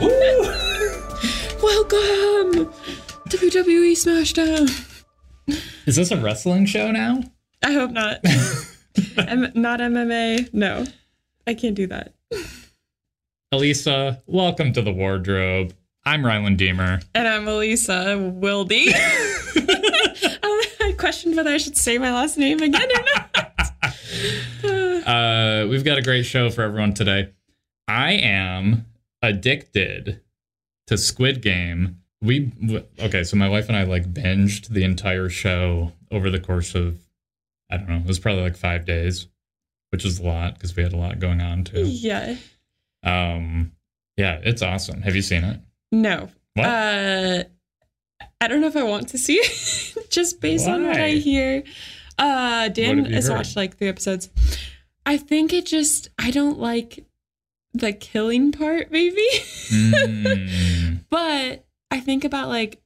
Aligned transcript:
Welcome, 1.62 2.72
WWE 3.28 3.92
SmackDown. 3.92 5.04
Is 5.84 5.96
this 5.96 6.10
a 6.10 6.16
wrestling 6.16 6.64
show 6.64 6.90
now? 6.90 7.22
I 7.62 7.72
hope 7.72 7.90
not. 7.90 8.24
Not 9.54 9.80
MMA. 9.80 10.54
No, 10.54 10.86
I 11.46 11.52
can't 11.52 11.74
do 11.74 11.86
that. 11.88 12.14
Elisa, 13.52 14.22
welcome 14.26 14.72
to 14.72 14.80
the 14.80 14.90
wardrobe. 14.90 15.74
I'm 16.06 16.22
Rylan 16.22 16.56
Deemer. 16.56 17.00
And 17.14 17.28
I'm 17.28 17.46
Elisa 17.46 18.16
Wildy. 18.16 18.86
I 20.80 20.94
questioned 20.96 21.36
whether 21.36 21.50
I 21.50 21.58
should 21.58 21.76
say 21.76 21.98
my 21.98 22.10
last 22.10 22.38
name 22.38 22.60
again 22.62 22.88
or 22.90 23.04
not. 23.04 23.36
Uh, 25.06 25.66
we've 25.68 25.84
got 25.84 25.98
a 25.98 26.02
great 26.02 26.22
show 26.24 26.48
for 26.48 26.62
everyone 26.62 26.94
today. 26.94 27.34
I 27.86 28.12
am 28.12 28.86
addicted 29.22 30.20
to 30.86 30.96
Squid 30.98 31.42
Game. 31.42 31.96
We 32.22 32.52
okay, 32.98 33.24
so 33.24 33.36
my 33.36 33.48
wife 33.48 33.68
and 33.68 33.76
I 33.76 33.84
like 33.84 34.12
binged 34.12 34.68
the 34.68 34.84
entire 34.84 35.28
show 35.28 35.92
over 36.10 36.28
the 36.30 36.40
course 36.40 36.74
of 36.74 36.98
I 37.70 37.76
don't 37.76 37.88
know, 37.88 37.96
it 37.96 38.06
was 38.06 38.18
probably 38.18 38.42
like 38.42 38.56
five 38.56 38.84
days, 38.84 39.26
which 39.90 40.04
is 40.04 40.18
a 40.18 40.22
lot 40.24 40.54
because 40.54 40.74
we 40.76 40.82
had 40.82 40.92
a 40.92 40.96
lot 40.98 41.18
going 41.18 41.40
on 41.40 41.64
too. 41.64 41.84
yeah. 41.86 42.36
Um, 43.02 43.72
yeah, 44.16 44.40
it's 44.42 44.60
awesome. 44.60 45.00
Have 45.02 45.16
you 45.16 45.22
seen 45.22 45.44
it? 45.44 45.60
No. 45.92 46.28
What? 46.54 46.66
Uh, 46.66 47.44
I 48.40 48.48
don't 48.48 48.60
know 48.60 48.66
if 48.66 48.76
I 48.76 48.82
want 48.82 49.08
to 49.10 49.18
see 49.18 49.36
it, 49.36 49.94
just 50.10 50.40
based 50.40 50.68
on 50.68 50.86
what 50.86 50.96
I 50.98 51.10
hear. 51.12 51.62
Uh, 52.18 52.68
Dan 52.68 52.88
What 52.88 52.98
have 53.04 53.08
you 53.08 53.14
has 53.14 53.28
heard? 53.28 53.36
watched 53.36 53.56
like 53.56 53.78
three 53.78 53.88
episodes. 53.88 54.28
I 55.06 55.16
think 55.16 55.54
it 55.54 55.64
just 55.64 56.10
I 56.18 56.30
don't 56.30 56.58
like 56.58 57.06
the 57.72 57.92
killing 57.92 58.52
part, 58.52 58.90
maybe. 58.90 59.26
Mm, 59.70 61.00
but 61.10 61.64
I 61.90 62.00
think 62.00 62.24
about 62.24 62.48
like 62.48 62.80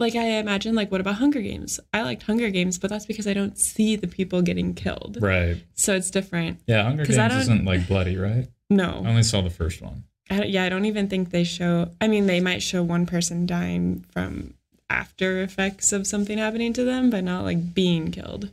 like 0.00 0.14
I 0.14 0.24
imagine 0.38 0.74
like 0.74 0.90
what 0.92 1.00
about 1.00 1.16
Hunger 1.16 1.40
Games? 1.40 1.80
I 1.92 2.02
liked 2.02 2.22
Hunger 2.22 2.50
Games, 2.50 2.78
but 2.78 2.90
that's 2.90 3.06
because 3.06 3.26
I 3.26 3.34
don't 3.34 3.58
see 3.58 3.96
the 3.96 4.06
people 4.06 4.42
getting 4.42 4.74
killed. 4.74 5.18
right. 5.20 5.56
So 5.74 5.94
it's 5.94 6.10
different. 6.10 6.60
Yeah, 6.66 6.84
hunger 6.84 7.04
Games 7.04 7.34
isn't 7.34 7.64
like 7.64 7.86
bloody, 7.88 8.16
right? 8.16 8.46
No. 8.70 9.02
I 9.04 9.08
only 9.08 9.22
saw 9.22 9.40
the 9.40 9.50
first 9.50 9.80
one. 9.82 10.04
I 10.30 10.36
don't- 10.38 10.50
yeah, 10.50 10.64
I 10.64 10.68
don't 10.68 10.84
even 10.84 11.08
think 11.08 11.30
they 11.30 11.42
show. 11.44 11.90
I 12.00 12.06
mean, 12.06 12.26
they 12.26 12.40
might 12.40 12.62
show 12.62 12.82
one 12.82 13.06
person 13.06 13.46
dying 13.46 14.04
from 14.12 14.54
after 14.90 15.42
effects 15.42 15.92
of 15.92 16.06
something 16.06 16.38
happening 16.38 16.72
to 16.74 16.84
them, 16.84 17.10
but 17.10 17.24
not 17.24 17.44
like 17.44 17.74
being 17.74 18.10
killed. 18.12 18.50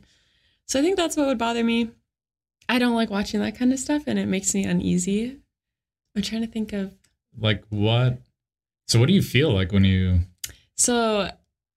So 0.66 0.80
I 0.80 0.82
think 0.82 0.96
that's 0.96 1.16
what 1.16 1.26
would 1.26 1.38
bother 1.38 1.62
me. 1.62 1.90
I 2.68 2.78
don't 2.80 2.94
like 2.96 3.10
watching 3.10 3.40
that 3.40 3.56
kind 3.56 3.72
of 3.72 3.78
stuff, 3.78 4.04
and 4.06 4.18
it 4.18 4.26
makes 4.26 4.52
me 4.54 4.64
uneasy. 4.64 5.36
I'm 6.16 6.22
trying 6.22 6.42
to 6.42 6.46
think 6.48 6.72
of. 6.72 6.92
Like 7.38 7.62
what? 7.68 8.18
So 8.88 8.98
what 8.98 9.06
do 9.06 9.12
you 9.12 9.22
feel 9.22 9.50
like 9.52 9.72
when 9.72 9.84
you 9.84 10.20
So 10.76 11.30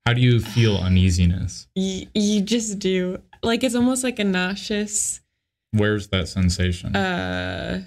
how 0.06 0.14
do 0.14 0.22
you 0.22 0.40
feel 0.40 0.78
uneasiness? 0.78 1.68
y- 1.76 2.08
you 2.16 2.42
just 2.42 2.80
do 2.80 3.22
like 3.44 3.64
it's 3.64 3.76
almost 3.76 4.04
like 4.04 4.20
a 4.20 4.24
nauseous. 4.24 5.22
Where's 5.72 6.08
that 6.08 6.28
sensation? 6.28 6.96
Uh, 6.96 7.84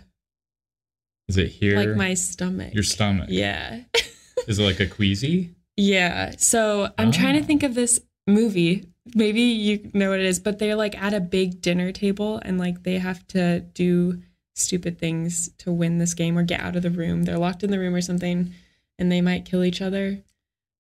Is 1.29 1.37
it 1.37 1.49
here? 1.49 1.77
like 1.77 1.97
my 1.97 2.15
stomach. 2.15 2.75
your 2.75 2.83
stomach. 2.85 3.27
Yeah. 3.31 3.81
Is 4.47 4.59
it 4.59 4.63
like 4.63 4.81
a 4.81 4.87
queasy? 4.87 5.51
Yeah. 5.77 6.33
So 6.39 6.91
I'm 6.99 7.11
trying 7.13 7.35
to 7.35 7.41
Oh. 7.41 7.45
think 7.45 7.63
of 7.63 7.75
this 7.75 8.01
movie. 8.27 8.87
Maybe 9.15 9.41
you 9.41 9.91
know 9.95 10.11
what 10.11 10.21
it 10.21 10.27
is, 10.27 10.39
but 10.39 10.59
they're 10.59 10.77
like 10.77 11.01
at 11.01 11.13
a 11.15 11.21
big 11.21 11.61
dinner 11.61 11.91
table 11.93 12.39
and 12.45 12.59
like 12.59 12.83
they 12.85 12.99
have 12.99 13.27
to 13.29 13.61
do 13.61 14.21
stupid 14.55 14.99
things 14.99 15.51
to 15.59 15.73
win 15.73 15.99
this 15.99 16.15
game 16.15 16.37
or 16.39 16.43
get 16.43 16.61
out 16.61 16.77
of 16.77 16.83
the 16.83 16.91
room. 16.91 17.25
They're 17.25 17.39
locked 17.39 17.63
in 17.65 17.71
the 17.71 17.79
room 17.79 17.95
or 17.95 18.01
something 18.03 18.53
and 18.99 19.11
they 19.11 19.21
might 19.21 19.45
kill 19.45 19.65
each 19.65 19.81
other. 19.81 20.23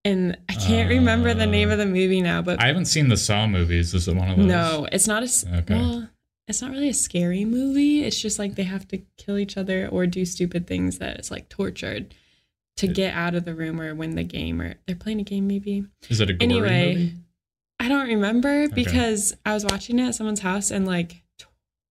And 0.05 0.37
I 0.49 0.55
can't 0.55 0.89
remember 0.89 1.33
the 1.33 1.47
name 1.47 1.71
of 1.71 1.79
the 1.79 1.85
uh, 1.85 1.89
movie 1.89 2.21
now, 2.21 2.43
but 2.43 2.61
I 2.61 2.67
haven't 2.67 2.87
seen 2.87 3.09
the 3.09 3.17
Saw 3.17 3.47
movies. 3.47 3.95
Is 3.95 4.09
it 4.09 4.17
one 4.17 4.31
of 4.31 4.37
those? 4.37 4.47
no, 4.47 4.89
it's 4.91 5.07
not 5.07 5.23
a 5.23 5.59
Okay. 5.59 5.75
well, 5.75 6.09
it's 6.49 6.61
not 6.61 6.73
really 6.73 6.89
a 6.89 6.95
scary 6.95 7.45
movie. 7.45 8.03
It's 8.03 8.21
just 8.21 8.39
like 8.39 8.57
they 8.57 8.65
have 8.65 8.89
to 8.89 8.99
kill 9.17 9.39
each 9.39 9.57
other 9.57 9.87
or 9.89 10.07
do 10.07 10.25
stupid 10.25 10.67
things 10.67 10.99
that 10.99 11.19
it's 11.19 11.31
like 11.31 11.49
tortured 11.49 12.15
to 12.79 12.87
It- 12.89 12.95
get 12.95 13.15
out 13.15 13.35
of 13.37 13.45
the 13.45 13.55
room 13.55 13.81
or 13.81 13.95
win 13.95 14.17
the 14.17 14.25
game 14.25 14.61
or 14.61 14.75
they're 14.87 14.97
playing 14.97 15.21
a 15.21 15.25
game 15.25 15.47
maybe. 15.47 15.85
Is 16.09 16.21
it 16.21 16.29
a 16.31 16.33
gory 16.33 16.45
Anyway, 16.51 16.95
movie? 16.95 17.13
I 17.79 17.89
don't 17.89 18.09
remember 18.09 18.69
because 18.69 19.37
I 19.47 19.55
was 19.55 19.65
watching 19.65 19.99
it 20.01 20.07
at 20.09 20.15
someone's 20.17 20.41
house 20.41 20.71
and 20.73 20.85
like 20.85 21.22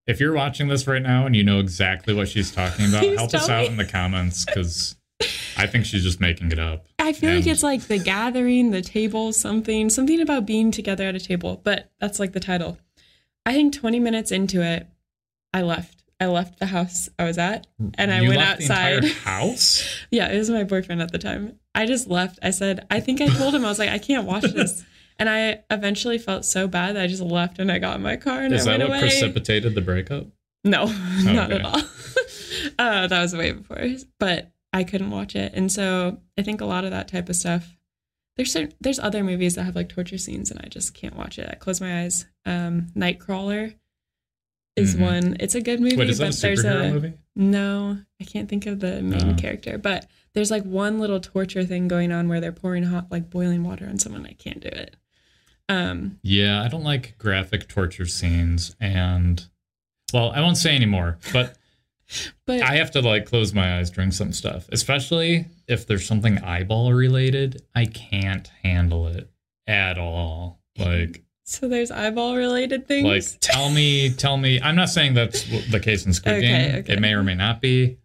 If 0.08 0.20
you're 0.20 0.34
watching 0.34 0.68
this 0.68 0.88
right 0.88 1.02
now 1.02 1.26
and 1.26 1.36
you 1.36 1.44
know 1.44 1.60
exactly 1.60 2.14
what 2.14 2.28
she's 2.28 2.52
talking 2.52 2.88
about, 2.90 3.02
Please 3.02 3.18
help 3.18 3.34
us 3.34 3.50
out 3.50 3.62
me. 3.64 3.68
in 3.68 3.78
the 3.78 3.86
comments 3.86 4.46
because 4.46 4.96
I 5.58 5.68
think 5.68 5.86
she's 5.86 6.04
just 6.04 6.20
making 6.20 6.52
it 6.52 6.60
up. 6.60 6.86
I 7.00 7.14
feel 7.14 7.34
like 7.36 7.46
it's 7.48 7.64
like 7.64 7.84
the 7.84 8.00
gathering, 8.00 8.72
the 8.72 8.82
table, 8.82 9.32
something, 9.32 9.90
something 9.90 10.20
about 10.20 10.46
being 10.46 10.72
together 10.72 11.04
at 11.06 11.16
a 11.16 11.20
table, 11.20 11.62
but 11.64 11.92
that's 12.00 12.20
like 12.20 12.34
the 12.34 12.40
title. 12.40 12.78
I 13.46 13.54
think 13.54 13.74
20 13.76 14.00
minutes 14.00 14.32
into 14.32 14.62
it, 14.62 14.88
I 15.54 15.62
left. 15.62 16.04
I 16.20 16.28
left 16.28 16.60
the 16.60 16.68
house 16.68 17.10
I 17.18 17.24
was 17.24 17.40
at 17.40 17.66
and 17.96 18.12
I 18.14 18.22
You 18.22 18.30
went 18.30 18.42
outside. 18.42 19.04
house. 19.24 19.84
yeah, 20.12 20.28
it 20.32 20.38
was 20.38 20.52
my 20.52 20.64
boyfriend 20.64 21.02
at 21.02 21.12
the 21.12 21.18
time. 21.18 21.58
I 21.74 21.88
just 21.88 22.08
left. 22.08 22.38
I 22.44 22.52
said, 22.52 22.86
I 22.92 23.00
think 23.00 23.22
I 23.22 23.28
told 23.28 23.56
him, 23.56 23.66
I 23.66 23.70
was 23.70 23.80
like, 23.80 23.90
I 23.90 23.98
can't 23.98 24.28
watch 24.28 24.44
this. 24.44 24.84
And 25.22 25.30
I 25.30 25.60
eventually 25.70 26.18
felt 26.18 26.46
so 26.46 26.68
bad 26.68 26.96
that 26.96 27.04
I 27.04 27.08
just 27.08 27.22
left 27.22 27.60
and 27.60 27.72
I 27.72 27.78
got 27.78 27.96
in 27.98 28.02
my 28.02 28.16
car 28.18 28.42
and 28.42 28.52
Is 28.56 28.66
I 28.68 28.72
that 28.72 28.80
went 28.80 28.90
what 28.90 28.98
away. 28.98 29.10
precipitated 29.10 29.76
the 29.76 29.82
breakup? 29.82 30.26
No, 30.64 30.86
not 31.24 31.52
at 31.52 31.62
all. 31.64 31.78
uh, 32.80 33.06
that 33.06 33.22
was 33.22 33.36
way 33.36 33.52
before, 33.52 33.86
but 34.20 34.52
I 34.74 34.84
couldn't 34.84 35.12
watch 35.12 35.36
it, 35.36 35.54
and 35.54 35.72
so 35.72 36.20
I 36.40 36.42
think 36.42 36.60
a 36.60 36.66
lot 36.66 36.86
of 36.86 36.92
that 36.92 37.08
type 37.08 37.30
of 37.30 37.36
stuff. 37.36 37.78
There's 38.36 38.52
certain, 38.52 38.74
there's 38.82 38.98
other 38.98 39.24
movies 39.24 39.54
that 39.56 39.64
have 39.64 39.76
like 39.76 39.90
torture 39.90 40.18
scenes, 40.18 40.50
and 40.50 40.60
I 40.64 40.70
just 40.70 40.96
can't 40.96 41.16
watch 41.16 41.38
it. 41.38 41.48
I 41.52 41.56
close 41.56 41.80
my 41.82 42.02
eyes. 42.02 42.26
Um, 42.48 42.88
Nightcrawler 42.96 43.76
is 44.76 44.96
Mhm. 44.96 45.00
one. 45.02 45.38
It's 45.40 45.54
a 45.54 45.62
good 45.62 45.82
movie, 45.82 45.98
Wait, 45.98 46.10
is 46.10 46.18
that 46.18 46.30
but 46.32 46.38
a 46.38 46.42
there's 46.42 46.64
a 46.64 46.90
movie? 46.94 47.14
no. 47.36 48.00
I 48.20 48.24
can't 48.24 48.48
think 48.50 48.66
of 48.66 48.80
the 48.80 49.02
main 49.04 49.34
Oh. 49.34 49.36
character, 49.36 49.78
but 49.78 50.08
there's 50.34 50.50
like 50.50 50.64
one 50.64 51.00
little 51.00 51.20
torture 51.20 51.64
thing 51.66 51.88
going 51.88 52.12
on 52.12 52.28
where 52.30 52.40
they're 52.40 52.52
pouring 52.52 52.84
hot, 52.84 53.12
like 53.12 53.30
boiling 53.30 53.64
water 53.64 53.86
on 53.88 54.00
someone. 54.00 54.26
I 54.26 54.34
can't 54.34 54.62
do 54.62 54.70
it. 54.70 54.96
Um, 55.70 56.20
Yeah, 56.24 56.62
I 56.64 56.68
don't 56.68 56.84
like 56.84 57.18
graphic 57.18 57.68
torture 57.68 58.06
scenes 58.06 58.76
and 58.80 59.46
well, 60.14 60.32
I 60.32 60.42
won't 60.42 60.58
say 60.58 60.76
anymore, 60.76 61.18
but 61.32 61.58
but 62.46 62.62
I 62.62 62.76
have 62.76 62.92
to 62.92 63.02
like 63.02 63.26
close 63.26 63.54
my 63.54 63.78
eyes 63.80 63.90
during 63.90 64.12
some 64.12 64.34
stuff, 64.34 64.68
especially 64.72 65.46
if 65.68 65.88
there's 65.88 66.06
something 66.06 66.38
eyeball 66.40 66.92
related. 66.94 67.64
I 67.74 67.86
can't 67.86 68.50
handle 68.64 69.08
it 69.08 69.30
at 69.68 69.98
all. 69.98 70.60
Like 70.78 71.24
so 71.46 71.68
there's 71.70 71.92
eyeball 71.92 72.36
related 72.36 72.88
things. 72.88 73.06
like 73.08 73.40
tell 73.40 73.70
me 73.70 74.10
tell 74.12 74.36
me 74.38 74.60
I'm 74.62 74.76
not 74.76 74.90
saying 74.90 75.14
that's 75.14 75.44
the 75.70 75.80
case 75.80 76.06
in 76.06 76.14
Squid 76.14 76.36
Okay, 76.38 76.48
Game. 76.48 76.76
okay. 76.80 76.94
It 76.94 77.00
may 77.00 77.14
or 77.14 77.24
may 77.24 77.36
not 77.36 77.62
be. 77.62 77.98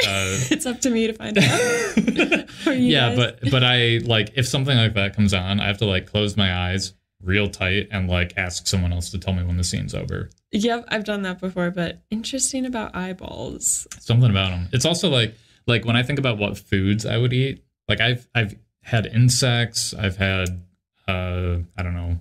Uh, 0.00 0.38
it's 0.50 0.66
up 0.66 0.80
to 0.82 0.90
me 0.90 1.06
to 1.06 1.12
find 1.12 1.38
out. 1.38 1.44
Yeah, 2.78 3.14
guys. 3.14 3.16
but 3.16 3.50
but 3.50 3.64
I 3.64 4.00
like 4.04 4.32
if 4.36 4.46
something 4.46 4.76
like 4.76 4.94
that 4.94 5.14
comes 5.16 5.32
on, 5.34 5.60
I 5.60 5.66
have 5.66 5.78
to 5.78 5.86
like 5.86 6.06
close 6.06 6.36
my 6.36 6.54
eyes 6.54 6.92
real 7.22 7.48
tight 7.48 7.88
and 7.90 8.08
like 8.08 8.34
ask 8.36 8.66
someone 8.66 8.92
else 8.92 9.10
to 9.10 9.18
tell 9.18 9.34
me 9.34 9.42
when 9.42 9.56
the 9.56 9.64
scene's 9.64 9.94
over. 9.94 10.30
Yep, 10.52 10.84
I've 10.88 11.04
done 11.04 11.22
that 11.22 11.40
before, 11.40 11.70
but 11.70 12.02
interesting 12.10 12.64
about 12.66 12.94
eyeballs. 12.94 13.86
Something 13.98 14.30
about 14.30 14.50
them. 14.50 14.68
It's 14.72 14.84
also 14.84 15.08
like 15.08 15.34
like 15.66 15.84
when 15.84 15.96
I 15.96 16.02
think 16.02 16.18
about 16.18 16.38
what 16.38 16.58
foods 16.58 17.04
I 17.06 17.16
would 17.16 17.32
eat. 17.32 17.64
Like 17.88 18.00
I've 18.00 18.28
I've 18.34 18.54
had 18.82 19.06
insects. 19.06 19.94
I've 19.94 20.16
had 20.16 20.62
uh 21.06 21.58
I 21.76 21.82
don't 21.82 21.94
know 21.94 22.20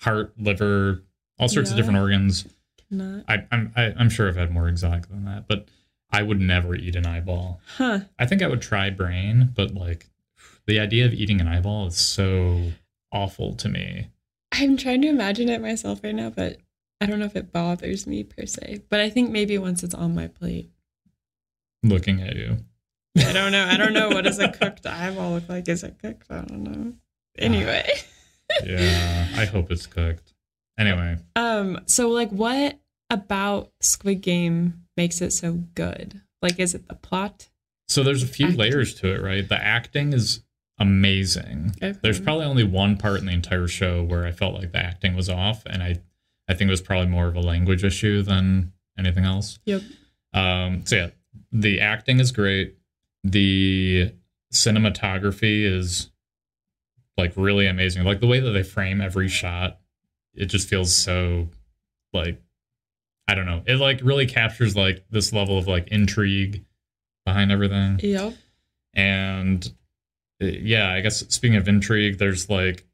heart, 0.00 0.32
liver, 0.38 1.02
all 1.38 1.48
sorts 1.48 1.70
of 1.70 1.76
different 1.76 1.98
organs. 1.98 2.46
Not 2.90 3.24
I, 3.28 3.46
I'm 3.52 3.72
I, 3.76 3.94
I'm 3.96 4.10
sure 4.10 4.28
I've 4.28 4.36
had 4.36 4.50
more 4.50 4.68
exotic 4.68 5.08
than 5.08 5.24
that, 5.26 5.46
but 5.48 5.68
I 6.12 6.22
would 6.22 6.40
never 6.40 6.74
eat 6.74 6.96
an 6.96 7.06
eyeball. 7.06 7.60
huh. 7.76 8.00
I 8.18 8.26
think 8.26 8.42
I 8.42 8.48
would 8.48 8.62
try 8.62 8.90
brain, 8.90 9.52
but 9.54 9.74
like 9.74 10.08
the 10.66 10.80
idea 10.80 11.06
of 11.06 11.12
eating 11.14 11.40
an 11.40 11.48
eyeball 11.48 11.86
is 11.86 11.96
so 11.96 12.72
awful 13.12 13.54
to 13.56 13.68
me. 13.68 14.08
I'm 14.52 14.76
trying 14.76 15.02
to 15.02 15.08
imagine 15.08 15.48
it 15.48 15.60
myself 15.60 16.00
right 16.02 16.14
now, 16.14 16.30
but 16.30 16.58
I 17.00 17.06
don't 17.06 17.18
know 17.20 17.26
if 17.26 17.36
it 17.36 17.52
bothers 17.52 18.06
me 18.06 18.24
per 18.24 18.44
se. 18.46 18.82
But 18.88 19.00
I 19.00 19.08
think 19.10 19.30
maybe 19.30 19.56
once 19.58 19.82
it's 19.82 19.94
on 19.94 20.14
my 20.14 20.26
plate. 20.26 20.70
Looking 21.82 22.20
at 22.22 22.36
you. 22.36 22.58
I 23.18 23.32
don't 23.32 23.52
know. 23.52 23.64
I 23.64 23.76
don't 23.76 23.92
know 23.92 24.08
what 24.10 24.24
does 24.24 24.38
a 24.38 24.48
cooked 24.50 24.86
eyeball 24.86 25.32
look 25.32 25.48
like. 25.48 25.68
Is 25.68 25.82
it 25.82 25.98
cooked? 26.00 26.26
I 26.30 26.42
don't 26.42 26.62
know. 26.64 26.92
Anyway. 27.38 27.88
Yeah, 28.66 29.28
I 29.36 29.44
hope 29.44 29.70
it's 29.70 29.86
cooked. 29.86 30.34
Anyway, 30.76 31.18
Um, 31.36 31.80
so 31.86 32.08
like 32.08 32.30
what 32.30 32.78
about 33.10 33.70
Squid 33.80 34.20
Game 34.22 34.84
makes 35.00 35.22
it 35.22 35.32
so 35.32 35.52
good? 35.74 36.20
Like 36.42 36.60
is 36.60 36.74
it 36.74 36.86
the 36.88 36.94
plot? 36.94 37.48
so 37.88 38.02
there's 38.04 38.22
a 38.22 38.26
few 38.26 38.46
Acting. 38.46 38.60
layers 38.60 38.94
to 38.94 39.12
it, 39.12 39.20
right? 39.20 39.48
The 39.48 39.56
acting 39.60 40.12
is 40.12 40.44
amazing. 40.78 41.72
Okay. 41.82 41.98
There's 42.02 42.20
probably 42.20 42.44
only 42.46 42.62
one 42.62 42.96
part 42.96 43.18
in 43.18 43.26
the 43.26 43.32
entire 43.32 43.66
show 43.66 44.04
where 44.04 44.24
I 44.26 44.30
felt 44.32 44.54
like 44.54 44.70
the 44.72 44.78
acting 44.78 45.16
was 45.16 45.28
off, 45.28 45.64
and 45.66 45.82
I, 45.82 45.96
I 46.48 46.54
think 46.54 46.68
it 46.68 46.70
was 46.70 46.80
probably 46.82 47.08
more 47.08 47.26
of 47.26 47.34
a 47.34 47.40
language 47.40 47.82
issue 47.82 48.22
than 48.22 48.72
anything 48.96 49.24
else. 49.24 49.58
Yep. 49.64 49.82
Um, 50.32 50.86
so 50.86 50.96
yeah, 50.96 51.08
the 51.50 51.80
acting 51.80 52.20
is 52.20 52.30
great. 52.30 52.76
the 53.24 54.12
cinematography 54.52 55.64
is 55.64 56.10
like 57.16 57.32
really 57.36 57.66
amazing. 57.66 58.04
Like 58.04 58.20
the 58.20 58.26
way 58.26 58.40
that 58.40 58.50
they 58.50 58.62
frame 58.62 59.00
every 59.00 59.28
shot, 59.28 59.78
it 60.34 60.46
just 60.46 60.68
feels 60.68 60.94
so 60.94 61.48
like 62.12 62.40
I 63.30 63.34
don't 63.34 63.46
know. 63.46 63.62
It 63.64 63.76
like 63.76 64.00
really 64.02 64.26
captures 64.26 64.74
like 64.74 65.04
this 65.10 65.32
level 65.32 65.56
of 65.56 65.68
like 65.68 65.86
intrigue 65.88 66.64
behind 67.24 67.52
everything. 67.52 68.00
Yep. 68.02 68.34
And 68.94 69.72
uh, 70.42 70.46
yeah, 70.46 70.90
I 70.90 71.00
guess 71.00 71.20
speaking 71.28 71.56
of 71.56 71.68
intrigue, 71.68 72.18
there's 72.18 72.50
like 72.50 72.84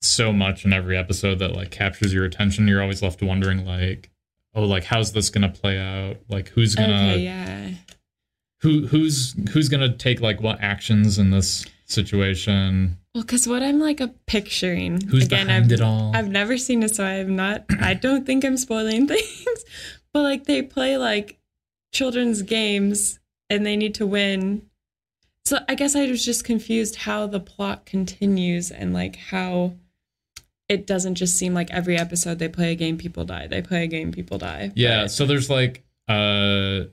so 0.00 0.32
much 0.32 0.64
in 0.64 0.72
every 0.72 0.96
episode 0.96 1.40
that 1.40 1.52
like 1.52 1.70
captures 1.70 2.14
your 2.14 2.24
attention. 2.24 2.66
You're 2.66 2.80
always 2.80 3.02
left 3.02 3.22
wondering 3.22 3.66
like, 3.66 4.10
oh, 4.54 4.62
like 4.64 4.84
how's 4.84 5.12
this 5.12 5.28
gonna 5.28 5.50
play 5.50 5.78
out? 5.78 6.16
Like 6.30 6.48
who's 6.48 6.74
gonna 6.74 7.12
Okay, 7.12 7.18
yeah. 7.18 7.70
who 8.62 8.86
who's 8.86 9.34
who's 9.50 9.68
gonna 9.68 9.94
take 9.94 10.22
like 10.22 10.40
what 10.40 10.58
actions 10.62 11.18
in 11.18 11.28
this 11.30 11.66
situation? 11.84 12.96
Well, 13.14 13.22
because 13.22 13.46
what 13.46 13.62
I'm 13.62 13.78
like 13.78 14.00
a 14.00 14.08
picturing 14.26 15.00
Who's 15.02 15.26
again, 15.26 15.46
behind 15.46 15.66
I've, 15.66 15.72
it 15.72 15.80
all? 15.80 16.10
I've 16.14 16.28
never 16.28 16.58
seen 16.58 16.82
it, 16.82 16.94
so 16.96 17.04
I'm 17.04 17.36
not. 17.36 17.64
I 17.80 17.94
don't 17.94 18.26
think 18.26 18.44
I'm 18.44 18.56
spoiling 18.56 19.06
things, 19.08 19.64
but 20.12 20.22
like 20.22 20.44
they 20.44 20.62
play 20.62 20.96
like 20.98 21.38
children's 21.92 22.42
games 22.42 23.20
and 23.48 23.64
they 23.64 23.76
need 23.76 23.94
to 23.96 24.06
win. 24.06 24.62
So 25.44 25.58
I 25.68 25.74
guess 25.76 25.94
I 25.94 26.06
was 26.06 26.24
just 26.24 26.44
confused 26.44 26.96
how 26.96 27.26
the 27.28 27.38
plot 27.40 27.86
continues 27.86 28.70
and 28.72 28.92
like 28.92 29.16
how 29.16 29.74
it 30.68 30.86
doesn't 30.86 31.14
just 31.16 31.36
seem 31.36 31.54
like 31.54 31.70
every 31.70 31.96
episode 31.96 32.38
they 32.38 32.48
play 32.48 32.72
a 32.72 32.74
game, 32.74 32.96
people 32.98 33.24
die. 33.24 33.46
They 33.46 33.62
play 33.62 33.84
a 33.84 33.86
game, 33.86 34.10
people 34.10 34.38
die. 34.38 34.72
Yeah, 34.74 35.02
But- 35.02 35.10
so 35.12 35.24
there's 35.26 35.48
like 35.50 35.84
uh 36.08 36.84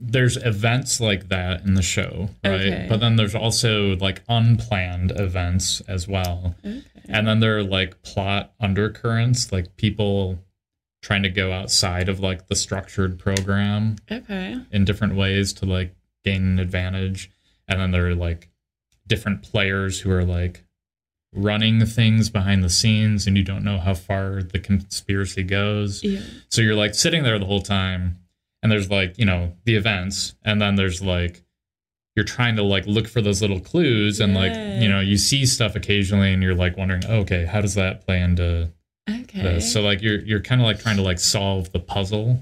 there's 0.00 0.36
events 0.36 1.00
like 1.00 1.28
that 1.28 1.64
in 1.64 1.74
the 1.74 1.82
show, 1.82 2.28
right? 2.44 2.52
Okay. 2.60 2.86
But 2.88 3.00
then 3.00 3.16
there's 3.16 3.34
also 3.34 3.96
like 3.96 4.22
unplanned 4.28 5.10
events 5.12 5.80
as 5.88 6.06
well. 6.06 6.54
okay. 6.64 6.82
And 7.08 7.26
then 7.26 7.40
there 7.40 7.58
are 7.58 7.64
like 7.64 8.02
plot 8.02 8.52
undercurrents, 8.60 9.50
like 9.50 9.76
people 9.76 10.38
trying 11.02 11.22
to 11.22 11.28
go 11.30 11.52
outside 11.52 12.08
of 12.08 12.20
like 12.20 12.48
the 12.48 12.54
structured 12.56 13.18
program 13.18 13.96
Okay. 14.10 14.56
in 14.70 14.84
different 14.84 15.14
ways 15.16 15.52
to 15.54 15.66
like 15.66 15.94
gain 16.24 16.42
an 16.42 16.58
advantage. 16.58 17.30
And 17.66 17.80
then 17.80 17.90
there 17.90 18.06
are 18.08 18.14
like 18.14 18.48
different 19.06 19.42
players 19.42 20.00
who 20.00 20.10
are 20.10 20.24
like 20.24 20.64
running 21.32 21.84
things 21.86 22.30
behind 22.30 22.62
the 22.64 22.70
scenes 22.70 23.26
and 23.26 23.36
you 23.36 23.42
don't 23.44 23.64
know 23.64 23.78
how 23.78 23.94
far 23.94 24.42
the 24.42 24.58
conspiracy 24.58 25.42
goes. 25.42 26.02
Yeah. 26.04 26.20
So 26.50 26.62
you're 26.62 26.74
like 26.74 26.94
sitting 26.94 27.22
there 27.22 27.38
the 27.38 27.46
whole 27.46 27.62
time, 27.62 28.18
and 28.62 28.70
there's 28.72 28.90
like, 28.90 29.18
you 29.18 29.24
know, 29.24 29.54
the 29.64 29.74
events, 29.76 30.34
and 30.44 30.60
then 30.60 30.74
there's 30.76 31.00
like, 31.02 31.42
you're 32.16 32.24
trying 32.24 32.56
to 32.56 32.62
like 32.62 32.86
look 32.86 33.06
for 33.08 33.20
those 33.22 33.40
little 33.40 33.60
clues, 33.60 34.20
and 34.20 34.34
like, 34.34 34.52
you 34.82 34.88
know, 34.88 35.00
you 35.00 35.16
see 35.16 35.46
stuff 35.46 35.76
occasionally, 35.76 36.32
and 36.32 36.42
you're 36.42 36.54
like 36.54 36.76
wondering, 36.76 37.02
oh, 37.08 37.18
okay, 37.20 37.44
how 37.44 37.60
does 37.60 37.74
that 37.74 38.04
play 38.06 38.20
into 38.20 38.70
Okay. 39.08 39.42
this? 39.42 39.72
So 39.72 39.80
like, 39.82 40.02
you're 40.02 40.18
you're 40.20 40.40
kind 40.40 40.60
of 40.60 40.66
like 40.66 40.80
trying 40.80 40.96
to 40.96 41.02
like 41.02 41.18
solve 41.20 41.70
the 41.72 41.78
puzzle. 41.80 42.40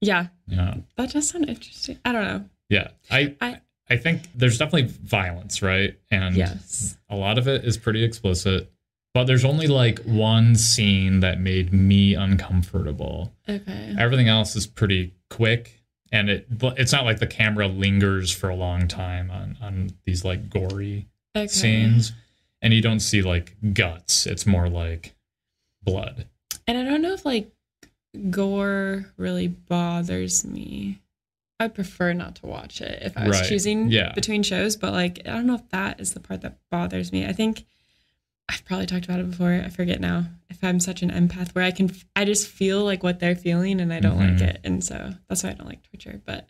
yeah, 0.00 0.26
Yeah, 0.46 0.74
that 0.96 1.10
does 1.12 1.28
sound 1.28 1.48
interesting. 1.48 1.98
I 2.04 2.12
don't 2.12 2.24
know. 2.24 2.44
yeah. 2.68 2.88
I 3.10 3.34
I- 3.40 3.60
I 3.90 3.98
think 3.98 4.22
there's 4.34 4.56
definitely 4.56 4.90
violence, 5.02 5.60
right? 5.60 5.98
And 6.10 6.34
Yes. 6.34 6.96
a 7.10 7.16
lot 7.16 7.36
of 7.36 7.46
it 7.46 7.66
is 7.66 7.76
pretty 7.76 8.02
explicit. 8.02 8.72
But 9.12 9.24
there's 9.24 9.44
only 9.44 9.66
like 9.66 9.98
one 10.04 10.56
scene 10.56 11.20
that 11.20 11.38
made 11.38 11.70
me 11.74 12.14
uncomfortable. 12.14 13.34
Okay. 13.46 13.94
Everything 13.98 14.26
else 14.28 14.56
is 14.56 14.66
pretty 14.66 15.12
quick, 15.34 15.82
and 16.12 16.28
it 16.30 16.46
it's 16.76 16.92
not 16.92 17.04
like 17.04 17.18
the 17.18 17.26
camera 17.26 17.66
lingers 17.66 18.30
for 18.30 18.48
a 18.48 18.54
long 18.54 18.86
time 18.88 19.30
on 19.30 19.56
on 19.60 19.90
these 20.04 20.24
like 20.24 20.48
gory 20.48 21.08
Okay. 21.36 21.46
scenes, 21.48 22.12
and 22.62 22.72
you 22.72 22.80
don't 22.80 23.00
see 23.00 23.22
like 23.22 23.56
guts. 23.72 24.26
It's 24.26 24.46
more 24.46 24.68
like 24.68 25.14
blood. 25.82 26.26
And 26.66 26.78
I 26.78 26.84
don't 26.84 27.02
know 27.02 27.12
if 27.12 27.24
like 27.26 27.50
gore 28.30 29.12
really 29.16 29.48
bothers 29.48 30.44
me. 30.44 31.00
I 31.60 31.68
prefer 31.68 32.12
not 32.12 32.36
to 32.36 32.46
watch 32.46 32.80
it 32.80 33.00
if 33.02 33.16
I 33.16 33.26
was 33.28 33.40
Right. 33.40 33.48
choosing 33.48 33.88
Yeah. 33.90 34.12
between 34.12 34.42
shows, 34.42 34.76
but 34.76 34.92
like 34.92 35.20
I 35.26 35.30
don't 35.32 35.46
know 35.46 35.54
if 35.56 35.68
that 35.70 36.00
is 36.00 36.14
the 36.14 36.20
part 36.20 36.40
that 36.42 36.58
bothers 36.70 37.12
me. 37.12 37.26
I 37.26 37.32
think 37.32 37.64
I've 38.48 38.64
probably 38.64 38.86
talked 38.86 39.04
about 39.06 39.20
it 39.20 39.30
before. 39.30 39.52
I 39.52 39.68
forget 39.68 40.00
now. 40.00 40.26
If 40.50 40.62
I'm 40.62 40.78
such 40.80 41.02
an 41.02 41.10
empath 41.10 41.54
where 41.54 41.64
I 41.64 41.70
can 41.70 41.90
I 42.14 42.24
just 42.24 42.46
feel 42.46 42.84
like 42.84 43.02
what 43.02 43.18
they're 43.20 43.34
feeling 43.36 43.80
and 43.80 43.92
I 43.92 44.00
don't 44.00 44.18
Mhm. 44.18 44.32
like 44.40 44.48
it. 44.48 44.60
And 44.64 44.84
so 44.84 45.14
that's 45.28 45.42
why 45.42 45.50
I 45.50 45.54
don't 45.54 45.66
like 45.66 45.82
torture. 45.90 46.20
But 46.24 46.48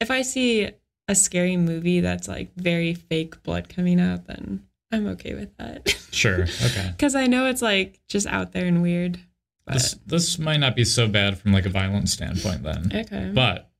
if 0.00 0.10
I 0.10 0.22
see 0.22 0.70
a 1.08 1.14
scary 1.14 1.56
movie 1.56 2.00
that's 2.00 2.28
like 2.28 2.54
very 2.56 2.94
fake 2.94 3.42
blood 3.42 3.68
coming 3.68 3.98
out, 4.00 4.26
then 4.26 4.62
I'm 4.92 5.06
okay 5.08 5.34
with 5.34 5.56
that. 5.56 5.96
Sure. 6.12 6.42
Okay. 6.42 6.88
Because 6.90 7.14
I 7.14 7.26
know 7.26 7.46
it's 7.46 7.62
like 7.62 7.98
just 8.06 8.26
out 8.26 8.52
there 8.52 8.66
and 8.66 8.82
weird. 8.82 9.18
But 9.64 9.74
This 9.74 9.94
this 10.06 10.38
might 10.38 10.58
not 10.58 10.76
be 10.76 10.84
so 10.84 11.08
bad 11.08 11.38
from 11.38 11.52
like 11.54 11.64
a 11.64 11.70
violent 11.70 12.10
standpoint 12.10 12.62
then. 12.62 12.90
okay. 12.94 13.30
But 13.34 13.70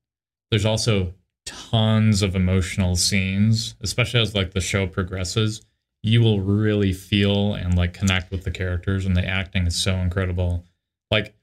there's 0.51 0.65
also 0.65 1.13
tons 1.45 2.23
of 2.23 2.35
emotional 2.35 2.97
scenes, 2.97 3.75
especially 3.83 4.21
as 4.21 4.35
like 4.35 4.53
the 4.53 4.63
show 4.63 4.87
progresses. 4.87 5.61
You 6.03 6.21
will 6.21 6.41
really 6.41 6.93
feel 6.93 7.55
and 7.55 7.77
like 7.77 7.93
connect 7.95 8.31
with 8.33 8.45
the 8.45 8.51
characters, 8.51 9.07
and 9.07 9.17
the 9.17 9.25
acting 9.27 9.67
is 9.67 9.81
so 9.81 9.95
incredible. 9.97 10.65
Like 11.11 11.35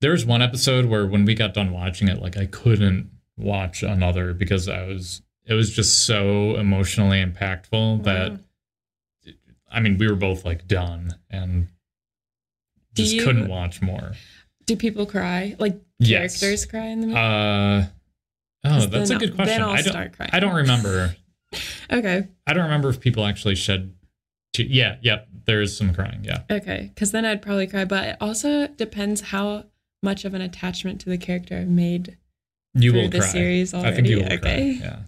there 0.00 0.12
was 0.12 0.24
one 0.24 0.40
episode 0.42 0.86
where 0.86 1.06
when 1.06 1.24
we 1.24 1.34
got 1.34 1.52
done 1.54 1.72
watching 1.72 2.08
it, 2.08 2.22
like 2.22 2.36
I 2.36 2.46
couldn't 2.46 3.10
watch 3.36 3.82
another 3.82 4.32
because 4.32 4.68
I 4.68 4.84
was 4.86 5.22
it 5.44 5.54
was 5.54 5.74
just 5.74 6.04
so 6.06 6.56
emotionally 6.56 7.22
impactful 7.24 8.04
that 8.04 8.32
Wow. 8.32 8.38
I 9.70 9.80
mean 9.80 9.98
we 9.98 10.08
were 10.08 10.16
both 10.16 10.44
like 10.44 10.66
done 10.66 11.10
and 11.30 11.68
Do 12.94 13.02
just 13.02 13.14
you- 13.14 13.24
couldn't 13.24 13.48
watch 13.48 13.82
more. 13.82 14.12
do 14.66 14.74
people 14.76 15.04
cry? 15.06 15.54
Like 15.58 15.80
Yes. 15.98 16.40
characters 16.40 16.64
cry 16.66 16.86
in 16.86 17.00
the 17.02 17.06
movie? 17.08 17.18
Uh 17.18 17.84
oh, 18.64 18.86
that's 18.86 19.10
a 19.10 19.16
good 19.16 19.34
question. 19.34 19.62
I 19.62 19.82
don't. 19.82 20.16
I 20.32 20.40
don't 20.40 20.54
remember. 20.54 21.14
Okay. 21.90 22.28
I 22.46 22.52
don't 22.52 22.64
remember 22.64 22.90
if 22.90 23.00
people 23.00 23.24
actually 23.24 23.54
shed. 23.54 23.94
Yeah, 24.64 24.96
yep. 25.02 25.28
There 25.46 25.60
is 25.62 25.76
some 25.76 25.94
crying. 25.94 26.24
Yeah, 26.24 26.42
Okay. 26.50 26.90
Because 26.94 27.12
then 27.12 27.24
I'd 27.24 27.42
probably 27.42 27.66
cry. 27.66 27.84
But 27.84 28.04
it 28.08 28.16
also 28.20 28.66
depends 28.66 29.20
how 29.20 29.64
much 30.02 30.24
of 30.24 30.34
an 30.34 30.40
attachment 30.40 31.00
to 31.02 31.08
the 31.10 31.18
character 31.18 31.56
I've 31.56 31.68
made 31.68 32.16
you 32.74 32.92
will 32.92 33.08
the 33.08 33.18
cry. 33.20 33.28
series 33.28 33.74
already. 33.74 33.88
I 33.88 33.94
think 33.94 34.08
you 34.08 34.16
will 34.18 34.24
okay. 34.26 34.38
cry. 34.38 34.56
Yeah, 34.80 34.98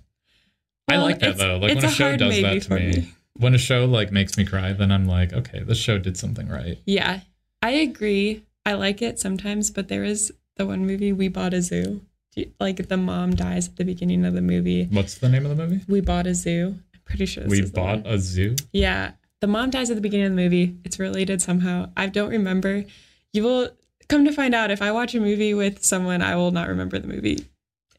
I 0.89 0.97
like 0.97 1.19
that 1.21 1.37
though. 1.37 1.57
Like 1.59 1.75
when 1.75 1.85
a, 1.85 1.89
a 1.89 1.91
show 1.91 2.17
does 2.17 2.41
that 2.41 2.63
to 2.63 2.75
me. 2.75 2.87
me. 2.93 3.13
When 3.37 3.55
a 3.55 3.59
show 3.59 3.85
like 3.85 4.11
makes 4.13 4.37
me 4.37 4.45
cry, 4.45 4.73
then 4.73 4.91
I'm 4.91 5.07
like, 5.07 5.33
okay, 5.33 5.61
this 5.63 5.79
show 5.79 5.99
did 5.99 6.17
something 6.17 6.49
right. 6.49 6.79
Yeah. 6.87 7.21
I 7.63 7.71
agree. 7.71 8.43
I 8.67 8.75
like 8.75 9.03
it 9.03 9.19
sometimes, 9.21 9.71
but 9.71 9.89
there 9.89 10.05
is 10.05 10.33
the 10.57 10.67
one 10.67 10.87
movie, 10.87 11.13
We 11.13 11.29
Bought 11.29 11.55
a 11.55 11.63
Zoo. 11.63 12.03
You- 12.35 12.51
Like 12.59 12.89
the 12.89 12.97
mom 12.97 13.35
dies 13.35 13.69
at 13.69 13.77
the 13.77 13.85
beginning 13.85 14.25
of 14.25 14.35
the 14.35 14.43
movie. 14.43 14.87
What's 14.91 15.17
the 15.19 15.29
name 15.29 15.47
of 15.47 15.57
the 15.57 15.67
movie? 15.67 15.85
We 15.89 16.01
Bought 16.01 16.27
a 16.27 16.35
Zoo. 16.35 16.75
I'm 16.95 17.01
pretty 17.05 17.27
sure 17.27 17.45
we 17.47 17.63
bought 17.71 18.07
a 18.07 18.19
zoo. 18.19 18.57
Yeah. 18.73 19.13
The 19.41 19.47
mom 19.47 19.71
dies 19.71 19.91
at 19.91 19.97
the 19.97 20.03
beginning 20.03 20.27
of 20.27 20.33
the 20.33 20.43
movie. 20.43 20.77
It's 20.85 20.99
related 20.99 21.41
somehow. 21.41 21.91
I 21.97 22.07
don't 22.07 22.31
remember. 22.31 22.85
You 23.33 23.43
will 23.43 23.71
come 24.09 24.25
to 24.25 24.33
find 24.33 24.55
out 24.55 24.71
if 24.71 24.83
I 24.83 24.93
watch 24.93 25.15
a 25.15 25.21
movie 25.21 25.55
with 25.55 25.83
someone, 25.83 26.21
I 26.21 26.37
will 26.37 26.51
not 26.51 26.69
remember 26.69 26.99
the 26.99 27.09
movie 27.09 27.47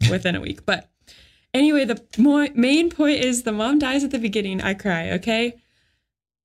within 0.10 0.36
a 0.36 0.42
week. 0.42 0.66
But 0.66 0.90
anyway, 1.54 1.86
the 1.86 2.02
mo- 2.18 2.50
main 2.54 2.90
point 2.90 3.24
is 3.24 3.44
the 3.44 3.52
mom 3.52 3.80
dies 3.80 4.04
at 4.04 4.12
the 4.12 4.20
beginning. 4.20 4.62
I 4.62 4.74
cry, 4.76 5.12
okay? 5.12 5.56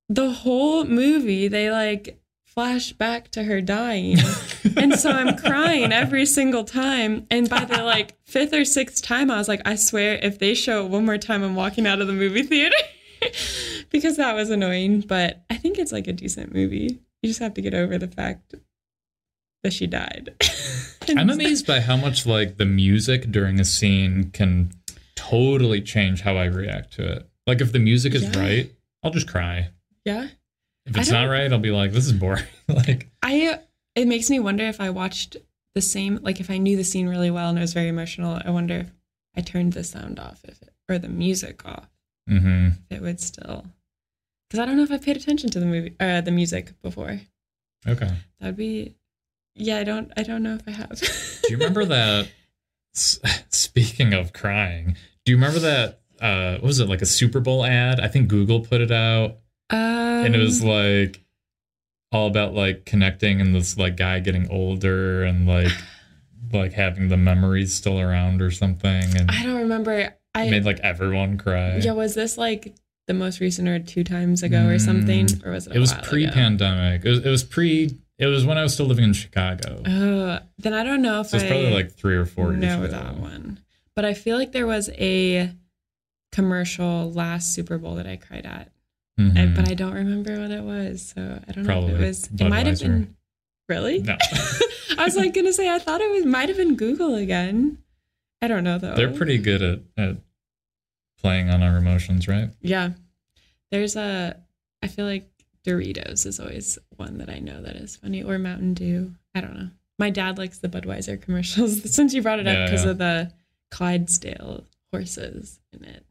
The 0.09 0.31
whole 0.31 0.85
movie, 0.85 1.49
they 1.49 1.71
like 1.71 2.19
flash 2.45 2.93
back 2.93 3.31
to 3.33 3.45
her 3.45 3.61
dying. 3.61 4.17
and 4.77 4.99
so 4.99 5.11
I'm 5.11 5.37
crying 5.37 5.93
every 5.93 6.25
single 6.25 6.65
time. 6.65 7.27
And 7.31 7.51
by 7.51 7.67
the 7.67 7.83
like 7.83 8.17
fifth 8.25 8.55
or 8.55 8.65
sixth 8.65 9.03
time, 9.03 9.31
I 9.31 9.37
was 9.37 9.49
like, 9.49 9.61
I 9.67 9.75
swear, 9.75 10.19
if 10.23 10.39
they 10.39 10.55
show 10.55 10.87
it 10.87 10.91
one 10.91 11.05
more 11.05 11.19
time, 11.19 11.43
I'm 11.43 11.55
walking 11.55 11.87
out 11.87 12.01
of 12.01 12.07
the 12.07 12.15
movie 12.15 12.45
theater 12.45 12.77
because 13.91 14.17
that 14.17 14.35
was 14.35 14.51
annoying. 14.51 15.01
But 15.01 15.45
I 15.51 15.57
think 15.57 15.79
it's 15.79 15.93
like 15.93 16.07
a 16.09 16.13
decent 16.13 16.55
movie. 16.55 17.01
You 17.23 17.29
just 17.29 17.41
have 17.41 17.55
to 17.55 17.63
get 17.63 17.75
over 17.75 17.99
the 17.99 18.09
fact 18.09 18.55
that 19.63 19.73
she 19.73 19.87
died. 19.87 20.35
I'm 21.09 21.31
amazed 21.31 21.67
by 21.67 21.81
how 21.81 21.97
much 21.97 22.27
like 22.27 22.57
the 22.57 22.65
music 22.67 23.31
during 23.31 23.61
a 23.61 23.65
scene 23.65 24.31
can 24.33 24.73
totally 25.15 25.81
change 25.81 26.21
how 26.23 26.37
I 26.37 26.45
react 26.47 26.93
to 26.95 27.07
it. 27.13 27.29
Like 27.47 27.61
if 27.61 27.73
the 27.73 27.79
music 27.79 28.15
is 28.15 28.23
Yeah. 28.25 28.39
right, 28.39 28.73
I'll 29.03 29.11
just 29.13 29.29
cry. 29.29 29.71
Yeah. 30.05 30.29
If 30.85 30.97
it's 30.97 31.11
not 31.11 31.25
right, 31.25 31.53
I'll 31.53 31.59
be 31.59 31.71
like, 31.71 31.93
this 31.93 32.07
is 32.07 32.13
boring. 32.13 32.45
like 32.69 33.09
I 33.23 33.61
it 33.95 34.07
makes 34.07 34.31
me 34.31 34.39
wonder 34.39 34.65
if 34.65 34.81
I 34.81 34.91
watched 34.91 35.37
the 35.75 35.81
same 35.81 36.21
like 36.23 36.39
if 36.41 36.51
I 36.51 36.59
knew 36.59 36.77
the 36.77 36.85
scene 36.85 37.09
really 37.09 37.31
well 37.31 37.49
and 37.49 37.59
it 37.59 37.61
was 37.63 37.73
very 37.73 37.89
emotional, 37.89 38.41
I 38.45 38.51
wonder 38.51 38.75
if 38.79 38.93
I 39.37 39.41
turned 39.41 39.73
the 39.73 39.85
sound 39.85 40.19
off 40.19 40.41
if 40.45 40.61
it, 40.63 40.71
or 40.89 40.99
the 40.99 41.09
music 41.09 41.65
off, 41.67 41.89
hmm 42.29 42.69
if 42.86 42.86
it 42.97 43.03
would 43.03 43.21
still 43.21 43.65
because 44.49 44.61
I 44.63 44.67
don't 44.67 44.77
know 44.77 44.83
if 44.83 44.91
I 44.91 44.99
paid 44.99 45.17
attention 45.17 45.51
to 45.51 45.61
the 45.61 45.67
movie 45.67 45.95
uh 46.01 46.21
the 46.23 46.31
music 46.33 46.73
before. 46.83 47.21
Okay. 47.87 48.11
That'd 48.41 48.57
be 48.57 48.95
yeah, 49.55 49.79
I 49.79 49.85
don't 49.85 50.13
I 50.17 50.23
don't 50.23 50.43
know 50.43 50.55
if 50.55 50.63
I 50.67 50.73
have. 50.73 50.99
Do 51.01 51.51
you 51.51 51.57
remember 51.59 51.85
that? 51.87 52.29
s- 52.95 53.21
Speaking 53.51 54.13
of 54.13 54.33
crying, 54.33 54.97
do 55.25 55.33
you 55.33 55.37
remember 55.37 55.61
that 55.61 56.01
uh, 56.21 56.53
what 56.55 56.63
was 56.63 56.81
it 56.81 56.89
like 56.89 57.03
a 57.03 57.07
Super 57.07 57.41
Bowl 57.41 57.65
ad? 57.65 58.01
I 58.01 58.09
think 58.09 58.29
Google 58.29 58.61
put 58.61 58.81
it 58.81 58.91
out, 58.91 59.37
Um, 59.71 59.79
and 59.79 60.35
it 60.35 60.39
was 60.39 60.63
like 60.65 61.23
all 62.13 62.27
about 62.27 62.55
like 62.55 62.87
connecting 62.87 63.41
and 63.41 63.55
this 63.55 63.77
like 63.77 63.97
guy 63.97 64.21
getting 64.21 64.49
older 64.51 65.25
and 65.25 65.47
like 65.47 65.73
like 66.53 66.73
having 66.73 67.09
the 67.09 67.17
memories 67.19 67.75
still 67.75 68.01
around 68.01 68.41
or 68.43 68.51
something, 68.51 69.05
and 69.17 69.31
I 69.31 69.43
don't 69.43 69.61
remember. 69.63 70.15
I 70.35 70.49
made 70.51 70.65
like 70.65 70.81
everyone 70.81 71.39
cry. 71.39 71.77
yeah, 71.79 71.93
was 71.93 72.15
this 72.15 72.37
like 72.39 72.75
the 73.07 73.15
most 73.15 73.41
recent 73.41 73.69
or 73.69 73.79
two 73.79 74.03
times 74.05 74.43
ago 74.43 74.67
or 74.67 74.79
something, 74.79 75.29
or 75.45 75.53
was 75.53 75.67
it? 75.67 75.77
It 75.77 75.79
was 75.79 75.93
pre-pandemic. 76.03 77.05
It 77.05 77.09
was, 77.09 77.19
it 77.25 77.29
was 77.31 77.45
pre. 77.45 77.91
It 78.19 78.27
was 78.27 78.45
when 78.47 78.57
I 78.59 78.63
was 78.63 78.73
still 78.75 78.87
living 78.87 79.05
in 79.05 79.13
Chicago. 79.13 79.83
Oh, 79.87 80.39
then 80.59 80.73
I 80.73 80.83
don't 80.83 81.03
know 81.03 81.21
if 81.21 81.29
so 81.29 81.37
it's 81.37 81.47
probably 81.47 81.71
like 81.73 81.93
three 81.93 82.17
or 82.17 82.25
four 82.25 82.53
years 82.53 82.63
know 82.63 82.83
ago. 82.85 82.93
that 82.93 83.17
one, 83.19 83.61
but 83.95 84.05
I 84.05 84.15
feel 84.15 84.37
like 84.39 84.53
there 84.53 84.67
was 84.67 84.89
a 84.99 85.53
commercial 86.33 87.13
last 87.13 87.55
Super 87.55 87.79
Bowl 87.79 87.95
that 87.97 88.07
I 88.07 88.17
cried 88.17 88.47
at, 88.47 88.71
Mhm. 89.19 89.37
I, 89.53 89.55
but 89.57 89.71
I 89.71 89.75
don't 89.75 89.95
remember 89.95 90.41
what 90.41 90.51
it 90.51 90.63
was. 90.63 91.13
So 91.15 91.41
I 91.47 91.53
don't 91.53 91.57
know 91.59 91.61
if 91.63 91.67
Probably 91.67 91.93
it 91.95 92.01
was. 92.01 92.29
It 92.39 92.49
might 92.49 92.67
have 92.67 92.81
been. 92.81 93.15
Really? 93.69 93.99
no, 94.01 94.17
I 94.99 95.05
was 95.05 95.17
like 95.17 95.35
gonna 95.35 95.53
say 95.53 95.69
I 95.69 95.79
thought 95.79 96.01
it 96.01 96.11
was 96.11 96.25
might 96.25 96.49
have 96.49 96.57
been 96.59 96.77
Google 96.77 97.15
again. 97.17 97.79
I 98.43 98.49
don't 98.49 98.65
know 98.65 98.79
though. 98.79 98.95
they're 98.95 99.13
pretty 99.13 99.39
good 99.39 99.63
at, 99.63 99.81
at 99.97 100.17
playing 101.21 101.51
on 101.51 101.63
our 101.63 101.77
emotions, 101.77 102.29
right? 102.29 102.51
Yeah. 102.61 102.91
There's 103.71 103.97
a 103.97 104.37
I 104.83 104.89
feel 104.89 105.07
like 105.07 105.29
Doritos 105.67 106.27
is 106.27 106.39
always 106.39 106.79
one 106.97 107.19
that 107.19 107.29
I 107.29 107.39
know 107.41 107.61
that 107.63 107.77
is 107.77 107.97
funny 107.97 108.23
or 108.23 108.39
Mountain 108.39 108.75
Dew. 108.75 109.15
I 109.35 109.41
don't 109.41 109.55
know. 109.59 109.71
My 109.99 110.11
dad 110.11 110.39
likes 110.39 110.59
the 110.59 110.69
Budweiser 110.69 111.21
commercials 111.21 111.91
since 111.95 112.13
you 112.15 112.23
brought 112.23 112.39
it 112.39 112.47
up 112.47 112.67
because 112.69 112.85
yeah. 112.85 112.91
of 112.91 112.99
the 112.99 113.33
Clydesdale 113.71 114.65
horses 114.93 115.59
in 115.73 115.85
it. 115.85 116.05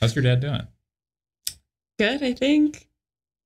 How's 0.00 0.14
your 0.14 0.22
dad 0.22 0.40
doing? 0.40 0.66
Good, 1.98 2.22
I 2.22 2.32
think. 2.32 2.88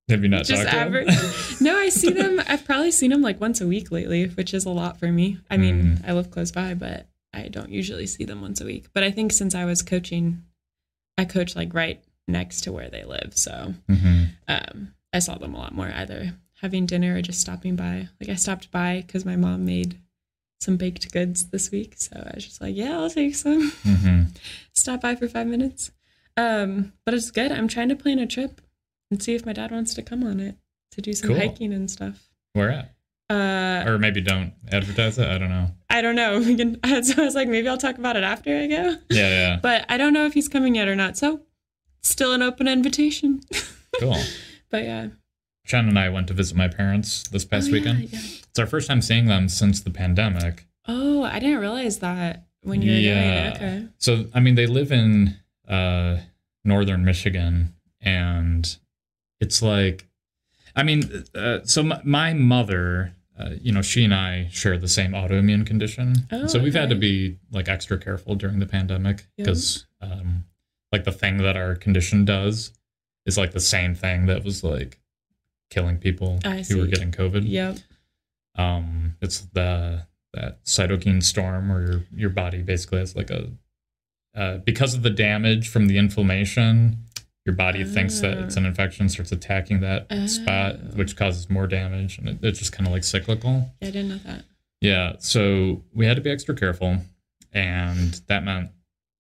Have 0.09 0.23
you 0.23 0.29
not 0.29 0.45
Just 0.45 0.63
talked 0.63 0.73
to 0.73 0.77
him? 0.81 0.87
average. 1.09 1.61
no, 1.61 1.77
I 1.77 1.89
see 1.89 2.11
them. 2.13 2.41
I've 2.47 2.65
probably 2.65 2.91
seen 2.93 3.11
them 3.11 3.23
like 3.23 3.41
once 3.41 3.61
a 3.61 3.67
week 3.67 3.91
lately, 3.91 4.27
which 4.27 4.55
is 4.55 4.65
a 4.65 4.71
lot 4.71 4.99
for 4.99 5.09
me. 5.11 5.39
I 5.51 5.57
mean, 5.57 5.99
Mm. 5.99 6.09
I 6.09 6.13
live 6.13 6.31
close 6.31 6.53
by, 6.53 6.75
but 6.75 7.09
I 7.33 7.49
don't 7.49 7.71
usually 7.71 8.07
see 8.07 8.25
them 8.25 8.41
once 8.41 8.61
a 8.61 8.65
week. 8.65 8.87
But 8.93 9.03
I 9.03 9.11
think 9.11 9.33
since 9.33 9.55
I 9.55 9.65
was 9.65 9.83
coaching, 9.83 10.43
I 11.19 11.25
coach 11.25 11.57
like 11.57 11.75
right 11.75 12.03
next 12.29 12.63
to 12.63 12.73
where 12.73 12.89
they 12.89 13.05
live. 13.05 13.33
So 13.35 13.75
hmm 13.89 14.25
um, 14.49 14.95
I 15.13 15.19
saw 15.21 15.39
them 15.39 15.55
a 15.55 15.59
lot 15.59 15.75
more, 15.75 15.91
either 15.95 16.35
having 16.61 16.87
dinner 16.87 17.17
or 17.17 17.23
just 17.23 17.41
stopping 17.41 17.77
by. 17.77 18.09
Like 18.21 18.31
I 18.31 18.35
stopped 18.35 18.71
by 18.71 19.03
because 19.07 19.25
my 19.25 19.37
mom 19.37 19.65
made 19.65 19.99
some 20.61 20.77
baked 20.77 21.13
goods 21.13 21.47
this 21.51 21.71
week, 21.71 21.95
so 21.99 22.17
I 22.17 22.33
was 22.35 22.45
just 22.45 22.61
like, 22.61 22.75
yeah, 22.77 22.99
I'll 22.99 23.11
take 23.11 23.35
some. 23.35 23.71
hmm 23.83 24.23
Stop 24.75 25.01
by 25.03 25.15
for 25.17 25.29
five 25.29 25.47
minutes. 25.47 25.91
Um, 26.37 26.93
but 27.05 27.15
it's 27.15 27.31
good. 27.31 27.51
I'm 27.53 27.69
trying 27.69 27.89
to 27.89 27.97
plan 27.97 28.19
a 28.19 28.27
trip 28.27 28.61
and 29.11 29.23
see 29.23 29.35
if 29.35 29.47
my 29.47 29.53
dad 29.53 29.71
wants 29.71 29.95
to 29.95 30.03
come 30.03 30.23
on 30.25 30.41
it 30.41 30.57
to 30.93 31.01
do 31.01 31.13
some 31.13 31.29
Cool. 31.31 31.39
hiking 31.39 31.73
and 31.73 31.91
stuff. 31.91 32.29
Where 32.53 32.71
at? 32.71 32.95
Uh, 33.28 33.83
Or 33.87 33.99
maybe 33.99 34.21
don't 34.21 34.52
advertise 34.71 35.18
it. 35.18 35.26
I 35.28 35.38
don't 35.38 35.49
know. 35.50 35.68
I 35.90 36.00
don't 36.00 36.14
know. 36.16 36.38
We 36.47 36.56
can, 36.56 36.78
so 37.02 37.23
I 37.23 37.25
was 37.25 37.35
like, 37.35 37.49
maybe 37.49 37.68
I'll 37.68 37.78
talk 37.78 37.99
about 37.99 38.16
it 38.16 38.23
after 38.25 38.56
I 38.56 38.66
go. 38.66 38.97
Yeah, 39.11 39.28
yeah. 39.28 39.59
But 39.62 39.85
I 39.88 39.97
don't 39.97 40.12
know 40.12 40.26
if 40.26 40.35
he's 40.35 40.49
coming 40.49 40.75
yet 40.76 40.88
or 40.88 40.95
not. 40.97 41.16
So 41.16 41.40
still 42.02 42.33
an 42.33 42.42
open 42.42 42.68
invitation. 42.68 43.40
Cool. 44.00 44.16
but 44.71 44.85
yeah. 44.85 45.09
Sean 45.64 45.88
and 45.88 45.99
I 45.99 46.09
went 46.11 46.28
to 46.28 46.35
visit 46.35 46.56
my 46.56 46.68
parents 46.68 47.25
this 47.28 47.45
past 47.45 47.68
Oh, 47.71 47.73
weekend. 47.73 48.12
yeah. 48.12 48.21
It's 48.21 48.59
our 48.59 48.66
first 48.66 48.87
time 48.88 49.02
seeing 49.02 49.26
them 49.26 49.49
since 49.49 49.80
the 49.83 49.90
pandemic. 49.90 50.64
Oh, 50.87 51.25
I 51.25 51.40
didn't 51.40 51.59
realize 51.59 51.99
that 51.99 52.47
when 52.62 52.83
you 52.83 52.92
were 52.92 52.99
Yeah. 52.99 53.52
Okay. 53.56 53.87
So, 53.99 54.26
I 54.33 54.38
mean, 54.40 54.54
they 54.54 54.66
live 54.66 54.92
in 54.92 55.35
uh, 55.68 56.18
northern 56.64 57.04
Michigan, 57.04 57.75
and 58.00 58.76
it's 59.40 59.61
like, 59.62 60.06
I 60.76 60.83
mean, 60.83 61.25
uh, 61.35 61.61
so 61.64 61.83
my, 61.83 62.00
my 62.04 62.33
mother, 62.35 63.14
uh, 63.38 63.50
you 63.61 63.73
know, 63.73 63.83
she 63.83 64.04
and 64.04 64.14
I 64.14 64.49
share 64.50 64.76
the 64.78 64.88
same 64.88 65.12
autoimmune 65.12 65.66
condition. 65.66 66.14
Oh, 66.30 66.47
so 66.47 66.59
we've 66.59 66.75
had 66.75 66.90
to 66.90 66.95
be 66.95 67.38
like 67.50 67.68
extra 67.68 67.99
careful 67.99 68.35
during 68.35 68.59
the 68.59 68.66
pandemic 68.66 69.26
Yeah. 69.37 69.45
because, 69.47 69.87
um, 70.00 70.45
like, 70.92 71.04
the 71.04 71.12
thing 71.12 71.38
that 71.38 71.56
our 71.56 71.75
condition 71.75 72.25
does 72.25 72.73
is 73.25 73.37
like 73.37 73.52
the 73.52 73.61
same 73.61 73.95
thing 73.95 74.26
that 74.26 74.45
was 74.45 74.62
like 74.62 75.00
killing 75.71 75.97
people 75.99 76.38
I 76.45 76.62
who 76.62 76.78
were 76.78 76.87
getting 76.87 77.11
COVID. 77.11 77.42
Yep. 77.49 77.78
Um, 78.54 79.16
it's 79.21 79.40
the 79.40 80.06
that 80.33 80.62
cytokine 80.64 81.23
storm 81.23 81.68
where 81.71 81.80
your 81.83 82.02
your 82.14 82.30
body 82.30 82.62
basically 82.62 82.99
has 82.99 83.16
like 83.16 83.30
a 83.30 83.50
uh, 84.35 84.59
because 84.59 84.95
of 84.95 85.02
the 85.02 85.11
damage 85.11 85.68
from 85.68 85.87
the 85.88 85.97
inflammation, 85.99 86.99
your 87.47 87.55
body 87.55 87.85
thinks 87.85 88.21
that 88.21 88.37
it's 88.38 88.57
an 88.57 88.67
infection, 88.67 89.09
starts 89.09 89.33
attacking 89.33 89.81
that 89.81 90.07
spot, 90.29 90.75
Oh. 90.76 90.97
which 90.97 91.17
causes 91.17 91.49
more 91.49 91.67
damage, 91.67 92.19
and 92.19 92.29
it, 92.29 92.38
it's 92.43 92.59
just 92.59 92.73
kind 92.73 92.87
of 92.87 92.93
like 92.93 93.05
cyclical. 93.05 93.71
Yeah, 93.81 93.88
I 93.88 93.91
didn't 93.93 94.09
know 94.09 94.19
that. 94.26 94.45
Yeah, 94.81 95.12
so 95.21 95.83
we 95.95 96.05
had 96.07 96.17
to 96.17 96.23
be 96.23 96.31
extra 96.31 96.55
careful, 96.55 96.99
and 97.53 98.21
that 98.26 98.45
meant 98.45 98.71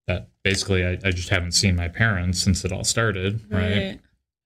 that 0.06 0.28
basically 0.44 0.84
I, 0.84 0.92
I 1.04 1.10
just 1.10 1.28
haven't 1.30 1.52
seen 1.52 1.76
my 1.76 1.88
parents 1.88 2.42
since 2.42 2.64
it 2.64 2.72
all 2.72 2.84
started, 2.84 3.40
right? 3.50 3.98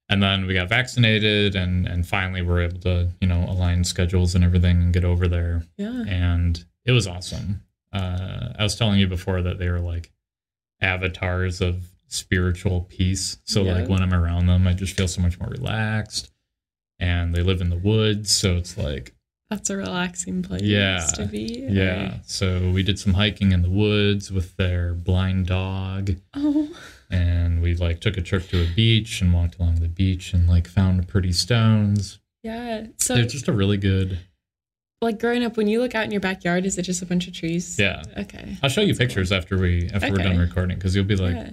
and 0.09 0.21
then 0.23 0.45
we 0.47 0.55
got 0.55 0.69
vaccinated 0.69 1.55
and 1.55 1.87
and 1.87 2.05
finally 2.07 2.43
we're 2.43 2.63
able 2.63 2.81
to 2.81 3.09
you 3.21 3.29
know 3.29 3.45
align 3.49 3.85
schedules 3.85 4.35
and 4.35 4.43
everything 4.43 4.83
and 4.83 4.93
get 4.93 5.05
over 5.05 5.29
there 5.29 5.63
Yeah. 5.77 6.03
and 6.09 6.65
it 6.85 6.91
was 6.91 7.07
awesome 7.07 7.63
uh 7.93 8.49
i 8.59 8.63
was 8.65 8.75
telling 8.75 8.99
you 8.99 9.07
before 9.07 9.41
that 9.43 9.59
they 9.61 9.69
were 9.69 9.79
like 9.79 10.11
avatars 10.81 11.61
of 11.61 11.85
spiritual 12.13 12.83
peace 12.91 13.39
so 13.45 13.63
Yeah. 13.63 13.75
like 13.75 13.89
when 13.89 14.03
i'm 14.03 14.13
around 14.15 14.47
them 14.47 14.67
i 14.67 14.73
just 14.73 14.97
feel 14.97 15.09
so 15.09 15.23
much 15.23 15.39
more 15.41 15.49
relaxed 15.49 16.31
and 16.99 17.35
they 17.35 17.43
live 17.43 17.61
in 17.61 17.71
the 17.71 17.77
woods 17.79 18.31
so 18.31 18.57
it's 18.57 18.77
like 18.77 19.15
That's 19.49 19.71
a 19.71 19.77
relaxing 19.77 20.43
place 20.43 20.63
Yeah. 20.63 21.07
to 21.15 21.27
be. 21.27 21.67
yeah 21.71 22.19
so 22.27 22.71
we 22.71 22.83
did 22.83 22.99
some 22.99 23.15
hiking 23.15 23.53
in 23.53 23.63
the 23.63 23.71
woods 23.71 24.31
with 24.31 24.57
their 24.57 24.93
blind 24.95 25.47
dog 25.47 26.11
Oh. 26.35 26.69
and 27.11 27.63
we 27.63 27.75
like 27.75 28.01
took 28.01 28.17
a 28.17 28.23
trip 28.23 28.49
to 28.49 28.63
a 28.63 28.67
beach 28.75 29.21
and 29.23 29.33
walked 29.33 29.59
along 29.59 29.77
the 29.77 29.89
beach 29.89 30.33
and 30.35 30.49
like 30.49 30.67
found 30.69 31.07
pretty 31.09 31.33
stones 31.33 32.19
Yeah. 32.43 32.87
So 32.99 33.15
They're 33.15 33.25
just 33.27 33.49
a 33.49 33.53
really 33.53 33.77
good. 33.77 34.19
like 35.03 35.19
growing 35.21 35.43
up 35.45 35.57
when 35.57 35.67
you 35.69 35.81
look 35.81 35.95
out 35.95 36.05
in 36.05 36.11
your 36.11 36.21
backyard, 36.21 36.65
is 36.67 36.77
it 36.79 36.83
just 36.83 37.03
a 37.03 37.07
bunch 37.07 37.27
of 37.27 37.33
trees? 37.35 37.79
Yeah, 37.79 38.03
Okay. 38.19 38.57
I'll 38.63 38.69
show 38.71 38.81
you 38.83 38.89
That's 38.89 38.99
cool. 38.99 39.07
pictures 39.07 39.33
after 39.33 39.57
we 39.59 39.89
after 39.93 40.11
we're 40.11 40.19
done 40.19 40.39
recording 40.39 40.77
because 40.77 40.95
you'll 40.95 41.05
be 41.05 41.17
like, 41.17 41.35
yeah. 41.37 41.51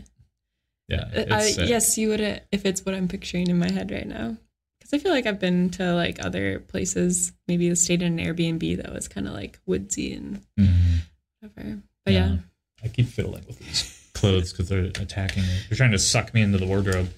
Yeah, 0.88 1.06
Uh, 1.16 1.26
I, 1.32 1.44
it's 1.44 1.56
sick. 1.56 1.70
yes, 1.70 1.98
you 1.98 2.10
would 2.10 2.22
if 2.52 2.66
it's 2.66 2.86
what 2.86 2.96
I'm 2.96 3.08
picturing 3.08 3.48
in 3.50 3.58
my 3.60 3.72
head 3.72 3.92
right 3.92 4.08
now. 4.08 4.38
Because 4.80 4.94
I 4.94 4.98
feel 5.04 5.12
like 5.12 5.26
I've 5.26 5.40
been 5.40 5.70
to 5.72 5.94
like 5.94 6.24
other 6.24 6.60
places, 6.60 7.34
maybe 7.48 7.74
stayed 7.76 8.02
in 8.02 8.20
an 8.20 8.26
Airbnb 8.26 8.78
that 8.82 8.94
was 8.94 9.08
kind 9.08 9.28
of 9.28 9.34
like 9.34 9.60
woodsy 9.66 10.14
and 10.14 10.42
Mhm. 10.60 11.00
whatever. 11.42 11.80
But 12.06 12.14
yeah. 12.14 12.38
I 12.84 12.88
keep 12.88 13.08
fiddling 13.08 13.44
with 13.48 13.60
these 13.60 14.10
clothes 14.14 14.52
because 14.54 14.70
they're 14.70 14.86
attacking 14.86 15.44
me. 15.44 15.60
They're 15.70 15.78
trying 15.78 15.92
to 15.92 16.00
suck 16.00 16.34
me 16.34 16.42
into 16.42 16.58
the 16.58 16.68
wardrobe. 16.68 17.10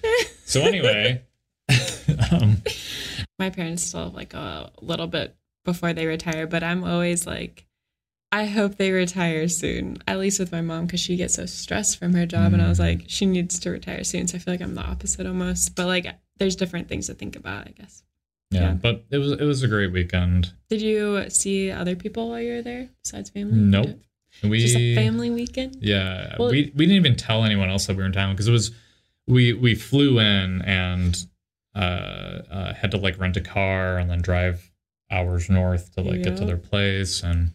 So 0.46 0.62
anyway, 0.66 1.22
um, 2.32 2.62
my 3.38 3.50
parents 3.50 3.84
still 3.84 4.04
have 4.04 4.14
like 4.14 4.34
a 4.34 4.70
little 4.80 5.06
bit 5.06 5.36
before 5.64 5.92
they 5.92 6.06
retire, 6.06 6.46
but 6.46 6.62
I'm 6.64 6.82
always 6.84 7.26
like, 7.26 7.66
I 8.32 8.44
hope 8.46 8.76
they 8.76 8.92
retire 8.92 9.48
soon. 9.48 9.98
At 10.06 10.18
least 10.18 10.38
with 10.38 10.52
my 10.52 10.60
mom, 10.60 10.86
because 10.86 11.00
she 11.00 11.16
gets 11.16 11.34
so 11.34 11.46
stressed 11.46 11.98
from 11.98 12.14
her 12.14 12.26
job, 12.26 12.52
and 12.52 12.62
I 12.62 12.68
was 12.68 12.78
Mm. 12.78 12.82
like, 12.82 13.04
she 13.08 13.26
needs 13.26 13.58
to 13.60 13.70
retire 13.70 14.04
soon. 14.04 14.28
So 14.28 14.36
I 14.36 14.38
feel 14.38 14.54
like 14.54 14.60
I'm 14.60 14.74
the 14.74 14.82
opposite 14.82 15.26
almost. 15.26 15.74
But 15.74 15.86
like, 15.86 16.06
there's 16.38 16.54
different 16.56 16.88
things 16.88 17.06
to 17.08 17.14
think 17.14 17.34
about, 17.36 17.66
I 17.66 17.72
guess. 17.72 18.02
yeah, 18.52 18.60
Yeah. 18.62 18.72
but 18.74 19.04
it 19.10 19.18
was 19.18 19.32
it 19.32 19.42
was 19.44 19.62
a 19.62 19.68
great 19.68 19.92
weekend. 19.92 20.52
Did 20.68 20.80
you 20.82 21.28
see 21.30 21.70
other 21.70 21.94
people 21.96 22.30
while 22.30 22.40
you 22.40 22.54
were 22.54 22.62
there 22.62 22.88
besides 23.04 23.30
family? 23.30 23.56
Nope. 23.58 24.00
We 24.44 24.60
Just 24.60 24.76
a 24.76 24.94
family 24.94 25.30
weekend. 25.30 25.76
Yeah, 25.80 26.36
Well- 26.38 26.50
we 26.50 26.72
we 26.74 26.86
didn't 26.86 26.96
even 27.04 27.16
tell 27.16 27.44
anyone 27.44 27.68
else 27.68 27.86
that 27.86 27.94
we 27.96 28.02
were 28.02 28.06
in 28.06 28.12
town 28.12 28.34
because 28.34 28.48
it 28.48 28.52
was 28.52 28.70
we 29.26 29.52
we 29.52 29.74
flew 29.74 30.18
in 30.20 30.62
and 30.62 31.16
uh, 31.76 31.78
uh 31.78 32.74
had 32.74 32.90
to 32.92 32.96
like 32.96 33.18
rent 33.20 33.36
a 33.36 33.40
car 33.40 33.98
and 33.98 34.10
then 34.10 34.20
drive 34.20 34.72
hours 35.10 35.48
north 35.50 35.94
to 35.94 36.00
like 36.00 36.22
get 36.22 36.36
to 36.38 36.44
their 36.44 36.56
place 36.56 37.22
and 37.22 37.52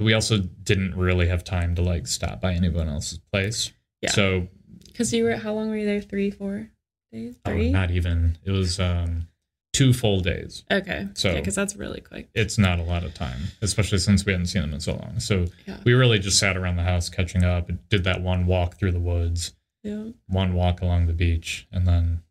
we 0.00 0.12
also 0.12 0.38
didn't 0.38 0.94
really 0.96 1.28
have 1.28 1.44
time 1.44 1.74
to 1.76 1.82
like 1.82 2.06
stop 2.06 2.40
by 2.40 2.52
anyone 2.54 2.88
else's 2.88 3.18
place. 3.32 3.72
Yeah. 4.02 4.10
So 4.10 4.48
Because 4.86 5.12
you 5.12 5.24
were, 5.24 5.36
how 5.36 5.52
long 5.54 5.70
were 5.70 5.76
you 5.76 5.86
there? 5.86 6.00
Three, 6.00 6.30
four 6.30 6.70
days? 7.12 7.36
oh, 7.44 7.50
Three? 7.52 7.70
not 7.70 7.90
even 7.90 8.38
it 8.44 8.50
was 8.50 8.78
um 8.80 9.28
two 9.72 9.92
full 9.92 10.20
days. 10.20 10.64
okay. 10.70 11.06
So- 11.14 11.30
yeah, 11.30 11.36
because 11.40 11.54
that's 11.54 11.76
really 11.76 12.00
quick. 12.00 12.28
It's 12.34 12.58
not 12.58 12.78
a 12.80 12.82
lot 12.82 13.04
of 13.04 13.14
time, 13.14 13.40
especially 13.62 13.98
since 13.98 14.24
we 14.26 14.32
hadn't 14.32 14.46
seen 14.46 14.62
them 14.62 14.74
in 14.74 14.80
so 14.80 14.94
long. 14.94 15.20
So 15.20 15.46
Yeah. 15.66 15.78
we 15.84 15.92
really 15.94 16.18
just 16.18 16.38
sat 16.38 16.56
around 16.56 16.76
the 16.76 16.82
house 16.82 17.08
catching 17.08 17.44
up 17.44 17.68
and 17.68 17.78
did 17.88 18.04
that 18.04 18.20
one 18.20 18.46
walk 18.46 18.78
through 18.78 18.92
the 18.92 19.00
woods. 19.00 19.52
Yeah. 19.84 20.08
one 20.26 20.54
walk 20.54 20.80
along 20.82 21.06
the 21.06 21.12
beach 21.12 21.66
and 21.70 21.86
then 21.86 22.22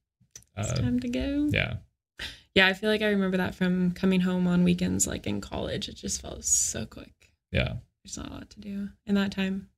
It's 0.58 0.72
uh, 0.74 0.76
time 0.76 1.00
to 1.00 1.08
go. 1.08 1.50
yeah 1.52 1.78
Yeah, 2.54 2.68
I 2.68 2.74
feel 2.74 2.90
like 2.90 3.02
I 3.02 3.10
remember 3.10 3.38
that 3.38 3.56
from 3.56 3.92
coming 3.94 4.20
home 4.20 4.48
on 4.48 4.64
weekends, 4.66 5.08
like 5.08 5.26
in 5.28 5.40
college. 5.40 5.88
It 5.88 5.96
just 5.96 6.22
felt 6.22 6.44
so 6.44 6.86
quick. 6.86 7.14
Yeah 7.52 7.74
There's 8.04 8.18
not 8.18 8.30
a 8.30 8.34
lot 8.34 8.50
to 8.52 8.60
do 8.60 8.90
in 9.06 9.16
that 9.16 9.32
time. 9.32 9.70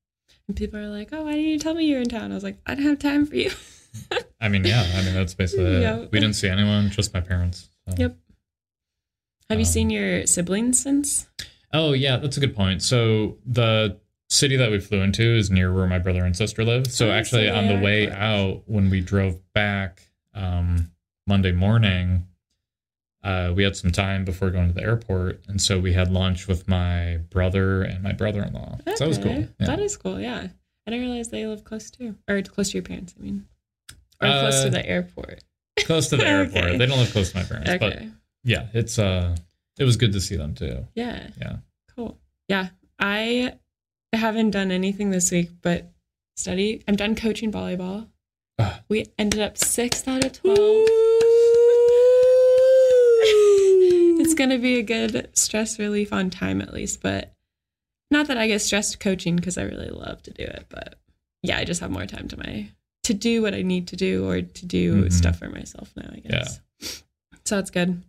And 0.48 0.56
people 0.56 0.80
are 0.80 0.88
like, 0.88 1.10
"Oh, 1.12 1.24
why 1.24 1.34
didn't 1.34 1.50
you 1.50 1.60
tell 1.60 1.74
me 1.74 1.86
you're 1.86 2.02
in 2.02 2.10
town?" 2.10 2.32
I 2.32 2.36
was 2.36 2.44
like, 2.44 2.60
"I 2.66 2.76
don't 2.76 2.86
have 2.86 3.00
time 3.00 3.26
for 3.26 3.36
you." 3.36 3.52
I 4.42 4.48
mean, 4.50 4.64
yeah. 4.66 4.86
I 4.96 5.04
mean, 5.04 5.14
that's 5.16 5.34
basically 5.34 5.66
it. 5.84 6.12
We 6.12 6.20
didn't 6.20 6.36
see 6.36 6.48
anyone, 6.48 6.90
just 6.92 7.14
my 7.14 7.22
parents. 7.22 7.70
so. 7.88 7.96
Yep. 7.98 8.18
have 9.50 9.60
you 9.60 9.66
Um, 9.66 9.72
seen 9.72 9.90
your 9.90 10.26
siblings 10.28 10.82
since? 10.82 11.28
Oh, 11.74 11.94
yeah, 11.94 12.18
that's 12.18 12.38
a 12.38 12.40
good 12.40 12.56
point. 12.56 12.82
So 12.84 13.38
the 13.46 14.00
city 14.30 14.56
that 14.58 14.70
we 14.72 14.80
flew 14.80 15.02
into 15.02 15.24
is 15.24 15.50
near 15.50 15.74
where 15.74 15.88
my 15.88 15.98
brother 16.00 16.24
and 16.24 16.36
sister 16.38 16.64
live. 16.64 16.88
So 16.88 17.10
Oh, 17.10 17.12
actually, 17.12 17.50
on 17.50 17.68
the 17.68 17.80
way 17.80 18.06
close. 18.08 18.18
out, 18.18 18.64
when 18.68 18.90
we 18.92 19.02
drove 19.02 19.40
back 19.54 20.10
um, 20.36 20.92
Monday 21.28 21.52
morning, 21.52 22.28
uh, 23.24 23.52
we 23.56 23.64
had 23.64 23.76
some 23.76 23.92
time 23.92 24.24
before 24.26 24.50
going 24.50 24.68
to 24.70 24.74
the 24.74 24.82
airport, 24.84 25.42
and 25.48 25.62
so 25.62 25.80
we 25.80 25.94
had 25.94 26.12
lunch 26.12 26.48
with 26.48 26.68
my 26.68 27.18
brother 27.30 27.84
and 27.84 28.02
my 28.04 28.14
brother-in-law. 28.14 28.78
So 28.86 28.94
that 28.96 29.08
was 29.08 29.18
cool. 29.18 29.32
Okay. 29.32 29.48
Yeah. 29.60 29.66
That 29.68 29.80
is 29.80 29.98
cool. 29.98 30.20
Yeah, 30.20 30.48
I 30.88 30.92
didn't 30.92 31.06
realize 31.08 31.30
they 31.30 31.46
live 31.46 31.64
close 31.64 31.92
too, 31.92 32.16
or 32.30 32.42
close 32.42 32.70
to 32.72 32.78
your 32.78 32.84
parents. 32.84 33.14
I 33.20 33.22
mean, 33.24 33.46
or 34.22 34.28
close 34.30 34.56
Uh, 34.62 34.64
to 34.66 34.70
the 34.72 34.86
airport. 34.86 35.44
close 35.80 36.08
to 36.10 36.18
the 36.18 36.26
airport. 36.28 36.64
Okay. 36.66 36.78
They 36.78 36.86
don't 36.86 36.98
live 37.00 37.12
close 37.12 37.32
to 37.32 37.38
my 37.38 37.44
parents, 37.44 37.70
but 37.80 37.82
Okay. 37.94 38.10
yeah, 38.44 38.68
it's 38.74 38.98
uh, 39.00 39.36
it 39.78 39.84
was 39.84 39.98
good 39.98 40.14
to 40.14 40.22
see 40.22 40.36
them 40.38 40.54
too. 40.56 40.86
Yeah. 40.96 41.28
Yeah. 41.40 41.58
Cool. 41.96 42.18
Yeah. 42.48 42.70
I 43.00 43.54
haven't 44.14 44.52
done 44.52 44.72
anything 44.72 45.10
this 45.12 45.30
week, 45.32 45.50
but 45.62 45.92
study. 46.38 46.84
I'm 46.88 46.96
done 46.96 47.16
coaching 47.16 47.52
volleyball. 47.52 48.08
Ah. 48.58 48.82
We 48.90 49.06
ended 49.18 49.40
up 49.42 49.58
sixth 49.58 50.08
out 50.08 50.24
of 50.26 50.34
twelve. 50.34 50.88
It's 54.32 54.38
gonna 54.38 54.60
be 54.60 54.78
a 54.78 54.84
good 54.84 55.30
stress 55.38 55.80
relief 55.80 56.14
on 56.14 56.30
time 56.30 56.62
at 56.62 56.74
least, 56.74 57.02
but 57.02 57.34
not 58.12 58.28
that 58.28 58.38
I 58.38 58.48
get 58.48 58.62
stressed 58.62 59.00
coaching 59.00 59.36
because 59.36 59.58
I 59.58 59.64
really 59.64 59.90
love 59.90 60.22
to 60.24 60.32
do 60.32 60.44
it. 60.44 60.66
But 60.70 60.96
yeah, 61.44 61.58
I 61.58 61.64
just 61.64 61.82
have 61.82 61.92
more 61.92 62.06
time 62.06 62.28
to 62.30 62.38
my 62.38 62.70
to 63.04 63.14
do 63.14 63.42
what 63.42 63.54
I 63.56 63.62
need 63.64 63.88
to 63.88 63.96
do 63.96 64.28
or 64.30 64.42
to 64.42 64.66
do 64.66 65.06
Mhm. 65.06 65.12
stuff 65.14 65.40
for 65.40 65.50
myself 65.50 65.92
now. 65.96 66.10
I 66.14 66.20
guess. 66.20 66.60
Yeah. 66.80 66.88
So 67.46 67.56
that's 67.56 67.72
good. 67.72 68.04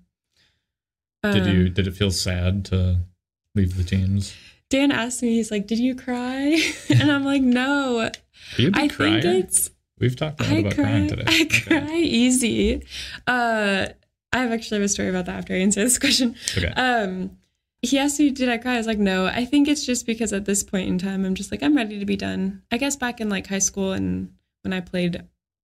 Did 1.23 1.47
Um, 1.47 1.49
you 1.57 1.69
did 1.69 1.87
it 1.87 1.95
feel 1.97 2.11
sad 2.11 2.65
to 2.67 2.99
leave 3.55 3.77
the 3.77 3.85
teams? 3.85 4.35
Dan 4.69 4.93
asked 4.93 5.23
me, 5.23 5.35
he's 5.37 5.51
like, 5.51 5.67
"Did 5.67 5.79
you 5.79 5.95
cry?" 5.95 6.61
and 6.91 7.11
I'm 7.11 7.25
like, 7.25 7.43
"No." 7.43 7.99
Are 8.01 8.13
you 8.59 8.69
a 8.69 8.71
big 8.71 9.01
I 9.01 9.19
it's 9.39 9.71
We've 9.99 10.17
talked 10.17 10.41
a 10.41 10.45
lot 10.45 10.53
I 10.53 10.57
about 10.61 10.75
cry. 10.75 10.85
crying 10.85 11.09
today. 11.09 11.25
I 11.27 11.43
Okay. 11.43 11.61
cry 11.61 11.97
easy. 11.97 12.83
Uh, 13.27 13.89
I 14.33 14.39
have 14.39 14.53
actually 14.53 14.79
have 14.79 14.85
a 14.85 14.89
story 14.89 15.09
about 15.09 15.27
that 15.27 15.37
after 15.37 15.55
I 15.55 15.59
answer 15.59 15.81
this 15.83 15.99
question. 15.99 16.37
Okay. 16.57 16.69
Um, 16.69 17.37
he 17.83 17.99
asked 17.99 18.19
me, 18.21 18.31
"Did 18.31 18.49
I 18.49 18.59
cry?" 18.59 18.75
I 18.75 18.79
was 18.79 18.87
like, 18.87 18.99
"No." 18.99 19.27
I 19.27 19.45
think 19.45 19.67
it's 19.69 19.85
just 19.87 20.07
because 20.07 20.33
at 20.33 20.45
this 20.45 20.63
point 20.63 20.89
in 20.89 20.99
time, 20.99 21.25
I'm 21.25 21.35
just 21.35 21.51
like, 21.51 21.63
I'm 21.63 21.77
ready 21.77 21.99
to 21.99 22.05
be 22.05 22.17
done. 22.17 22.63
I 22.71 22.77
guess 22.77 22.95
back 22.97 23.21
in 23.21 23.29
like 23.29 23.47
high 23.47 23.59
school 23.59 23.93
and 23.93 24.33
when 24.63 24.73
I 24.73 24.81
played 24.81 25.23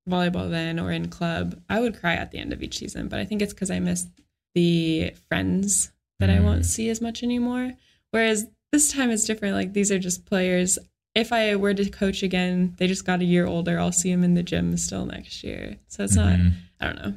volleyball 0.09 0.49
then 0.51 0.79
or 0.81 0.91
in 0.93 1.09
club, 1.09 1.61
I 1.69 1.81
would 1.81 1.99
cry 2.01 2.15
at 2.15 2.31
the 2.31 2.39
end 2.39 2.53
of 2.53 2.63
each 2.63 2.79
season. 2.79 3.09
But 3.09 3.19
I 3.19 3.25
think 3.25 3.43
it's 3.43 3.53
because 3.53 3.71
I 3.71 3.81
miss 3.81 4.07
the 4.55 5.13
friends 5.29 5.93
that 6.19 6.31
I 6.31 6.39
Mm. 6.39 6.45
won't 6.45 6.65
see 6.65 6.89
as 6.89 7.01
much 7.03 7.23
anymore. 7.23 7.75
Whereas 8.13 8.47
this 8.73 8.91
time 8.93 9.11
it's 9.11 9.27
different. 9.27 9.55
Like 9.55 9.75
these 9.75 9.93
are 9.93 9.99
just 9.99 10.25
players. 10.25 10.79
If 11.15 11.33
I 11.33 11.57
were 11.57 11.75
to 11.75 11.91
coach 11.91 12.23
again, 12.23 12.75
they 12.79 12.87
just 12.87 13.05
got 13.05 13.21
a 13.21 13.25
year 13.25 13.47
older. 13.47 13.79
I'll 13.79 13.93
see 13.93 14.11
them 14.11 14.25
in 14.25 14.35
the 14.35 14.43
gym 14.43 14.77
still 14.79 15.05
next 15.07 15.45
year. 15.45 15.77
So 15.89 16.05
it's 16.05 16.17
not. 16.17 16.39
Mhm. 16.39 16.53
I 16.81 16.87
don't 16.87 16.97
know. 17.03 17.15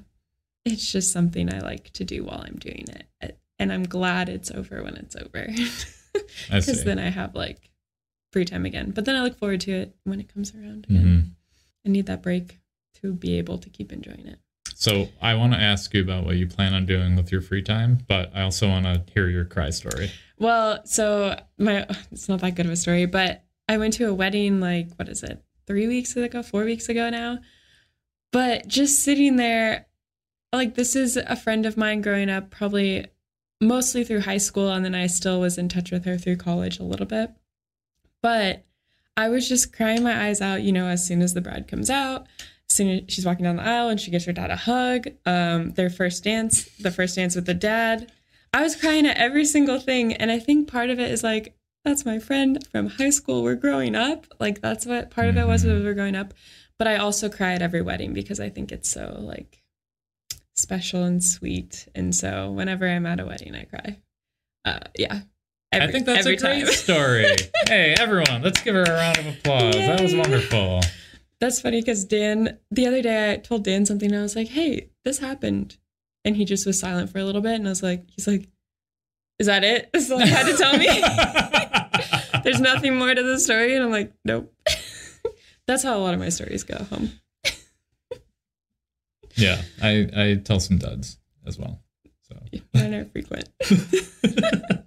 It's 0.72 0.92
just 0.92 1.12
something 1.12 1.54
I 1.54 1.60
like 1.60 1.92
to 1.94 2.04
do 2.04 2.24
while 2.24 2.42
I'm 2.46 2.58
doing 2.58 2.86
it. 3.22 3.38
And 3.58 3.74
I'm 3.74 3.84
glad 3.84 4.30
it's 4.30 4.52
over 4.52 4.84
when 4.84 4.96
it's 4.96 5.16
over. 5.16 5.48
Because 6.50 6.84
then 6.84 6.98
I 7.00 7.10
have 7.10 7.36
like 7.36 7.70
free 8.34 8.44
time 8.46 8.66
again. 8.66 8.92
But 8.92 9.06
then 9.06 9.16
I 9.16 9.22
look 9.22 9.38
forward 9.38 9.62
to 9.62 9.72
it 9.72 9.96
when 10.06 10.20
it 10.20 10.34
comes 10.34 10.54
around 10.56 10.86
again. 10.90 11.06
Mhm. 11.06 11.32
I 11.86 11.90
need 11.90 12.08
that 12.08 12.24
break 12.24 12.60
to 13.02 13.14
be 13.14 13.38
able 13.38 13.58
to 13.60 13.70
keep 13.70 13.92
enjoying 13.94 14.26
it. 14.28 14.40
So 14.76 15.10
I 15.22 15.36
want 15.36 15.54
to 15.54 15.60
ask 15.60 15.94
you 15.94 16.02
about 16.02 16.26
what 16.26 16.38
you 16.38 16.48
plan 16.48 16.74
on 16.74 16.86
doing 16.86 17.16
with 17.16 17.32
your 17.32 17.42
free 17.42 17.62
time, 17.62 18.00
but 18.08 18.32
I 18.34 18.42
also 18.42 18.68
want 18.68 18.86
to 18.86 19.04
hear 19.14 19.28
your 19.30 19.46
cry 19.46 19.70
story. 19.70 20.12
Well, 20.38 20.86
so 20.86 21.40
my 21.58 21.86
it's 22.12 22.28
not 22.28 22.42
that 22.42 22.56
good 22.56 22.66
of 22.66 22.72
a 22.72 22.76
story, 22.76 23.06
but 23.06 23.44
I 23.68 23.78
went 23.78 23.94
to 23.96 24.06
a 24.06 24.14
wedding 24.14 24.60
like 24.60 24.90
what 24.96 25.10
is 25.10 25.22
it? 25.24 25.44
3 25.68 25.88
weeks 25.88 26.16
ago, 26.16 26.42
4 26.42 26.64
weeks 26.64 26.90
ago 26.90 27.10
now. 27.10 27.40
But 28.32 28.68
just 28.68 29.04
sitting 29.04 29.36
there 29.36 29.86
like 30.54 30.76
this 30.76 30.96
is 30.96 31.18
a 31.18 31.36
friend 31.36 31.66
of 31.66 31.78
mine 31.78 32.02
growing 32.02 32.30
up 32.30 32.50
probably 32.50 33.06
mostly 33.62 34.04
through 34.04 34.22
high 34.22 34.38
school 34.38 34.72
and 34.72 34.84
then 34.86 34.96
I 34.96 35.08
still 35.08 35.40
was 35.40 35.58
in 35.58 35.70
touch 35.70 35.92
with 35.92 36.06
her 36.06 36.18
through 36.18 36.38
college 36.38 36.80
a 36.80 36.84
little 36.84 37.06
bit. 37.06 37.32
But 38.22 38.64
I 39.18 39.30
was 39.30 39.48
just 39.48 39.74
crying 39.74 40.04
my 40.04 40.26
eyes 40.28 40.42
out, 40.42 40.62
you 40.62 40.72
know, 40.72 40.88
as 40.88 41.06
soon 41.06 41.22
as 41.22 41.34
the 41.34 41.42
bride 41.42 41.68
comes 41.68 41.90
out, 41.90 42.26
as 42.70 42.76
soon 42.76 42.90
as 42.90 43.14
she's 43.14 43.26
walking 43.26 43.44
down 43.44 43.58
the 43.58 43.64
aisle 43.64 43.90
and 43.90 44.00
she 44.00 44.12
gives 44.12 44.26
her 44.26 44.34
dad 44.34 44.50
a 44.52 44.56
hug, 44.56 45.08
um, 45.26 45.72
their 45.72 45.90
first 45.90 46.24
dance, 46.24 46.66
the 46.78 46.92
first 46.92 47.16
dance 47.16 47.36
with 47.36 47.46
the 47.46 47.54
dad. 47.54 48.12
I 48.54 48.62
was 48.64 48.76
crying 48.76 49.06
at 49.06 49.18
every 49.18 49.46
single 49.46 49.80
thing. 49.80 50.14
And 50.14 50.32
I 50.32 50.40
think 50.40 50.68
part 50.72 50.90
of 50.90 51.00
it 51.00 51.12
is 51.12 51.24
like, 51.24 51.56
that's 51.86 52.06
my 52.06 52.20
friend 52.20 52.66
from 52.72 52.88
high 52.88 53.10
school. 53.10 53.44
We're 53.44 53.56
growing 53.56 53.96
up. 53.96 54.26
Like, 54.40 54.62
that's 54.62 54.86
what 54.86 55.12
part 55.12 55.28
of 55.28 55.38
it 55.38 55.48
was, 55.48 55.64
Mhm. 55.64 55.74
was 55.74 55.80
we 55.80 55.86
were 55.86 55.94
growing 55.94 56.16
up. 56.16 56.34
But 56.78 56.88
I 56.88 56.96
also 56.98 57.30
cry 57.30 57.54
at 57.54 57.62
every 57.62 57.82
wedding 57.82 58.14
because 58.14 58.40
I 58.40 58.50
think 58.50 58.72
it's 58.72 58.90
so 58.90 59.18
like 59.20 59.59
special 60.60 61.04
and 61.04 61.24
sweet. 61.24 61.88
And 61.96 62.14
so 62.16 62.52
whenever 62.52 62.88
I'm 62.88 63.06
at 63.06 63.20
a 63.20 63.26
wedding, 63.26 63.56
I 63.56 63.64
cry. 63.64 63.98
Uh, 64.66 64.80
yeah. 64.98 65.22
I 65.72 65.88
think 65.92 66.06
that's 66.06 66.26
every 66.26 66.36
a 66.36 66.40
great 66.40 66.68
story. 66.68 67.26
hey, 67.68 67.96
everyone, 68.00 68.42
let's 68.42 68.62
give 68.62 68.74
her 68.74 68.84
a 68.84 68.92
round 68.92 69.18
of 69.20 69.28
applause. 69.28 69.76
That 69.76 70.02
was 70.02 70.16
wonderful. 70.16 70.82
That's 71.40 71.62
funny 71.62 71.82
because 71.82 72.06
Dan, 72.06 72.58
the 72.72 72.88
other 72.88 73.02
day 73.02 73.34
I 73.34 73.38
told 73.38 73.64
Dan 73.64 73.86
something 73.86 74.12
and 74.12 74.20
I 74.20 74.24
was 74.24 74.36
like, 74.36 74.48
hey, 74.48 74.90
this 75.06 75.20
happened. 75.20 75.78
And 76.26 76.36
he 76.36 76.44
just 76.44 76.66
was 76.66 76.80
silent 76.80 77.12
for 77.12 77.20
a 77.20 77.24
little 77.24 77.42
bit. 77.42 77.56
And 77.56 77.68
I 77.68 77.70
was 77.70 77.84
like, 77.84 78.04
he's 78.10 78.28
like, 78.28 78.50
is 79.38 79.48
that 79.48 79.64
it? 79.64 79.90
All 80.12 80.20
you 80.20 80.26
had 80.26 80.48
to 80.48 80.58
tell 80.58 80.78
me? 80.78 82.42
There's 82.44 82.60
nothing 82.60 82.98
more 82.98 83.14
to 83.14 83.24
the 83.24 83.40
story. 83.40 83.76
And 83.76 83.84
I'm 83.84 83.92
like, 83.92 84.12
nope. 84.26 84.54
That's 85.68 85.84
how 85.84 85.98
a 85.98 86.00
lot 86.02 86.14
of 86.14 86.20
my 86.20 86.30
stories 86.30 86.64
go 86.64 86.84
home. 86.84 87.12
Yeah, 89.40 89.62
I, 89.82 90.08
I 90.16 90.36
tell 90.44 90.60
some 90.60 90.78
duds 90.78 91.18
as 91.48 91.58
well. 91.58 91.82
So 92.28 92.36
Mine 92.74 92.94
are 92.94 93.06
frequent. 93.06 93.50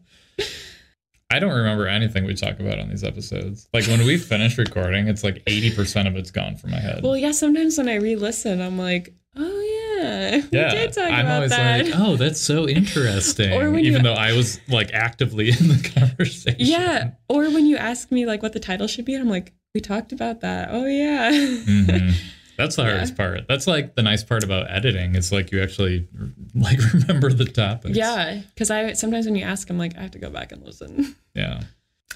I 1.31 1.39
don't 1.39 1.55
remember 1.55 1.87
anything 1.87 2.25
we 2.27 2.35
talk 2.35 2.61
about 2.61 2.79
on 2.79 2.91
these 2.91 3.03
episodes. 3.03 3.67
Like 3.73 3.87
when 3.87 4.05
we 4.05 4.19
finish 4.19 4.59
recording, 4.59 5.09
it's 5.09 5.25
like 5.25 5.43
80% 5.47 6.07
of 6.07 6.15
it's 6.17 6.31
gone 6.31 6.57
from 6.57 6.73
my 6.73 6.79
head. 6.81 7.03
Well, 7.03 7.17
yeah, 7.17 7.33
sometimes 7.33 7.79
when 7.79 7.89
I 7.89 7.95
re 7.95 8.17
listen, 8.17 8.61
I'm 8.61 8.77
like, 8.79 9.15
oh, 9.37 9.99
yeah. 9.99 10.37
We 10.37 10.49
did 10.51 10.93
talk 10.93 11.05
I'm 11.11 11.25
about 11.25 11.35
always 11.37 11.51
that. 11.53 11.87
like, 11.87 11.95
oh, 11.97 12.17
that's 12.17 12.39
so 12.41 12.69
interesting. 12.69 13.51
Or 13.55 13.71
when 13.71 13.81
Even 13.83 14.03
you- 14.05 14.11
though 14.11 14.13
I 14.15 14.33
was 14.37 14.61
like 14.69 14.91
actively 14.93 15.49
in 15.59 15.69
the 15.69 15.93
conversation. 15.97 16.57
yeah. 16.59 17.13
Or 17.31 17.45
when 17.45 17.65
you 17.65 17.79
ask 17.79 18.13
me 18.13 18.27
like 18.27 18.43
what 18.43 18.53
the 18.53 18.61
title 18.61 18.87
should 18.87 19.07
be, 19.07 19.15
I'm 19.15 19.31
like, 19.31 19.55
we 19.75 19.81
talked 19.81 20.13
about 20.13 20.43
that. 20.43 20.69
Oh, 20.71 20.85
yeah. 20.85 21.31
Mhm. 21.33 22.15
That's 22.59 22.77
the 22.77 22.83
Yeah. 22.83 22.91
hardest 22.91 23.17
part. 23.17 23.49
That's 23.49 23.67
like 23.67 23.95
the 23.95 24.03
nice 24.03 24.23
part 24.23 24.45
about 24.45 24.71
editing. 24.71 25.15
It's 25.15 25.33
like 25.33 25.51
you 25.53 25.63
actually 25.63 26.07
like 26.55 26.79
remember 26.93 27.33
the 27.33 27.45
topics. 27.47 27.97
Yeah, 27.97 28.41
because 28.55 28.71
I 28.71 28.93
sometimes 28.93 29.27
when 29.27 29.37
you 29.37 29.45
ask, 29.45 29.69
I'm 29.71 29.79
like, 29.79 29.97
I 29.97 30.03
have 30.03 30.11
to 30.13 30.19
go 30.19 30.31
back 30.31 30.53
and 30.53 30.63
listen. 30.65 31.17
Yeah. 31.35 31.63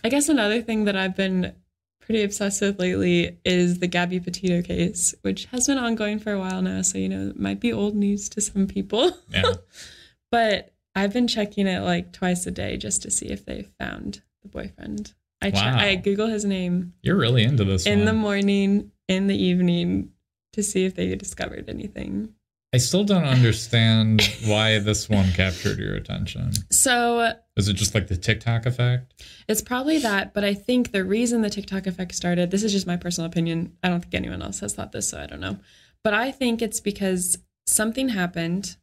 I 0.04 0.10
guess 0.10 0.28
another 0.28 0.60
thing 0.60 0.84
that 0.84 0.94
I've 0.94 1.16
been 1.16 1.54
pretty 2.00 2.22
obsessed 2.22 2.60
with 2.60 2.78
lately 2.78 3.38
is 3.46 3.78
the 3.78 3.86
Gabby 3.86 4.20
Petito 4.20 4.60
case, 4.60 5.14
which 5.22 5.46
has 5.46 5.66
been 5.66 5.78
ongoing 5.78 6.18
for 6.18 6.32
a 6.32 6.38
while 6.38 6.60
now. 6.60 6.82
So 6.82 6.98
you 6.98 7.08
know, 7.08 7.28
it 7.30 7.40
might 7.40 7.58
be 7.60 7.72
old 7.72 7.96
news 7.96 8.28
to 8.28 8.40
some 8.42 8.66
people, 8.66 9.16
Yeah. 9.30 9.54
but 10.30 10.72
I've 10.94 11.12
been 11.12 11.26
checking 11.28 11.66
it 11.66 11.80
like 11.80 12.12
twice 12.12 12.46
a 12.46 12.50
day 12.50 12.76
just 12.76 13.02
to 13.02 13.10
see 13.10 13.26
if 13.26 13.44
they 13.44 13.66
found 13.80 14.22
the 14.42 14.48
boyfriend. 14.48 15.14
I 15.42 15.50
che- 15.50 15.56
Wow. 15.56 15.78
I 15.78 15.94
Google 15.96 16.28
his 16.28 16.44
name 16.44 16.92
You're 17.02 17.16
really 17.16 17.42
into 17.42 17.64
this 17.64 17.86
in 17.86 18.04
the 18.04 18.12
morning, 18.12 18.92
in 19.08 19.26
the 19.26 19.36
evening, 19.36 20.10
to 20.56 20.62
see 20.62 20.84
if 20.84 20.94
they 20.96 21.14
discovered 21.14 21.68
anything. 21.68 22.34
I 22.74 22.78
still 22.78 23.04
don't 23.04 23.24
understand 23.24 24.22
why 24.44 24.78
this 24.80 25.08
one 25.08 25.30
captured 25.32 25.78
your 25.78 25.94
attention. 25.94 26.52
So 26.70 27.32
Is 27.56 27.68
it 27.68 27.74
just 27.74 27.94
like 27.94 28.08
the 28.08 28.16
TikTok 28.16 28.66
effect? 28.66 29.24
It's 29.48 29.62
probably 29.62 29.98
that, 29.98 30.34
but 30.34 30.44
I 30.44 30.52
think 30.52 30.90
the 30.92 31.04
reason 31.04 31.42
the 31.42 31.48
TikTok 31.48 31.86
effect 31.86 32.14
started, 32.14 32.50
this 32.50 32.64
is 32.64 32.72
just 32.72 32.86
my 32.86 32.96
personal 32.96 33.30
opinion. 33.30 33.76
I 33.82 33.88
don't 33.88 34.00
think 34.00 34.14
anyone 34.14 34.42
else 34.42 34.60
has 34.60 34.74
thought 34.74 34.92
this, 34.92 35.08
so 35.08 35.20
I 35.20 35.26
don't 35.26 35.40
know. 35.40 35.58
But 36.02 36.12
I 36.14 36.32
think 36.32 36.60
it's 36.60 36.80
because 36.80 37.38
something 37.66 38.10
happened. 38.10 38.76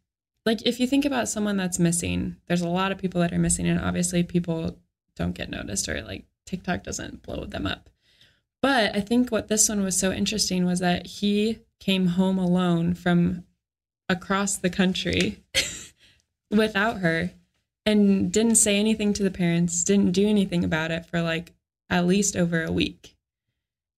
Like, 0.46 0.66
if 0.66 0.80
you 0.80 0.88
think 0.88 1.06
about 1.06 1.30
someone 1.30 1.58
that's 1.58 1.80
missing, 1.80 2.38
there's 2.48 2.62
a 2.62 2.70
lot 2.70 2.92
of 2.92 2.98
people 2.98 3.22
that 3.22 3.34
are 3.34 3.38
missing, 3.38 3.68
and 3.68 3.80
obviously 3.80 4.24
people 4.24 4.78
don't 5.16 5.36
get 5.36 5.50
noticed 5.50 5.88
or 5.88 6.02
like 6.02 6.26
TikTok 6.46 6.84
doesn't 6.84 7.22
blow 7.22 7.46
them 7.46 7.68
up. 7.68 7.90
But 8.64 8.96
I 8.96 9.02
think 9.02 9.30
what 9.30 9.50
this 9.50 9.68
one 9.68 9.84
was 9.84 10.00
so 10.00 10.14
interesting 10.14 10.66
was 10.66 10.80
that 10.80 11.06
he 11.06 11.60
came 11.82 12.08
home 12.08 12.40
alone 12.40 12.94
from 12.94 13.44
across 14.08 14.56
the 14.56 14.70
country 14.70 15.44
without 16.50 17.00
her 17.00 17.32
and 17.86 18.32
didn't 18.32 18.56
say 18.56 18.80
anything 18.80 19.12
to 19.14 19.24
the 19.24 19.30
parents, 19.30 19.84
didn't 19.84 20.14
do 20.14 20.26
anything 20.26 20.64
about 20.64 20.92
it 20.92 21.06
for 21.06 21.22
like 21.22 21.52
at 21.90 22.08
least 22.08 22.38
over 22.38 22.64
a 22.64 22.72
week. 22.72 23.18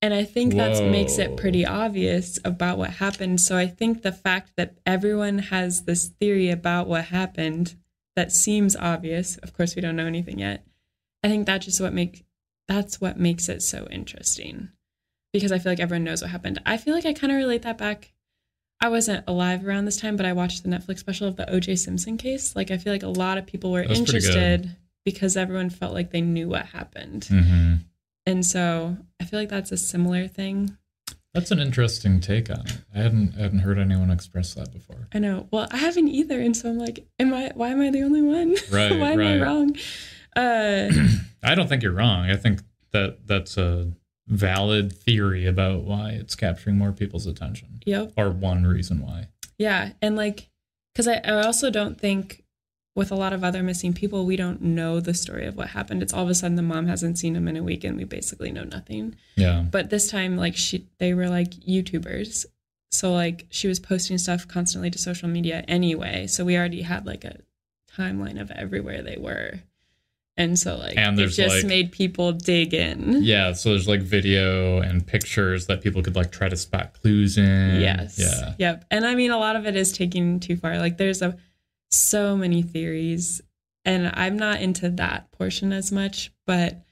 And 0.01 0.15
I 0.15 0.23
think 0.23 0.55
that 0.55 0.83
makes 0.83 1.19
it 1.19 1.37
pretty 1.37 1.63
obvious 1.63 2.39
about 2.43 2.79
what 2.79 2.91
happened. 2.91 3.41
So 3.41 3.57
I 3.57 3.67
think 3.67 4.01
the 4.01 4.11
fact 4.11 4.53
that 4.57 4.73
everyone 4.83 5.37
has 5.37 5.83
this 5.83 6.07
theory 6.07 6.49
about 6.49 6.87
what 6.87 7.05
happened 7.05 7.75
that 8.15 8.31
seems 8.31 8.75
obvious, 8.75 9.37
of 9.37 9.53
course 9.53 9.75
we 9.75 9.83
don't 9.83 9.95
know 9.95 10.07
anything 10.07 10.39
yet. 10.39 10.65
I 11.23 11.27
think 11.27 11.45
that's 11.45 11.65
just 11.65 11.81
what 11.81 11.93
make 11.93 12.24
that's 12.67 12.99
what 13.01 13.19
makes 13.19 13.49
it 13.49 13.61
so 13.61 13.87
interesting. 13.91 14.69
Because 15.33 15.51
I 15.51 15.59
feel 15.59 15.71
like 15.71 15.79
everyone 15.79 16.03
knows 16.05 16.21
what 16.21 16.31
happened. 16.31 16.61
I 16.65 16.77
feel 16.77 16.93
like 16.93 17.05
I 17.05 17.13
kind 17.13 17.31
of 17.31 17.37
relate 17.37 17.63
that 17.63 17.77
back. 17.77 18.13
I 18.81 18.89
wasn't 18.89 19.23
alive 19.27 19.65
around 19.65 19.85
this 19.85 19.97
time, 19.97 20.15
but 20.17 20.25
I 20.25 20.33
watched 20.33 20.63
the 20.63 20.69
Netflix 20.69 20.99
special 20.99 21.27
of 21.27 21.35
the 21.35 21.45
OJ 21.45 21.77
Simpson 21.77 22.17
case. 22.17 22.55
Like 22.55 22.71
I 22.71 22.77
feel 22.77 22.93
like 22.93 23.03
a 23.03 23.07
lot 23.07 23.37
of 23.37 23.45
people 23.45 23.71
were 23.71 23.85
That's 23.85 23.99
pretty 24.01 24.25
good. 24.25 24.35
interested 24.35 24.75
because 25.03 25.37
everyone 25.37 25.69
felt 25.69 25.93
like 25.93 26.11
they 26.11 26.21
knew 26.21 26.49
what 26.49 26.67
happened. 26.67 27.25
hmm 27.25 27.75
And 28.25 28.45
so 28.45 28.97
I 29.19 29.25
feel 29.25 29.39
like 29.39 29.49
that's 29.49 29.71
a 29.71 29.77
similar 29.77 30.27
thing. 30.27 30.77
That's 31.33 31.51
an 31.51 31.59
interesting 31.59 32.21
take 32.21 32.49
on 32.49 32.65
it. 32.65 32.77
I 32.93 32.99
hadn't 32.99 33.35
I 33.37 33.41
hadn't 33.41 33.59
heard 33.59 33.77
anyone 33.77 34.09
express 34.09 34.53
that 34.53 34.71
before. 34.71 35.09
I 35.13 35.19
know. 35.19 35.47
Well, 35.51 35.67
I 35.69 35.77
haven't 35.77 36.07
either, 36.07 36.39
and 36.39 36.55
so 36.55 36.69
I'm 36.69 36.77
like, 36.79 37.05
am 37.19 37.33
I? 37.33 37.51
Why 37.55 37.69
am 37.69 37.81
I 37.81 37.89
the 37.91 38.03
only 38.03 38.21
one? 38.21 38.55
Right, 38.71 38.97
why 38.97 39.11
am 39.11 39.19
I 39.19 39.41
wrong? 39.41 39.75
Uh, 40.35 40.89
I 41.43 41.55
don't 41.55 41.67
think 41.67 41.83
you're 41.83 41.91
wrong. 41.91 42.29
I 42.29 42.35
think 42.35 42.61
that 42.91 43.27
that's 43.27 43.57
a 43.57 43.91
valid 44.27 44.91
theory 44.91 45.45
about 45.45 45.81
why 45.81 46.11
it's 46.11 46.35
capturing 46.35 46.77
more 46.77 46.91
people's 46.91 47.27
attention, 47.27 47.81
yep. 47.85 48.11
or 48.17 48.29
one 48.29 48.65
reason 48.65 49.01
why. 49.01 49.27
Yeah, 49.57 49.91
and 50.01 50.15
like, 50.15 50.49
because 50.93 51.07
I, 51.07 51.21
I 51.23 51.45
also 51.45 51.69
don't 51.69 51.99
think 51.99 52.43
with 52.95 53.11
a 53.11 53.15
lot 53.15 53.33
of 53.33 53.43
other 53.43 53.61
missing 53.61 53.93
people, 53.93 54.25
we 54.25 54.37
don't 54.37 54.61
know 54.61 54.99
the 54.99 55.13
story 55.13 55.45
of 55.45 55.57
what 55.57 55.67
happened. 55.67 56.01
It's 56.01 56.13
all 56.13 56.23
of 56.23 56.29
a 56.29 56.35
sudden 56.35 56.55
the 56.55 56.61
mom 56.61 56.87
hasn't 56.87 57.19
seen 57.19 57.35
him 57.35 57.47
in 57.47 57.57
a 57.57 57.63
week, 57.63 57.83
and 57.83 57.97
we 57.97 58.05
basically 58.05 58.51
know 58.51 58.63
nothing. 58.63 59.15
Yeah. 59.35 59.65
But 59.69 59.89
this 59.89 60.09
time, 60.09 60.37
like 60.37 60.55
she, 60.55 60.87
they 60.97 61.13
were 61.13 61.27
like 61.27 61.51
YouTubers, 61.51 62.45
so 62.91 63.13
like 63.13 63.47
she 63.49 63.67
was 63.67 63.79
posting 63.79 64.17
stuff 64.17 64.47
constantly 64.47 64.89
to 64.89 64.97
social 64.97 65.27
media 65.27 65.65
anyway. 65.67 66.27
So 66.27 66.45
we 66.45 66.57
already 66.57 66.81
had 66.81 67.05
like 67.05 67.25
a 67.25 67.39
timeline 67.97 68.39
of 68.39 68.49
everywhere 68.51 69.01
they 69.01 69.17
were, 69.17 69.59
and 70.37 70.57
so 70.59 70.75
like 70.77 70.97
And 70.97 71.19
it 71.19 71.27
just 71.29 71.55
like- 71.55 71.65
made 71.65 71.91
people 71.91 72.31
dig 72.33 72.73
in. 72.73 73.23
Yeah, 73.23 73.53
so 73.53 73.69
there's 73.69 73.87
like 73.87 74.01
video 74.01 74.79
and 74.81 75.05
pictures 75.05 75.67
that 75.67 75.81
people 75.81 76.01
could 76.03 76.15
like 76.15 76.31
try 76.31 76.49
to 76.49 76.57
spot 76.57 76.93
clues 76.93 77.37
in. 77.37 77.79
Yes. 77.81 78.17
Yeah. 78.19 78.53
Yep. 78.59 78.85
And 78.91 79.05
I 79.05 79.15
mean, 79.15 79.31
a 79.31 79.37
lot 79.37 79.55
of 79.55 79.65
it 79.65 79.75
is 79.75 79.91
taking 79.91 80.39
too 80.39 80.57
far. 80.57 80.77
Like, 80.77 80.97
there's 80.97 81.21
a 81.21 81.37
so 81.91 82.35
many 82.35 82.61
theories, 82.61 83.41
and 83.85 84.11
I'm 84.13 84.37
not 84.37 84.61
into 84.61 84.89
that 84.89 85.31
portion 85.31 85.71
as 85.71 85.91
much. 85.91 86.31
But 86.45 86.83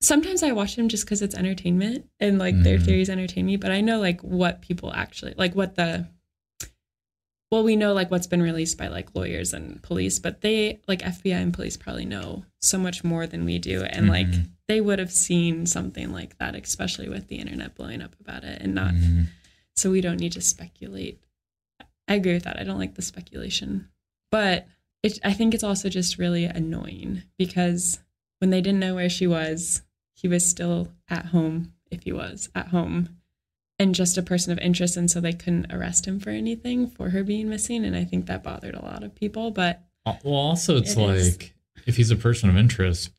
sometimes 0.00 0.42
I 0.42 0.52
watch 0.52 0.76
them 0.76 0.88
just 0.88 1.04
because 1.04 1.22
it's 1.22 1.34
entertainment, 1.34 2.06
and 2.20 2.38
like 2.38 2.60
their 2.62 2.78
Mhm. 2.78 2.84
theories 2.84 3.10
entertain 3.10 3.46
me. 3.46 3.56
But 3.56 3.70
I 3.70 3.80
know 3.80 4.00
like 4.00 4.20
what 4.22 4.62
people 4.62 4.92
actually 4.92 5.34
like, 5.36 5.54
what 5.54 5.74
the 5.76 6.08
well, 7.50 7.62
we 7.62 7.76
know 7.76 7.92
like 7.94 8.10
what's 8.10 8.26
been 8.26 8.42
released 8.42 8.76
by 8.76 8.88
like 8.88 9.14
lawyers 9.14 9.52
and 9.54 9.82
police, 9.82 10.18
but 10.18 10.40
they 10.42 10.80
like 10.86 11.00
FBI 11.02 11.34
and 11.40 11.54
police 11.54 11.76
probably 11.76 12.04
know 12.04 12.44
so 12.60 12.78
much 12.78 13.02
more 13.04 13.26
than 13.26 13.44
we 13.44 13.58
do, 13.58 13.82
and 13.84 14.08
like 14.08 14.26
Mhm. 14.26 14.48
they 14.66 14.80
would 14.80 14.98
have 14.98 15.12
seen 15.12 15.64
something 15.66 16.12
like 16.12 16.36
that, 16.38 16.54
especially 16.54 17.08
with 17.08 17.28
the 17.28 17.36
internet 17.36 17.74
blowing 17.74 18.02
up 18.02 18.14
about 18.20 18.44
it, 18.44 18.60
and 18.60 18.74
not 18.74 18.92
Mhm. 18.94 19.28
so 19.74 19.90
we 19.90 20.00
don't 20.00 20.20
need 20.20 20.32
to 20.32 20.40
speculate. 20.42 21.20
I 22.06 22.14
agree 22.14 22.34
with 22.34 22.44
that. 22.44 22.58
I 22.58 22.64
don't 22.64 22.78
like 22.78 22.94
the 22.94 23.02
speculation. 23.02 23.88
But 24.30 24.66
it, 25.02 25.18
I 25.24 25.32
think 25.32 25.54
it's 25.54 25.64
also 25.64 25.88
just 25.88 26.18
really 26.18 26.44
annoying 26.44 27.22
because 27.38 28.00
when 28.40 28.50
they 28.50 28.60
didn't 28.60 28.80
know 28.80 28.94
where 28.94 29.08
she 29.10 29.26
was, 29.26 29.82
he 30.14 30.28
was 30.28 30.46
still 30.48 30.92
at 31.08 31.26
home, 31.26 31.72
if 31.90 32.02
he 32.02 32.12
was 32.12 32.48
at 32.54 32.68
home, 32.68 33.17
and 33.78 33.94
just 33.94 34.18
a 34.18 34.22
person 34.22 34.52
of 34.52 34.58
interest. 34.58 34.96
And 34.96 35.10
so 35.10 35.20
they 35.20 35.32
couldn't 35.32 35.72
arrest 35.72 36.06
him 36.06 36.18
for 36.20 36.30
anything 36.30 36.88
for 36.88 37.10
her 37.10 37.22
being 37.22 37.48
missing. 37.48 37.84
And 37.84 37.94
I 37.96 38.04
think 38.04 38.26
that 38.26 38.42
bothered 38.42 38.74
a 38.74 38.82
lot 38.84 39.02
of 39.04 39.14
people. 39.14 39.50
But 39.50 39.82
Well, 40.04 40.34
also 40.34 40.76
it's 40.76 40.94
It 40.96 40.98
is. 41.10 41.32
like 41.36 41.54
if 41.86 41.96
he's 41.96 42.10
a 42.10 42.16
person 42.16 42.48
of 42.50 42.56
interest, 42.56 43.10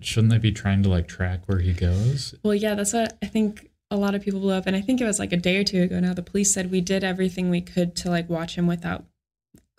shouldn't 0.00 0.30
they 0.32 0.38
be 0.38 0.52
trying 0.52 0.82
to 0.84 0.88
like 0.88 1.08
track 1.08 1.42
where 1.46 1.58
he 1.60 1.72
goes? 1.72 2.34
Well, 2.42 2.54
yeah, 2.54 2.74
that's 2.74 2.92
what 2.92 3.16
I 3.22 3.26
think 3.26 3.70
a 3.90 3.96
lot 3.96 4.14
of 4.14 4.22
people 4.22 4.40
blew 4.40 4.52
up. 4.52 4.66
And 4.66 4.76
I 4.76 4.80
think 4.80 5.00
it 5.00 5.04
was 5.04 5.18
like 5.18 5.32
a 5.32 5.36
day 5.36 5.56
or 5.56 5.64
two 5.64 5.82
ago 5.82 6.00
now. 6.00 6.14
The 6.14 6.22
police 6.22 6.52
said 6.52 6.70
we 6.70 6.80
did 6.80 7.04
everything 7.04 7.50
we 7.50 7.60
could 7.60 7.94
to 7.96 8.10
like 8.10 8.28
watch 8.28 8.56
him 8.56 8.66
without 8.66 9.04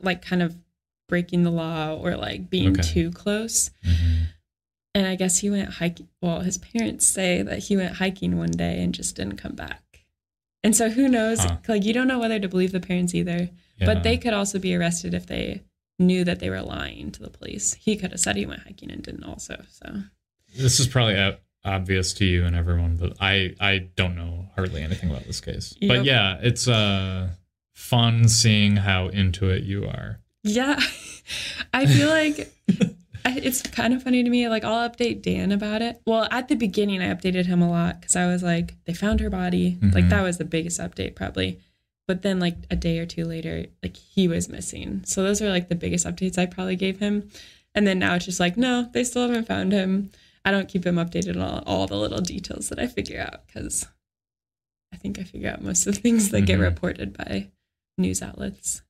like 0.02 0.22
kind 0.22 0.42
of 0.42 0.56
breaking 1.08 1.44
the 1.44 1.52
law 1.52 1.94
or 1.96 2.16
like 2.18 2.50
being 2.50 2.72
Okay. 2.72 2.82
too 2.82 3.12
close. 3.12 3.70
Mhm. 3.86 4.28
And 4.96 5.06
I 5.08 5.16
guess 5.16 5.40
he 5.40 5.50
went 5.50 5.70
hiking. 5.74 6.08
Well, 6.22 6.40
his 6.42 6.58
parents 6.58 7.06
say 7.06 7.42
that 7.42 7.60
he 7.60 7.76
went 7.78 7.96
hiking 7.96 8.38
one 8.38 8.52
day 8.52 8.82
and 8.82 8.94
just 8.94 9.16
didn't 9.16 9.36
come 9.38 9.54
back. 9.54 9.84
And 10.66 10.76
so 10.76 10.90
who 10.90 11.08
knows? 11.08 11.40
Huh. 11.44 11.58
Like, 11.68 11.86
you 11.86 11.94
don't 11.94 12.08
know 12.08 12.18
whether 12.18 12.40
to 12.40 12.48
believe 12.48 12.72
the 12.72 12.80
parents 12.80 13.14
either. 13.14 13.50
Yeah. 13.78 13.86
But 13.86 14.02
they 14.02 14.18
could 14.18 14.34
also 14.34 14.58
be 14.58 14.74
arrested 14.76 15.14
if 15.14 15.28
they 15.28 15.62
knew 16.00 16.24
that 16.24 16.40
they 16.40 16.50
were 16.50 16.62
lying 16.64 17.12
to 17.12 17.22
the 17.22 17.30
police. 17.30 17.76
He 17.76 17.96
could 17.96 18.10
have 18.12 18.20
said 18.20 18.36
he 18.36 18.48
went 18.48 18.62
hiking 18.64 18.90
and 18.90 19.04
didn't 19.04 19.26
also. 19.26 19.64
So, 19.70 20.02
This 20.58 20.80
is 20.80 20.88
probably 20.88 21.38
obvious 21.64 22.14
to 22.14 22.26
you 22.26 22.46
and 22.46 22.56
everyone, 22.56 22.98
but 22.98 23.14
I 23.20 23.54
I 23.60 23.90
don't 23.96 24.16
know 24.16 24.48
hardly 24.56 24.82
anything 24.82 25.12
about 25.12 25.26
this 25.26 25.40
case. 25.40 25.76
But 25.88 26.04
yeah, 26.04 26.40
it's 26.42 26.68
uh 26.68 27.30
fun 27.74 28.28
seeing 28.28 28.78
how 28.78 29.10
into 29.10 29.50
it 29.50 29.64
you 29.64 29.86
are. 29.86 30.20
yeah, 30.44 30.80
I 31.74 31.86
feel 31.86 32.10
like 32.10 32.52
it's 33.26 33.62
kind 33.62 33.94
of 33.94 34.04
funny 34.04 34.24
to 34.24 34.30
me. 34.30 34.48
Like, 34.48 34.64
I'll 34.64 34.90
update 34.90 35.22
Dan 35.22 35.52
about 35.52 35.82
it. 35.82 36.02
Well, 36.06 36.28
at 36.32 36.48
the 36.48 36.56
beginning, 36.56 37.02
I 37.02 37.14
updated 37.14 37.46
him 37.46 37.62
a 37.62 37.70
lot 37.70 38.00
because 38.00 38.16
I 38.16 38.28
was 38.28 38.44
like, 38.44 38.76
they 38.86 38.94
found 38.94 39.20
her 39.20 39.30
body. 39.30 39.78
Like, 39.82 40.06
Mhm. 40.06 40.10
that 40.10 40.22
was 40.22 40.38
the 40.38 40.46
biggest 40.46 40.80
update, 40.80 41.16
probably. 41.16 41.60
But 42.08 42.22
then, 42.22 42.40
like, 42.40 42.56
a 42.70 42.76
day 42.76 43.00
or 43.00 43.06
two 43.06 43.26
later, 43.26 43.66
like, 43.82 43.98
he 43.98 44.28
was 44.28 44.48
missing. 44.50 45.02
So, 45.06 45.24
those 45.24 45.42
are 45.42 45.50
like 45.50 45.70
the 45.70 45.76
biggest 45.76 46.06
updates 46.06 46.38
I 46.38 46.46
probably 46.46 46.76
gave 46.76 47.00
him. 47.00 47.30
And 47.74 47.86
then 47.88 48.00
now 48.00 48.16
it's 48.16 48.26
just 48.26 48.40
like, 48.40 48.56
no, 48.58 48.90
they 48.94 49.04
still 49.04 49.24
haven't 49.28 49.48
found 49.48 49.72
him. 49.72 50.12
I 50.46 50.52
don't 50.52 50.70
keep 50.70 50.86
him 50.86 50.96
updated 50.96 51.36
on 51.36 51.42
all, 51.42 51.64
all 51.66 51.88
the 51.88 51.98
little 51.98 52.22
details 52.22 52.70
that 52.70 52.78
I 52.80 52.86
figure 52.88 53.20
out 53.20 53.48
because 53.48 53.88
I 54.94 54.98
think 54.98 55.18
I 55.20 55.24
figure 55.24 55.50
out 55.50 55.62
most 55.64 55.88
of 55.88 55.96
the 55.96 56.02
things 56.02 56.30
that 56.30 56.42
get 56.42 56.60
Mhm. 56.60 56.64
reported 56.64 57.18
by 57.18 57.50
news 57.98 58.22
outlets. 58.22 58.84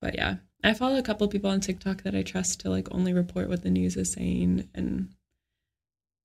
But 0.00 0.14
yeah, 0.14 0.36
I 0.62 0.74
follow 0.74 0.96
a 0.98 1.02
couple 1.02 1.26
people 1.28 1.50
on 1.50 1.60
TikTok 1.60 2.02
that 2.02 2.14
I 2.14 2.22
trust 2.22 2.60
to 2.60 2.70
like 2.70 2.88
only 2.92 3.12
report 3.12 3.48
what 3.48 3.62
the 3.62 3.70
news 3.70 3.96
is 3.96 4.12
saying 4.12 4.68
and 4.74 5.08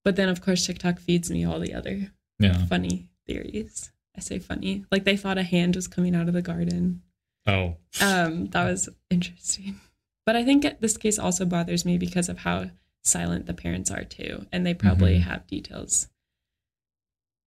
but 0.04 0.16
then 0.18 0.30
of 0.30 0.42
course 0.42 0.66
TikTok 0.66 1.00
feeds 1.00 1.32
me 1.32 1.46
all 1.46 1.60
the 1.60 1.74
other 1.74 2.12
Yeah. 2.40 2.66
funny 2.68 3.08
theories. 3.26 3.92
I 4.16 4.20
say 4.22 4.40
funny. 4.40 4.86
Like 4.92 5.04
they 5.04 5.18
thought 5.18 5.38
a 5.38 5.44
hand 5.44 5.76
was 5.76 5.88
coming 5.88 6.16
out 6.16 6.28
of 6.28 6.34
the 6.34 6.42
garden. 6.42 7.02
Oh. 7.48 7.78
Um 8.02 8.48
that 8.48 8.66
was 8.66 8.90
interesting. 9.10 9.80
But 10.26 10.36
I 10.36 10.44
think 10.44 10.66
this 10.80 10.98
case 10.98 11.18
also 11.20 11.46
bothers 11.46 11.86
me 11.86 11.98
because 11.98 12.30
of 12.30 12.40
how 12.40 12.72
silent 13.04 13.46
the 13.46 13.54
parents 13.54 13.92
are 13.92 14.04
too 14.04 14.46
and 14.52 14.66
they 14.66 14.74
probably 14.74 15.18
Mhm. 15.20 15.22
have 15.22 15.48
details 15.48 16.10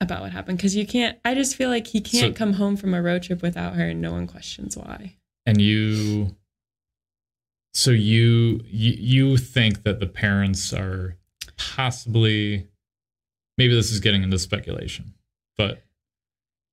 about 0.01 0.22
what 0.22 0.31
happened 0.33 0.59
cuz 0.61 0.77
you 0.77 0.87
can't 0.87 1.18
I 1.24 1.35
just 1.35 1.57
feel 1.57 1.68
like 1.70 1.88
he 1.88 2.01
can't 2.01 2.35
So- 2.35 2.38
come 2.38 2.55
home 2.55 2.77
from 2.77 2.94
a 2.94 3.03
road 3.03 3.24
trip 3.24 3.42
without 3.42 3.74
her 3.74 3.88
and 3.90 4.01
no 4.01 4.12
one 4.12 4.27
questions 4.27 4.77
why. 4.77 5.16
And 5.44 5.61
you 5.61 6.37
so 7.79 7.93
you 7.93 8.61
you, 8.67 8.95
you 8.99 9.37
think 9.37 9.85
that 9.85 10.01
the 10.01 10.07
parents 10.07 10.73
are 10.73 11.17
possibly 11.57 12.67
maybe 13.57 13.73
this 13.73 13.93
is 13.93 14.01
getting 14.01 14.25
into 14.25 14.37
speculation, 14.38 15.14
but 15.57 15.85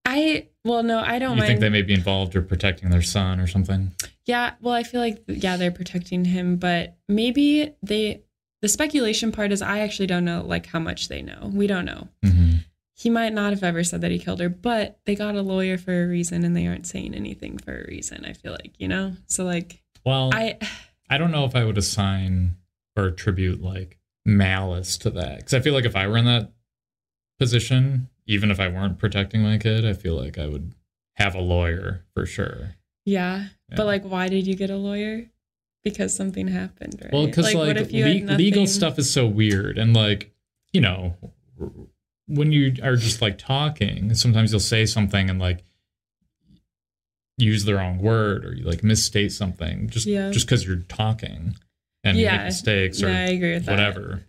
I 0.03 0.47
well 0.63 0.81
no, 0.81 0.99
I 0.99 1.19
don't 1.19 1.35
you 1.35 1.41
mind 1.41 1.47
think 1.47 1.59
they 1.59 1.69
may 1.69 1.83
be 1.83 1.93
involved 1.93 2.35
or 2.35 2.41
protecting 2.41 2.89
their 2.89 3.03
son 3.03 3.39
or 3.39 3.45
something? 3.45 3.91
Yeah, 4.25 4.53
well, 4.61 4.73
I 4.73 4.81
feel 4.81 4.99
like 4.99 5.23
yeah, 5.27 5.57
they're 5.57 5.69
protecting 5.69 6.25
him, 6.25 6.55
but 6.55 6.97
maybe 7.07 7.75
they 7.83 8.23
the 8.63 8.67
speculation 8.67 9.31
part 9.31 9.51
is 9.51 9.61
I 9.61 9.81
actually 9.81 10.07
don't 10.07 10.25
know 10.25 10.43
like 10.43 10.65
how 10.65 10.79
much 10.79 11.07
they 11.07 11.21
know. 11.21 11.51
We 11.53 11.67
don't 11.67 11.85
know. 11.85 12.07
Mm-hmm. 12.25 12.55
He 12.95 13.11
might 13.11 13.33
not 13.33 13.51
have 13.51 13.63
ever 13.63 13.83
said 13.83 14.01
that 14.01 14.09
he 14.09 14.17
killed 14.17 14.39
her, 14.39 14.49
but 14.49 14.99
they 15.05 15.13
got 15.13 15.35
a 15.35 15.43
lawyer 15.43 15.77
for 15.77 16.03
a 16.03 16.07
reason 16.07 16.43
and 16.43 16.57
they 16.57 16.65
aren't 16.65 16.87
saying 16.87 17.13
anything 17.13 17.59
for 17.59 17.79
a 17.79 17.85
reason. 17.87 18.25
I 18.25 18.33
feel 18.33 18.53
like, 18.53 18.73
you 18.79 18.87
know? 18.87 19.13
So 19.27 19.43
like 19.43 19.83
Well, 20.03 20.31
I 20.33 20.57
I 21.09 21.17
don't 21.17 21.31
know 21.31 21.45
if 21.45 21.55
I 21.55 21.63
would 21.63 21.77
assign 21.77 22.55
or 22.95 23.05
attribute 23.05 23.61
like 23.61 23.97
malice 24.25 24.97
to 24.99 25.09
that 25.11 25.37
because 25.37 25.53
I 25.53 25.59
feel 25.59 25.73
like 25.73 25.85
if 25.85 25.95
I 25.95 26.07
were 26.07 26.17
in 26.17 26.25
that 26.25 26.51
position, 27.39 28.09
even 28.27 28.51
if 28.51 28.59
I 28.59 28.67
weren't 28.67 28.97
protecting 28.97 29.41
my 29.43 29.57
kid, 29.57 29.85
I 29.85 29.93
feel 29.93 30.15
like 30.15 30.37
I 30.37 30.47
would 30.47 30.73
have 31.15 31.35
a 31.35 31.41
lawyer 31.41 32.03
for 32.13 32.25
sure. 32.25 32.75
yeah, 33.05 33.47
Yeah. 33.69 33.75
but 33.75 33.85
like 33.85 34.03
why 34.03 34.27
did 34.27 34.47
you 34.47 34.55
get 34.55 34.69
a 34.69 34.77
lawyer? 34.77 35.25
Because 35.83 36.15
something 36.15 36.47
happened, 36.47 36.99
right? 37.03 37.13
Well, 37.13 37.27
because 37.27 37.53
like, 37.53 37.91
you 37.91 38.05
le- 38.25 38.33
legal 38.33 38.65
stuff 38.65 38.97
is 38.97 39.11
so 39.11 39.27
weird, 39.27 39.77
and 39.77 39.93
like 39.95 40.31
you 40.73 40.81
know, 40.81 41.15
when 42.27 42.51
you 42.51 42.73
are 42.81 42.95
just 42.95 43.21
like 43.21 43.37
talking, 43.37 44.13
sometimes 44.15 44.51
you'll 44.51 44.59
say 44.59 44.85
something 44.87 45.29
and 45.29 45.39
like 45.39 45.63
use 47.37 47.65
the 47.65 47.75
wrong 47.75 47.99
word 47.99 48.45
or 48.45 48.53
you 48.53 48.63
like 48.63 48.83
misstate 48.83 49.31
something 49.31 49.89
just 49.89 50.05
Yeah. 50.05 50.31
just 50.31 50.45
because 50.47 50.65
you're 50.65 50.77
talking 50.87 51.55
and 52.03 52.17
you 52.17 52.27
make 52.27 52.43
mistakes 52.43 53.01
or 53.03 53.09
Yeah, 53.09 53.19
I 53.19 53.25
agree 53.27 53.53
with 53.53 53.67
whatever. 53.67 54.23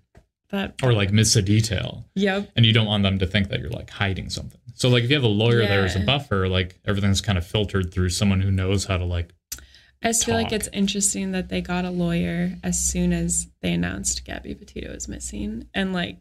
that 0.50 0.74
or 0.82 0.92
like 0.92 1.12
miss 1.12 1.36
a 1.36 1.42
detail. 1.42 2.04
yep. 2.14 2.50
And 2.56 2.66
you 2.66 2.72
don't 2.72 2.86
want 2.86 3.02
them 3.04 3.18
to 3.18 3.26
think 3.26 3.48
that 3.50 3.60
you're 3.60 3.70
like 3.70 3.90
hiding 3.90 4.30
something. 4.30 4.60
So 4.74 4.88
like 4.88 5.04
if 5.04 5.10
you 5.10 5.16
have 5.16 5.24
a 5.24 5.28
lawyer 5.28 5.60
there 5.66 5.84
as 5.84 5.96
a 5.96 6.00
buffer, 6.00 6.48
like 6.48 6.78
everything's 6.84 7.20
kind 7.20 7.38
of 7.38 7.46
filtered 7.46 7.92
through 7.94 8.10
someone 8.10 8.40
who 8.40 8.50
knows 8.50 8.84
how 8.86 8.96
to 8.96 9.04
like 9.04 9.32
I 10.02 10.08
just 10.10 10.26
feel 10.26 10.34
like 10.34 10.52
it's 10.52 10.68
interesting 10.72 11.32
that 11.32 11.48
they 11.48 11.60
got 11.62 11.84
a 11.84 11.90
lawyer 11.90 12.52
as 12.62 12.78
soon 12.78 13.12
as 13.12 13.48
they 13.62 13.72
announced 13.72 14.24
Gabby 14.24 14.54
Petito 14.54 14.92
was 14.92 15.08
missing 15.08 15.68
and 15.72 15.92
like 15.92 16.18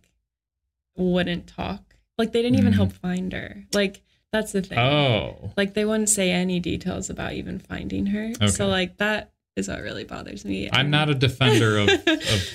wouldn't 0.95 1.48
talk. 1.48 1.95
Like 2.17 2.32
they 2.32 2.41
didn't 2.41 2.60
even 2.60 2.71
Mhm. 2.74 2.78
help 2.78 2.93
find 2.93 3.34
her. 3.34 3.65
Like 3.74 4.02
that's 4.36 4.52
the 4.52 4.62
thing. 4.62 4.78
oh 4.78 5.52
Like 5.58 5.74
they 5.74 5.86
wouldn't 5.86 6.10
say 6.10 6.32
any 6.32 6.60
details 6.60 7.10
about 7.10 7.34
even 7.34 7.60
finding 7.60 8.06
her. 8.08 8.32
Okay. 8.36 8.48
So 8.48 8.67
like 8.67 8.98
that 8.98 9.32
is 9.56 9.67
what 9.69 9.82
really 9.82 10.04
bothers 10.04 10.43
me. 10.43 10.69
I'm 10.71 10.89
not 10.89 11.10
a 11.10 11.15
defender 11.15 11.78
of, 11.78 11.88
of 11.89 12.02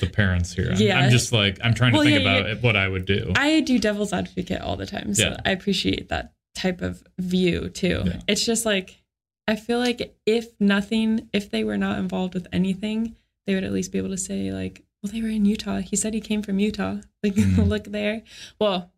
the 0.01 0.11
parents 0.13 0.53
here. 0.53 0.71
I'm, 0.73 0.77
Yeah. 0.77 0.99
I'm 1.01 1.11
just 1.11 1.33
like 1.33 1.59
I'm 1.65 1.73
trying 1.75 1.93
to 1.93 1.99
Well, 1.99 2.05
think 2.07 2.23
yeah, 2.23 2.31
about 2.31 2.47
it, 2.51 2.63
what 2.63 2.77
I 2.77 2.87
would 2.89 3.07
do. 3.07 3.33
I 3.37 3.61
do 3.61 3.79
devil's 3.79 4.13
advocate 4.13 4.61
all 4.61 4.77
the 4.77 4.87
time. 4.87 5.15
So 5.15 5.25
Yeah. 5.31 5.37
I 5.45 5.51
appreciate 5.53 6.09
that 6.11 6.35
type 6.55 6.83
of 6.83 7.03
view 7.19 7.69
too. 7.71 8.03
Yeah. 8.05 8.21
It's 8.29 8.45
just 8.45 8.67
like 8.67 9.03
I 9.49 9.57
feel 9.57 9.79
like 9.79 10.15
if 10.27 10.49
nothing, 10.61 11.29
if 11.33 11.51
they 11.51 11.65
were 11.65 11.79
not 11.79 11.99
involved 11.99 12.35
with 12.35 12.47
anything, 12.53 13.17
they 13.47 13.55
would 13.55 13.65
at 13.65 13.73
least 13.73 13.91
be 13.91 13.99
able 13.99 14.11
to 14.11 14.19
say 14.19 14.53
like, 14.53 14.85
well, 15.03 15.11
they 15.13 15.23
were 15.23 15.29
in 15.29 15.45
Utah. 15.47 15.79
He 15.81 15.97
said 15.97 16.13
he 16.15 16.21
came 16.21 16.43
from 16.43 16.59
Utah. 16.59 16.97
Like, 17.23 17.35
Mhm. 17.35 17.67
look 17.67 17.85
there. 17.85 18.23
Well, 18.61 18.93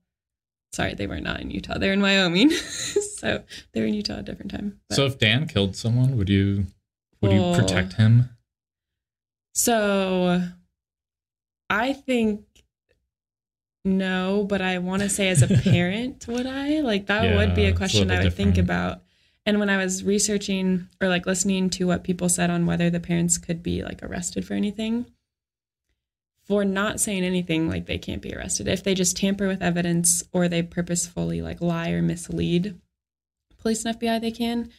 sorry, 0.73 0.95
they 0.95 1.07
were 1.07 1.21
not 1.21 1.41
in 1.41 1.51
Utah. 1.51 1.79
They're 1.79 1.93
in 1.93 2.01
Wyoming. 2.03 2.51
so 3.19 3.43
they 3.73 3.81
were 3.81 3.87
in 3.87 3.95
Utah 3.95 4.15
at 4.15 4.19
a 4.21 4.23
different 4.23 4.51
time. 4.51 4.81
But- 4.89 4.97
so 4.97 5.07
if 5.07 5.19
Dan 5.19 5.47
killed 5.47 5.77
someone, 5.77 6.17
would 6.17 6.29
you 6.29 6.67
would 7.21 7.33
Well- 7.33 7.55
you 7.55 7.61
protect 7.61 7.95
him? 7.95 8.31
So 9.55 10.43
I 11.69 11.93
think 11.93 12.45
no, 13.85 14.47
but 14.49 14.63
I 14.63 14.79
want 14.79 15.03
to 15.03 15.09
say 15.09 15.29
as 15.29 15.43
a 15.43 15.49
parent, 15.63 16.27
would 16.29 16.47
I? 16.47 16.81
Like 16.81 17.07
that 17.07 17.37
would 17.37 17.55
be 17.55 17.65
a 17.67 17.73
question 17.75 18.11
I 18.11 18.15
little 18.15 18.27
would 18.27 18.35
think 18.35 18.57
about. 18.59 19.03
And 19.45 19.59
when 19.59 19.69
I 19.69 19.77
was 19.77 20.05
researching 20.05 20.89
or 21.01 21.09
like 21.09 21.27
listening 21.27 21.69
to 21.71 21.87
what 21.89 22.05
people 22.05 22.29
said 22.29 22.49
on 22.49 22.65
whether 22.65 22.91
the 22.91 23.01
parents 23.01 23.39
could 23.39 23.61
be 23.63 23.83
like 23.83 24.01
arrested 24.03 24.47
for 24.47 24.55
anything, 24.55 25.07
for 26.45 26.65
not 26.65 27.01
saying 27.01 27.25
anything, 27.25 27.69
like 27.69 27.87
they 27.87 27.99
can't 27.99 28.23
be 28.23 28.35
arrested. 28.35 28.69
If 28.69 28.83
they 28.83 28.95
just 28.95 29.17
tamper 29.17 29.49
with 29.49 29.63
evidence 29.63 30.23
or 30.33 30.49
they 30.49 30.63
purposefully 30.63 31.41
like 31.41 31.61
lie 31.61 31.91
or 31.91 32.03
mislead 32.03 32.79
police 33.59 33.85
and 33.85 33.99
FBI, 33.99 34.21
they 34.21 34.33
can. 34.33 34.71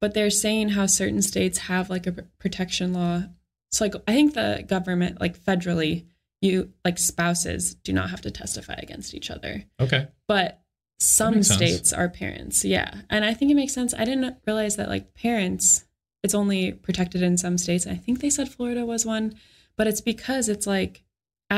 But 0.00 0.14
they're 0.14 0.30
saying 0.30 0.70
how 0.70 0.86
certain 0.86 1.22
states 1.22 1.58
have 1.58 1.88
like 1.88 2.06
a 2.06 2.12
protection 2.12 2.92
law. 2.92 3.24
So 3.70 3.84
like 3.84 3.94
I 4.08 4.12
think 4.12 4.34
the 4.34 4.64
government, 4.66 5.20
like 5.20 5.38
federally, 5.38 6.06
you 6.40 6.72
like 6.84 6.98
spouses 6.98 7.74
do 7.76 7.92
not 7.92 8.10
have 8.10 8.20
to 8.22 8.30
testify 8.30 8.74
against 8.74 9.14
each 9.14 9.30
other. 9.30 9.64
Okay. 9.80 10.08
But 10.26 10.60
some 10.98 11.36
makes 11.36 11.48
sense. 11.48 11.56
states 11.56 11.92
are 11.92 12.08
parents, 12.08 12.64
yeah. 12.64 13.02
And 13.08 13.24
I 13.24 13.32
think 13.34 13.50
it 13.50 13.54
makes 13.54 13.72
sense. 13.72 13.94
I 13.94 14.04
didn't 14.04 14.36
realize 14.46 14.76
that 14.76 14.88
like 14.88 15.14
parents, 15.14 15.84
it's 16.22 16.34
only 16.34 16.72
protected 16.72 17.22
in 17.22 17.38
some 17.38 17.58
states. 17.58 17.86
I 17.86 17.94
think 17.94 18.20
they 18.20 18.30
said 18.30 18.48
Florida 18.48 18.84
was 18.84 19.06
one, 19.06 19.34
but 19.76 19.86
it's 19.86 20.00
because 20.00 20.48
it's 20.48 20.66
like 20.66 21.04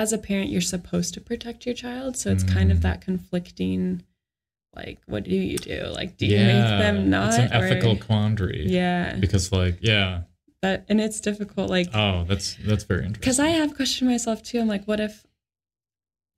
as 0.01 0.13
a 0.13 0.19
parent, 0.19 0.51
you're 0.51 0.61
supposed 0.61 1.15
to 1.15 1.21
protect 1.21 1.65
your 1.67 1.75
child. 1.75 2.17
So 2.17 2.31
it's 2.31 2.43
kind 2.45 2.71
of 2.73 2.79
Mm. 2.79 2.83
that 2.83 3.01
conflicting, 3.01 4.03
like, 4.75 4.99
what 5.07 5.23
do 5.25 5.31
you 5.35 5.57
do? 5.59 5.85
Like, 5.93 6.17
do 6.17 6.27
you 6.27 6.37
make 6.39 6.69
them 6.85 7.09
not? 7.11 7.29
It's 7.29 7.39
an 7.39 7.53
or- 7.63 7.65
ethical 7.67 7.97
quandary. 7.97 8.67
yeah. 8.69 9.15
Because 9.17 9.53
like, 9.53 9.79
yeah. 9.81 10.23
That 10.63 10.85
and 10.89 11.01
it's 11.01 11.21
difficult. 11.21 11.71
Like, 11.71 11.89
Oh, 11.95 12.25
that's 12.25 12.57
that's 12.65 12.85
very 12.85 13.01
interesting. 13.05 13.21
because 13.21 13.39
I 13.39 13.49
have 13.49 13.75
questioned 13.77 14.11
myself 14.11 14.43
too. 14.43 14.59
I'm 14.61 14.67
like, 14.69 14.85
what 14.87 14.99
if 15.01 15.25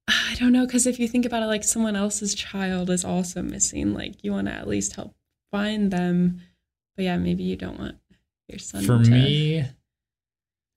I 0.08 0.36
don't 0.38 0.52
know? 0.52 0.66
Because 0.66 0.86
if 0.86 1.00
you 1.00 1.08
think 1.08 1.24
about 1.24 1.42
it, 1.42 1.46
like 1.46 1.64
someone 1.64 1.96
else's 1.96 2.34
child 2.34 2.90
is 2.90 3.04
also 3.04 3.40
missing, 3.42 3.94
like 3.94 4.22
you 4.22 4.32
want 4.32 4.46
to 4.48 4.52
at 4.52 4.68
least 4.68 4.94
help 4.96 5.14
find 5.50 5.90
them. 5.90 6.40
But 6.96 7.04
yeah, 7.04 7.16
maybe 7.18 7.42
you 7.44 7.56
don't 7.56 7.78
want 7.78 7.96
your 8.48 8.58
son. 8.58 8.84
for 8.84 9.02
to- 9.02 9.10
me 9.10 9.64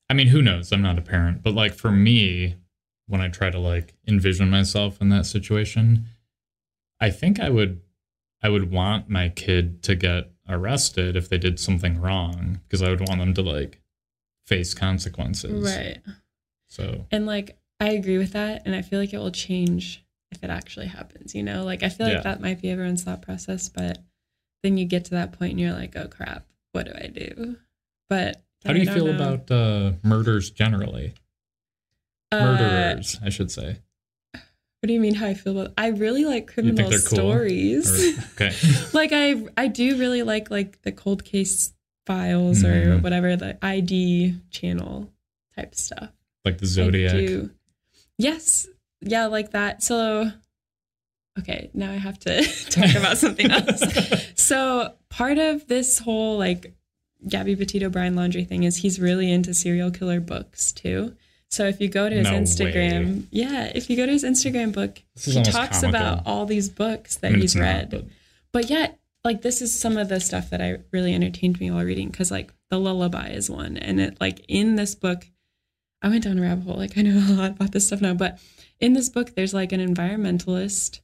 i 0.09 0.13
mean 0.15 0.25
who 0.25 0.41
knows 0.41 0.71
i'm 0.71 0.81
not 0.81 0.97
a 0.97 1.03
parent 1.03 1.43
but 1.43 1.53
like 1.53 1.71
for 1.71 1.91
me 1.91 2.55
when 3.09 3.19
i 3.21 3.27
try 3.27 3.49
to 3.49 3.59
like 3.59 3.93
envision 4.07 4.49
myself 4.49 5.01
in 5.01 5.09
that 5.09 5.25
situation 5.25 6.05
i 7.01 7.09
think 7.09 7.39
i 7.39 7.49
would 7.49 7.81
i 8.41 8.47
would 8.49 8.71
want 8.71 9.09
my 9.09 9.27
kid 9.29 9.83
to 9.83 9.95
get 9.95 10.31
arrested 10.47 11.15
if 11.15 11.27
they 11.29 11.37
did 11.37 11.59
something 11.59 11.99
wrong 11.99 12.59
because 12.67 12.81
i 12.81 12.89
would 12.89 13.01
want 13.07 13.19
them 13.19 13.33
to 13.33 13.41
like 13.41 13.79
face 14.47 14.73
consequences 14.73 15.75
right? 15.77 15.99
so 16.69 17.05
And 17.11 17.25
like 17.25 17.57
I 17.81 17.91
agree 17.91 18.17
with 18.17 18.33
that, 18.33 18.63
and 18.65 18.75
I 18.75 18.81
feel 18.81 18.99
like 18.99 19.13
it 19.13 19.19
will 19.19 19.31
change 19.31 20.03
if 20.33 20.43
it 20.43 20.49
actually 20.49 20.87
happens. 20.87 21.33
You 21.33 21.43
know, 21.43 21.63
like 21.63 21.81
I 21.81 21.87
feel 21.87 22.07
like 22.07 22.17
Yeah. 22.17 22.21
that 22.23 22.41
might 22.41 22.61
be 22.61 22.69
everyone's 22.71 23.03
thought 23.03 23.21
process, 23.21 23.69
but 23.69 23.99
then 24.63 24.77
you 24.77 24.83
get 24.83 25.05
to 25.05 25.11
that 25.11 25.31
point 25.31 25.51
and 25.51 25.61
you're 25.61 25.71
like, 25.71 25.95
oh 25.95 26.09
crap, 26.09 26.45
what 26.73 26.87
do 26.87 26.91
I 26.93 27.07
do? 27.07 27.55
But 28.09 28.43
how 28.65 28.73
do 28.73 28.79
you 28.79 28.85
feel 28.91 29.05
know. 29.05 29.15
about 29.15 29.49
uh 29.49 29.93
murders 30.03 30.49
generally 30.51 31.13
Uh, 32.31 32.39
murderers 32.45 33.17
i 33.23 33.29
should 33.29 33.51
say 33.51 33.77
What 34.33 34.87
do 34.87 34.93
you 34.93 34.99
mean? 35.01 35.15
How 35.15 35.25
I 35.27 35.33
feel 35.33 35.59
about? 35.59 35.73
I 35.77 35.87
really 35.87 36.23
like 36.23 36.47
criminal 36.47 36.89
they're 36.89 36.99
cool 36.99 37.17
stories. 37.17 37.89
Or- 38.17 38.23
okay 38.33 38.55
like 38.93 39.11
I, 39.11 39.45
I 39.57 39.67
do 39.67 39.97
really 39.97 40.23
like 40.23 40.49
like 40.49 40.81
the 40.83 40.91
cold 40.93 41.25
case 41.25 41.73
files 42.05 42.63
or 42.63 42.73
Mhm. 42.97 43.01
whatever 43.03 43.35
the 43.35 43.57
ID 43.65 44.35
channel 44.51 45.11
type 45.55 45.75
stuff. 45.75 46.11
like 46.45 46.59
the 46.59 46.65
zodiac. 46.65 47.49
Yes, 48.17 48.67
yeah, 49.01 49.25
like 49.27 49.51
that. 49.51 49.83
So, 49.83 50.31
okay, 51.39 51.69
now 51.73 51.91
I 51.91 51.95
have 51.97 52.17
to 52.19 52.41
talk 52.69 52.95
about 52.95 53.17
something 53.17 53.49
else. 53.51 53.81
So 54.35 54.93
part 55.09 55.37
of 55.37 55.67
this 55.67 55.99
whole 55.99 56.37
like 56.37 56.73
Gabby 57.27 57.55
Petito 57.57 57.89
Brian 57.89 58.15
Laundrie 58.15 58.47
thing 58.47 58.63
is 58.63 58.77
he's 58.77 58.99
really 58.99 59.29
into 59.31 59.53
serial 59.53 59.91
killer 59.91 60.19
books 60.21 60.71
too. 60.71 61.15
So 61.51 61.65
if 61.67 61.81
you 61.81 61.87
go 61.89 62.07
to 62.09 62.15
his 62.15 62.25
No 62.25 62.33
Instagram, 62.33 63.25
yeah, 63.31 63.71
if 63.73 63.89
you 63.89 63.97
go 63.97 64.05
to 64.05 64.11
his 64.11 64.23
Instagram 64.23 64.71
book, 64.71 65.01
he 65.19 65.33
talks 65.43 65.81
comical. 65.81 65.89
about 65.89 66.23
all 66.27 66.45
these 66.45 66.69
books 66.69 67.15
that 67.17 67.27
I 67.29 67.31
mean, 67.31 67.41
he's 67.41 67.55
not, 67.55 67.61
read. 67.63 67.89
but- 67.89 68.05
But 68.51 68.69
yet, 68.69 68.99
like 69.23 69.41
this 69.41 69.61
is 69.61 69.77
some 69.77 69.97
of 69.97 70.09
the 70.09 70.19
stuff 70.19 70.49
that 70.51 70.61
I 70.61 70.77
really 70.91 71.13
entertained 71.13 71.59
me 71.59 71.71
while 71.71 71.83
reading 71.83 72.09
because 72.09 72.29
like 72.31 72.53
the 72.69 72.79
lullaby 72.79 73.29
is 73.29 73.49
one, 73.49 73.77
and 73.77 73.99
it 73.99 74.17
like 74.21 74.45
in 74.47 74.75
this 74.75 74.93
book, 74.95 75.27
I 76.01 76.07
went 76.09 76.23
down 76.23 76.37
a 76.39 76.41
rabbit 76.41 76.63
hole. 76.65 76.77
Like 76.77 76.97
I 76.97 77.01
know 77.01 77.17
a 77.33 77.33
lot 77.35 77.51
about 77.51 77.71
this 77.71 77.87
stuff 77.87 78.01
now, 78.01 78.13
but 78.13 78.39
in 78.79 78.93
this 78.93 79.09
book, 79.09 79.35
there's 79.35 79.53
like 79.53 79.71
an 79.71 79.81
environmentalist. 79.85 81.01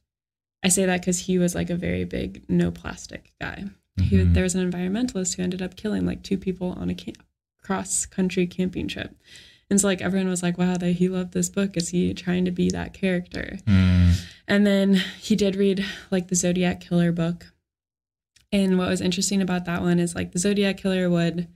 I 0.64 0.68
say 0.68 0.86
that 0.86 1.00
because 1.00 1.18
he 1.20 1.38
was 1.38 1.54
like 1.54 1.70
a 1.70 1.76
very 1.76 2.04
big 2.04 2.44
no 2.48 2.70
plastic 2.70 3.32
guy. 3.40 3.64
He, 4.00 4.16
Mhm. 4.16 4.34
there 4.34 4.42
was 4.42 4.54
an 4.54 4.70
environmentalist 4.70 5.36
who 5.36 5.42
ended 5.42 5.60
up 5.62 5.76
killing 5.76 6.06
like 6.06 6.22
two 6.22 6.38
people 6.38 6.70
on 6.72 6.88
a 6.90 6.94
camp, 6.94 7.22
cross 7.62 8.06
country 8.06 8.46
camping 8.46 8.88
trip. 8.88 9.14
And 9.68 9.80
so 9.80 9.88
like 9.88 10.00
everyone 10.00 10.28
was 10.28 10.42
like, 10.42 10.58
wow, 10.58 10.76
that 10.76 10.92
he 10.92 11.08
loved 11.08 11.32
this 11.32 11.48
book. 11.48 11.76
Is 11.76 11.88
he 11.88 12.14
trying 12.14 12.44
to 12.44 12.50
be 12.50 12.70
that 12.70 12.94
character? 12.94 13.58
Mm. 13.66 14.24
And 14.46 14.66
then 14.66 14.94
he 14.94 15.34
did 15.34 15.56
read 15.56 15.84
like 16.10 16.28
the 16.28 16.36
Zodiac 16.36 16.80
Killer 16.80 17.12
book. 17.12 17.52
And 18.52 18.78
what 18.78 18.88
was 18.88 19.00
interesting 19.00 19.42
about 19.42 19.64
that 19.64 19.82
one 19.82 19.98
is 19.98 20.14
like 20.14 20.32
the 20.32 20.38
Zodiac 20.38 20.76
Killer 20.76 21.10
would 21.10 21.48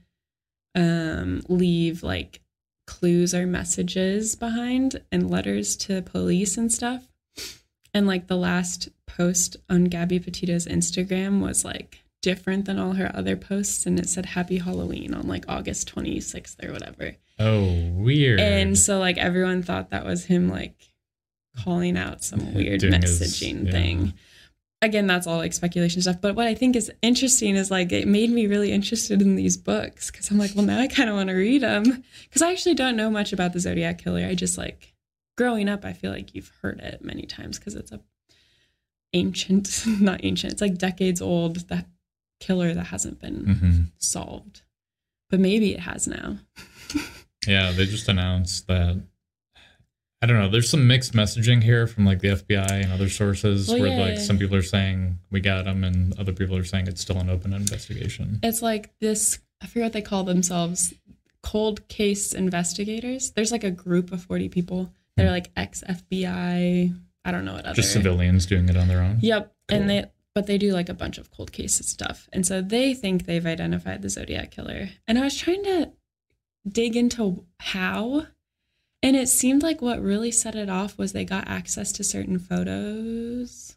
um, 0.75 1.41
leave 1.47 2.03
like 2.03 2.41
clues 2.85 3.33
or 3.33 3.47
messages 3.47 4.35
behind 4.35 5.01
and 5.11 5.29
letters 5.29 5.77
to 5.77 6.01
police 6.01 6.57
and 6.57 6.71
stuff. 6.71 7.07
And 7.93 8.07
like 8.07 8.27
the 8.27 8.37
last 8.37 8.89
post 9.07 9.57
on 9.69 9.85
Gabby 9.85 10.19
Petito's 10.19 10.65
Instagram 10.65 11.41
was 11.41 11.63
like 11.63 12.00
different 12.21 12.65
than 12.65 12.77
all 12.79 12.93
her 12.93 13.11
other 13.15 13.35
posts. 13.35 13.85
And 13.85 13.99
it 13.99 14.09
said 14.09 14.27
Happy 14.27 14.57
Halloween 14.59 15.13
on 15.13 15.27
like 15.27 15.45
August 15.47 15.93
26th 15.93 16.63
or 16.63 16.71
whatever. 16.71 17.15
oh 17.39 17.89
weird 17.93 18.39
And 18.39 18.77
so 18.77 18.99
like 18.99 19.17
everyone 19.17 19.63
thought 19.63 19.89
that 19.89 20.05
was 20.05 20.25
him 20.25 20.49
like 20.49 20.75
calling 21.63 21.97
out 21.97 22.23
some 22.23 22.53
weird 22.55 22.81
Doing 22.81 23.01
his- 23.01 23.19
messaging 23.21 23.65
yeah. 23.65 23.71
thing. 23.71 24.13
Again, 24.83 25.05
that's 25.05 25.27
all 25.27 25.37
like 25.37 25.53
speculation 25.53 26.01
stuff. 26.01 26.19
But 26.21 26.35
what 26.35 26.47
I 26.47 26.55
think 26.55 26.75
is 26.75 26.91
interesting 27.03 27.55
is 27.55 27.69
like 27.69 27.91
it 27.91 28.07
made 28.07 28.31
me 28.31 28.47
really 28.47 28.71
interested 28.71 29.21
in 29.21 29.35
these 29.35 29.55
books 29.55 30.09
because 30.09 30.31
I'm 30.31 30.39
like, 30.39 30.51
well, 30.55 30.65
now 30.65 30.79
I 30.79 30.87
kind 30.87 31.07
of 31.07 31.15
want 31.15 31.29
to 31.29 31.35
read 31.35 31.61
them 31.61 32.03
because 32.23 32.41
I 32.41 32.51
actually 32.51 32.73
don't 32.73 32.95
know 32.95 33.11
much 33.11 33.31
about 33.31 33.53
the 33.53 33.59
Zodiac 33.59 33.99
Killer. 33.99 34.25
I 34.25 34.33
just 34.33 34.57
like 34.57 34.95
growing 35.37 35.69
up, 35.69 35.85
I 35.85 35.93
feel 35.93 36.09
like 36.11 36.33
you've 36.33 36.51
heard 36.63 36.79
it 36.79 37.03
many 37.03 37.27
times 37.27 37.59
because 37.59 37.75
it's 37.75 37.91
a 37.91 37.99
ancient, 39.13 39.83
not 40.01 40.21
ancient, 40.23 40.53
it's 40.53 40.61
like 40.61 40.77
decades 40.77 41.21
old 41.21 41.57
that 41.69 41.85
killer 42.41 42.73
that 42.73 42.87
hasn't 42.87 43.19
been 43.21 43.45
Mhm. 43.45 43.91
solved. 43.97 44.63
But 45.29 45.39
maybe 45.39 45.73
it 45.73 45.79
has 45.81 46.07
now. 46.07 46.39
Yeah, 47.47 47.71
they 47.71 47.87
just 47.87 48.07
announced 48.07 48.67
that. 48.67 49.01
I 50.21 50.27
don't 50.27 50.37
know. 50.37 50.47
There's 50.47 50.69
some 50.69 50.85
mixed 50.85 51.13
messaging 51.13 51.63
here 51.63 51.87
from 51.87 52.05
like 52.05 52.19
the 52.19 52.27
FBI 52.35 52.69
and 52.83 52.91
other 52.91 53.09
sources 53.09 53.67
Well, 53.67 53.79
where 53.79 53.87
yeah. 53.89 53.97
like 53.99 54.19
some 54.19 54.37
people 54.37 54.55
are 54.55 54.61
saying 54.61 55.17
we 55.31 55.39
got 55.39 55.65
them 55.65 55.83
and 55.83 56.13
other 56.19 56.33
people 56.33 56.55
are 56.55 56.63
saying 56.63 56.85
it's 56.87 57.01
still 57.01 57.17
an 57.17 57.31
open 57.31 57.51
investigation. 57.53 58.39
It's 58.43 58.61
like 58.61 58.91
this, 58.99 59.39
I 59.59 59.65
forget 59.65 59.85
what 59.85 59.93
they 59.93 60.03
call 60.03 60.23
themselves, 60.23 60.93
cold 61.41 61.87
case 61.87 62.31
investigators. 62.33 63.31
There's 63.31 63.51
like 63.51 63.63
a 63.63 63.71
group 63.71 64.11
of 64.11 64.21
40 64.23 64.47
people 64.49 64.93
They're 65.17 65.25
Hmm. 65.25 65.31
like 65.33 65.49
ex 65.57 65.83
FBI. 65.89 66.93
I 67.25 67.31
don't 67.31 67.43
know 67.43 67.53
what 67.53 67.65
other. 67.65 67.75
Just 67.75 67.91
civilians 67.91 68.45
doing 68.45 68.69
it 68.69 68.77
on 68.77 68.87
their 68.87 69.01
own. 69.01 69.17
Yep. 69.21 69.51
Cool. 69.67 69.77
And 69.79 69.89
they 69.89 70.05
but 70.33 70.47
they 70.47 70.57
do 70.57 70.73
like 70.73 70.89
a 70.89 70.93
bunch 70.93 71.17
of 71.17 71.31
cold 71.31 71.51
case 71.51 71.85
stuff. 71.85 72.29
And 72.31 72.45
so 72.45 72.61
they 72.61 72.93
think 72.93 73.25
they've 73.25 73.45
identified 73.45 74.01
the 74.01 74.09
Zodiac 74.09 74.51
killer. 74.51 74.89
And 75.07 75.17
I 75.17 75.23
was 75.23 75.37
trying 75.37 75.63
to 75.63 75.91
dig 76.67 76.95
into 76.95 77.45
how 77.59 78.27
and 79.03 79.15
it 79.15 79.29
seemed 79.29 79.63
like 79.63 79.81
what 79.81 80.01
really 80.01 80.31
set 80.31 80.55
it 80.55 80.69
off 80.69 80.97
was 80.97 81.11
they 81.11 81.25
got 81.25 81.47
access 81.47 81.91
to 81.93 82.03
certain 82.03 82.37
photos. 82.37 83.75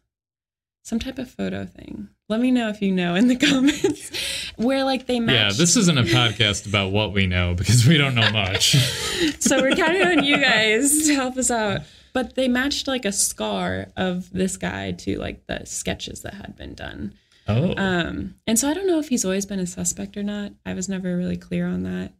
Some 0.82 0.98
type 0.98 1.18
of 1.18 1.30
photo 1.30 1.64
thing. 1.64 2.10
Let 2.28 2.40
me 2.40 2.50
know 2.50 2.68
if 2.68 2.82
you 2.82 2.92
know 2.92 3.14
in 3.14 3.28
the 3.28 3.36
comments. 3.50 4.10
Where 4.56 4.84
like 4.84 5.06
they 5.06 5.20
matched. 5.20 5.54
Yeah, 5.54 5.58
this 5.58 5.76
isn't 5.76 5.98
a 5.98 6.02
podcast 6.02 6.66
about 6.66 6.92
what 6.92 7.14
we 7.14 7.26
know 7.26 7.54
because 7.54 7.86
we 7.86 7.96
don't 7.96 8.14
know 8.14 8.30
much. 8.30 8.76
so 9.38 9.62
we're 9.62 9.74
counting 9.74 10.02
on 10.02 10.24
you 10.24 10.36
guys 10.36 11.06
to 11.06 11.14
help 11.14 11.38
us 11.38 11.50
out. 11.50 11.80
But 12.14 12.34
they 12.36 12.48
matched 12.48 12.86
like 12.88 13.04
a 13.04 13.12
scar 13.12 13.88
of 13.96 14.30
this 14.32 14.56
guy 14.56 14.92
to 14.92 15.18
like 15.18 15.46
the 15.46 15.66
sketches 15.66 16.22
that 16.22 16.34
had 16.34 16.56
been 16.56 16.74
done. 16.74 17.12
Oh, 17.46 17.74
Um, 17.76 18.36
and 18.46 18.58
so 18.58 18.70
I 18.70 18.72
don't 18.74 18.86
know 18.86 18.98
if 19.00 19.08
he's 19.10 19.24
always 19.24 19.44
been 19.44 19.58
a 19.58 19.66
suspect 19.66 20.16
or 20.16 20.22
not. 20.22 20.52
I 20.64 20.72
was 20.72 20.88
never 20.88 21.14
really 21.16 21.36
clear 21.36 21.66
on 21.66 21.82
that. 21.82 22.12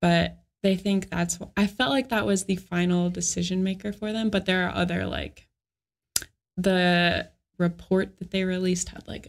But 0.00 0.38
they 0.62 0.76
think 0.76 1.10
that's 1.10 1.38
I 1.56 1.66
felt 1.66 1.90
like 1.90 2.10
that 2.10 2.26
was 2.26 2.44
the 2.44 2.56
final 2.56 3.10
decision 3.10 3.64
maker 3.64 3.92
for 3.92 4.12
them. 4.12 4.30
But 4.30 4.46
there 4.46 4.68
are 4.68 4.74
other 4.74 5.06
like 5.06 5.48
the 6.56 7.28
report 7.58 8.18
that 8.18 8.30
they 8.30 8.44
released 8.44 8.90
had 8.90 9.06
like 9.08 9.28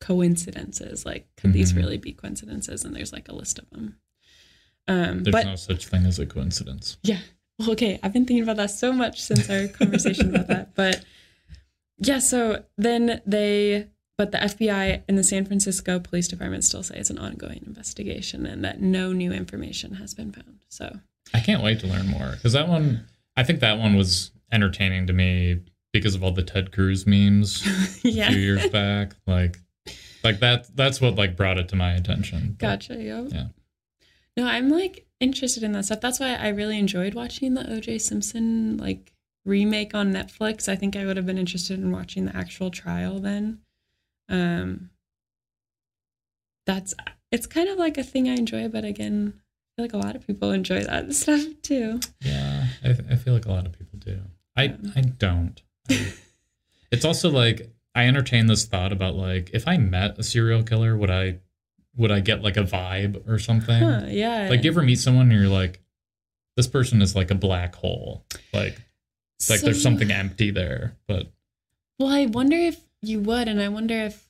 coincidences. 0.00 1.04
Like, 1.06 1.26
could 1.36 1.52
these 1.52 1.72
Mhm. 1.72 1.76
really 1.76 1.98
be 1.98 2.12
coincidences? 2.12 2.84
And 2.84 2.94
there's 2.94 3.12
like 3.12 3.28
a 3.28 3.34
list 3.34 3.58
of 3.58 3.68
them. 3.70 3.96
Um, 4.86 5.22
there's 5.24 5.32
but 5.32 5.46
no 5.46 5.56
such 5.56 5.86
thing 5.86 6.04
as 6.04 6.18
a 6.18 6.26
coincidence. 6.26 6.98
yeah. 7.02 7.20
Okay. 7.68 7.98
I've 8.02 8.12
been 8.12 8.26
thinking 8.26 8.42
about 8.42 8.56
that 8.56 8.70
so 8.70 8.92
much 8.92 9.22
since 9.22 9.48
our 9.48 9.68
conversation 9.68 10.34
about 10.34 10.48
that. 10.48 10.70
But 10.74 11.04
yeah, 11.98 12.18
so 12.18 12.64
then 12.76 13.20
they, 13.24 13.86
but 14.18 14.32
the 14.32 14.38
FBI 14.38 15.02
and 15.08 15.16
the 15.16 15.24
San 15.24 15.44
Francisco 15.44 16.00
Police 16.00 16.28
Department 16.28 16.64
still 16.64 16.82
say 16.82 16.96
it's 16.96 17.10
an 17.10 17.18
ongoing 17.18 17.62
investigation 17.66 18.46
and 18.46 18.64
that 18.64 18.80
no 18.80 19.12
new 19.12 19.32
information 19.32 19.94
has 19.94 20.14
been 20.14 20.32
found. 20.32 20.64
So 20.68 20.98
I 21.32 21.40
can't 21.40 21.62
wait 21.62 21.80
to 21.80 21.86
learn 21.86 22.08
more 22.08 22.32
because 22.32 22.52
that 22.52 22.68
one, 22.68 23.06
I 23.36 23.44
think 23.44 23.60
that 23.60 23.78
one 23.78 23.96
was 23.96 24.32
entertaining 24.52 25.06
to 25.06 25.12
me 25.12 25.60
because 25.92 26.14
of 26.14 26.24
all 26.24 26.32
the 26.32 26.42
Ted 26.42 26.72
Cruz 26.72 27.06
memes 27.06 27.64
a 27.66 27.70
few 28.00 28.10
years 28.10 28.68
back. 28.68 29.14
Like, 29.26 29.58
like 30.24 30.40
that. 30.40 30.66
That's 30.74 31.00
what 31.00 31.14
like 31.14 31.36
brought 31.36 31.58
it 31.58 31.68
to 31.68 31.76
my 31.76 31.92
attention. 31.92 32.56
But 32.58 32.66
Gotcha. 32.66 32.94
Yep. 32.96 33.26
Yeah. 33.30 33.46
No, 34.36 34.46
I'm 34.46 34.68
like 34.68 35.06
interested 35.20 35.62
in 35.62 35.72
that 35.72 35.84
stuff. 35.84 36.00
That's 36.00 36.18
why 36.20 36.34
I 36.34 36.48
really 36.48 36.78
enjoyed 36.78 37.14
watching 37.14 37.54
the 37.54 37.62
OJ 37.62 38.00
Simpson 38.00 38.76
like 38.78 39.12
remake 39.44 39.94
on 39.94 40.12
Netflix. 40.12 40.68
I 40.68 40.76
think 40.76 40.96
I 40.96 41.04
would 41.06 41.16
have 41.16 41.26
been 41.26 41.38
interested 41.38 41.78
in 41.78 41.92
watching 41.92 42.24
the 42.24 42.36
actual 42.36 42.70
trial 42.70 43.20
then. 43.20 43.60
Um 44.28 44.90
that's 46.66 46.94
it's 47.30 47.46
kind 47.46 47.68
of 47.68 47.78
like 47.78 47.98
a 47.98 48.02
thing 48.02 48.28
I 48.28 48.34
enjoy, 48.34 48.68
but 48.68 48.84
again, 48.84 49.34
I 49.36 49.70
feel 49.76 49.84
like 49.84 49.92
a 49.92 50.06
lot 50.06 50.16
of 50.16 50.26
people 50.26 50.50
enjoy 50.52 50.80
that 50.84 51.12
stuff 51.14 51.42
too. 51.62 52.00
Yeah, 52.20 52.66
I, 52.82 52.90
I 53.10 53.16
feel 53.16 53.34
like 53.34 53.46
a 53.46 53.52
lot 53.52 53.66
of 53.66 53.72
people 53.72 53.98
do. 53.98 54.20
I 54.56 54.64
Yeah. 54.64 54.90
I 54.96 55.00
don't. 55.02 55.62
I- 55.90 56.12
it's 56.90 57.04
also 57.04 57.28
like 57.28 57.70
I 57.94 58.06
entertain 58.06 58.46
this 58.46 58.64
thought 58.66 58.92
about 58.92 59.14
like 59.14 59.50
if 59.52 59.66
I 59.68 59.76
met 59.78 60.18
a 60.18 60.22
serial 60.22 60.62
killer, 60.62 60.96
would 60.96 61.10
I 61.10 61.38
would 61.96 62.10
I 62.10 62.20
get 62.20 62.42
like 62.42 62.56
a 62.56 62.62
vibe 62.64 63.28
or 63.28 63.38
something? 63.38 63.82
Huh, 63.82 64.06
yeah. 64.08 64.48
Like, 64.50 64.64
you 64.64 64.70
ever 64.70 64.82
meet 64.82 64.98
someone 64.98 65.30
and 65.30 65.40
you're 65.40 65.48
like, 65.48 65.80
this 66.56 66.66
person 66.66 67.02
is 67.02 67.14
like 67.16 67.30
a 67.30 67.34
black 67.34 67.74
hole. 67.74 68.24
Like, 68.52 68.80
it's 69.38 69.50
like 69.50 69.60
there's 69.60 69.82
something 69.82 70.10
empty 70.10 70.50
there. 70.50 70.96
But 71.06 71.28
Well, 71.98 72.08
I 72.08 72.26
wonder 72.26 72.56
if 72.56 72.80
you 73.02 73.20
would, 73.20 73.48
and 73.48 73.60
I 73.60 73.68
wonder 73.68 73.94
if 73.96 74.28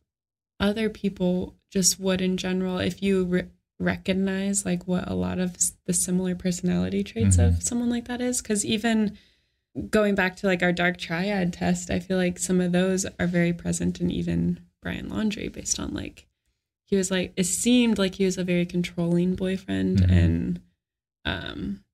other 0.60 0.88
people 0.88 1.54
just 1.70 1.98
would 2.00 2.20
in 2.20 2.36
general, 2.36 2.78
if 2.78 3.02
you 3.02 3.24
re- 3.24 3.44
recognize 3.78 4.64
like 4.64 4.86
what 4.86 5.08
a 5.08 5.14
lot 5.14 5.38
of 5.38 5.56
the 5.86 5.92
similar 5.92 6.34
personality 6.34 7.02
traits 7.04 7.36
Mhm. 7.36 7.48
of 7.56 7.62
someone 7.62 7.90
like 7.90 8.06
that 8.06 8.20
is. 8.20 8.40
Because 8.40 8.64
even 8.64 9.16
going 9.90 10.14
back 10.14 10.36
to 10.36 10.46
like 10.46 10.62
our 10.62 10.72
dark 10.72 10.96
triad 10.98 11.52
test, 11.52 11.90
I 11.90 11.98
feel 12.00 12.16
like 12.16 12.38
some 12.38 12.60
of 12.60 12.72
those 12.72 13.04
are 13.18 13.26
very 13.26 13.52
present 13.52 14.00
in 14.00 14.10
even 14.10 14.60
Brian 14.80 15.10
Laundrie, 15.10 15.52
based 15.52 15.78
on 15.80 15.92
like 15.92 16.26
he 16.86 16.96
was 16.96 17.10
like 17.10 17.32
it 17.36 17.44
seemed 17.44 17.98
like 17.98 18.14
he 18.16 18.24
was 18.24 18.38
a 18.38 18.44
very 18.44 18.66
controlling 18.66 19.34
boyfriend 19.34 19.98
Mhm. 20.02 20.10
and 20.12 20.60
um 21.24 21.84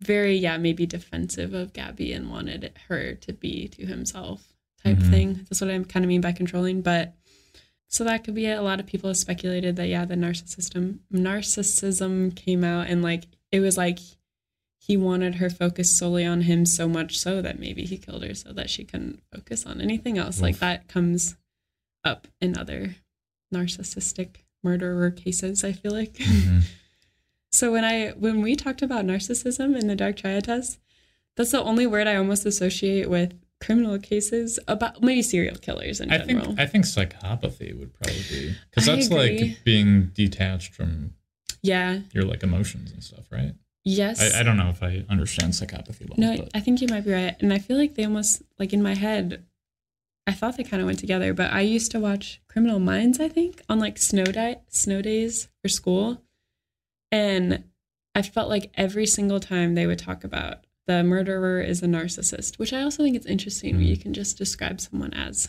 very 0.00 0.36
yeah 0.36 0.56
maybe 0.56 0.84
defensive 0.84 1.54
of 1.54 1.72
Gabby 1.72 2.12
and 2.12 2.28
wanted 2.30 2.72
her 2.88 3.14
to 3.14 3.32
be 3.32 3.68
to 3.68 3.86
himself 3.86 4.52
type 4.82 4.98
Mhm. 4.98 5.10
thing. 5.10 5.34
That's 5.48 5.60
what 5.60 5.70
I 5.70 5.78
kind 5.84 6.04
of 6.04 6.08
mean 6.08 6.20
by 6.20 6.32
controlling. 6.32 6.82
But 6.82 7.14
so 7.86 8.02
that 8.04 8.24
could 8.24 8.34
be 8.34 8.46
it. 8.46 8.58
A 8.58 8.62
lot 8.62 8.80
of 8.80 8.86
people 8.86 9.08
have 9.10 9.16
speculated 9.16 9.76
that 9.76 9.86
yeah, 9.88 10.04
the 10.04 10.16
narcissism 10.16 10.98
narcissism 11.12 12.34
came 12.34 12.64
out 12.64 12.88
and 12.88 13.02
like 13.02 13.24
it 13.50 13.60
was 13.60 13.76
like 13.76 13.98
he 14.80 14.96
wanted 14.96 15.36
her 15.36 15.48
focused 15.48 15.96
solely 15.96 16.24
on 16.24 16.40
him 16.42 16.66
so 16.66 16.88
much 16.88 17.16
so 17.16 17.40
that 17.40 17.60
maybe 17.60 17.84
he 17.84 17.96
killed 17.96 18.24
her 18.24 18.34
so 18.34 18.52
that 18.52 18.68
she 18.68 18.82
couldn't 18.82 19.22
focus 19.32 19.64
on 19.64 19.80
anything 19.80 20.18
else. 20.18 20.40
Like 20.40 20.58
that 20.58 20.88
comes 20.88 21.36
up 22.02 22.26
in 22.40 22.58
other 22.58 22.96
narcissistic 23.52 24.36
murderer 24.62 25.10
cases, 25.10 25.64
I 25.64 25.72
feel 25.72 25.92
like. 25.92 26.14
mhm. 26.14 26.62
So 27.54 27.70
when 27.70 27.84
I 27.84 28.12
when 28.16 28.40
we 28.40 28.56
talked 28.56 28.80
about 28.80 29.04
narcissism 29.04 29.78
in 29.78 29.86
the 29.86 29.94
dark 29.94 30.16
triad 30.16 30.44
test, 30.44 30.78
that's 31.36 31.50
the 31.50 31.62
only 31.62 31.86
word 31.86 32.06
I 32.06 32.16
almost 32.16 32.46
associate 32.46 33.10
with 33.10 33.34
criminal 33.60 33.98
cases 33.98 34.58
about 34.66 35.02
maybe 35.02 35.20
serial 35.22 35.56
killers 35.56 36.00
in 36.00 36.10
I 36.10 36.18
general. 36.18 36.46
think 36.46 36.60
I 36.60 36.66
think 36.66 36.86
psychopathy 36.86 37.78
would 37.78 37.92
probably 37.92 38.22
be 38.30 38.54
because 38.70 38.86
that's 38.86 39.10
like 39.10 39.62
being 39.64 40.12
detached 40.14 40.72
from 40.72 41.12
yeah. 41.62 42.00
your 42.12 42.24
like 42.24 42.42
emotions 42.42 42.90
and 42.90 43.04
stuff, 43.04 43.26
right? 43.30 43.52
Yes. 43.84 44.34
I, 44.34 44.40
I 44.40 44.42
don't 44.42 44.56
know 44.56 44.70
if 44.70 44.82
I 44.82 45.04
understand 45.10 45.52
psychopathy 45.52 46.08
well. 46.08 46.16
no, 46.16 46.36
but 46.38 46.50
I 46.54 46.60
think 46.60 46.80
you 46.80 46.88
might 46.88 47.04
be 47.04 47.12
right. 47.12 47.36
And 47.40 47.52
I 47.52 47.58
feel 47.58 47.76
like 47.76 47.94
they 47.96 48.04
almost 48.04 48.42
like 48.58 48.72
in 48.72 48.82
my 48.82 48.94
head 48.94 49.44
I 50.26 50.32
thought 50.32 50.56
they 50.56 50.62
kind 50.64 50.80
of 50.80 50.86
went 50.86 50.98
together, 51.00 51.34
but 51.34 51.52
I 51.52 51.62
used 51.62 51.90
to 51.92 52.00
watch 52.00 52.40
Criminal 52.48 52.78
Minds, 52.78 53.18
I 53.18 53.28
think, 53.28 53.60
on 53.68 53.78
like 53.80 53.98
snow 53.98 54.24
di- 54.24 54.60
snow 54.68 55.02
days 55.02 55.48
for 55.62 55.68
school. 55.68 56.22
And 57.10 57.64
I 58.14 58.22
felt 58.22 58.48
like 58.48 58.70
every 58.74 59.06
single 59.06 59.40
time 59.40 59.74
they 59.74 59.86
would 59.86 59.98
talk 59.98 60.22
about 60.24 60.64
the 60.86 61.02
murderer 61.02 61.60
is 61.60 61.82
a 61.82 61.86
narcissist, 61.86 62.58
which 62.58 62.72
I 62.72 62.82
also 62.82 63.02
think 63.02 63.16
it's 63.16 63.26
interesting 63.26 63.76
when 63.76 63.84
Mm. 63.84 63.88
you 63.88 63.96
can 63.96 64.12
just 64.14 64.36
describe 64.38 64.80
someone 64.80 65.12
as 65.14 65.48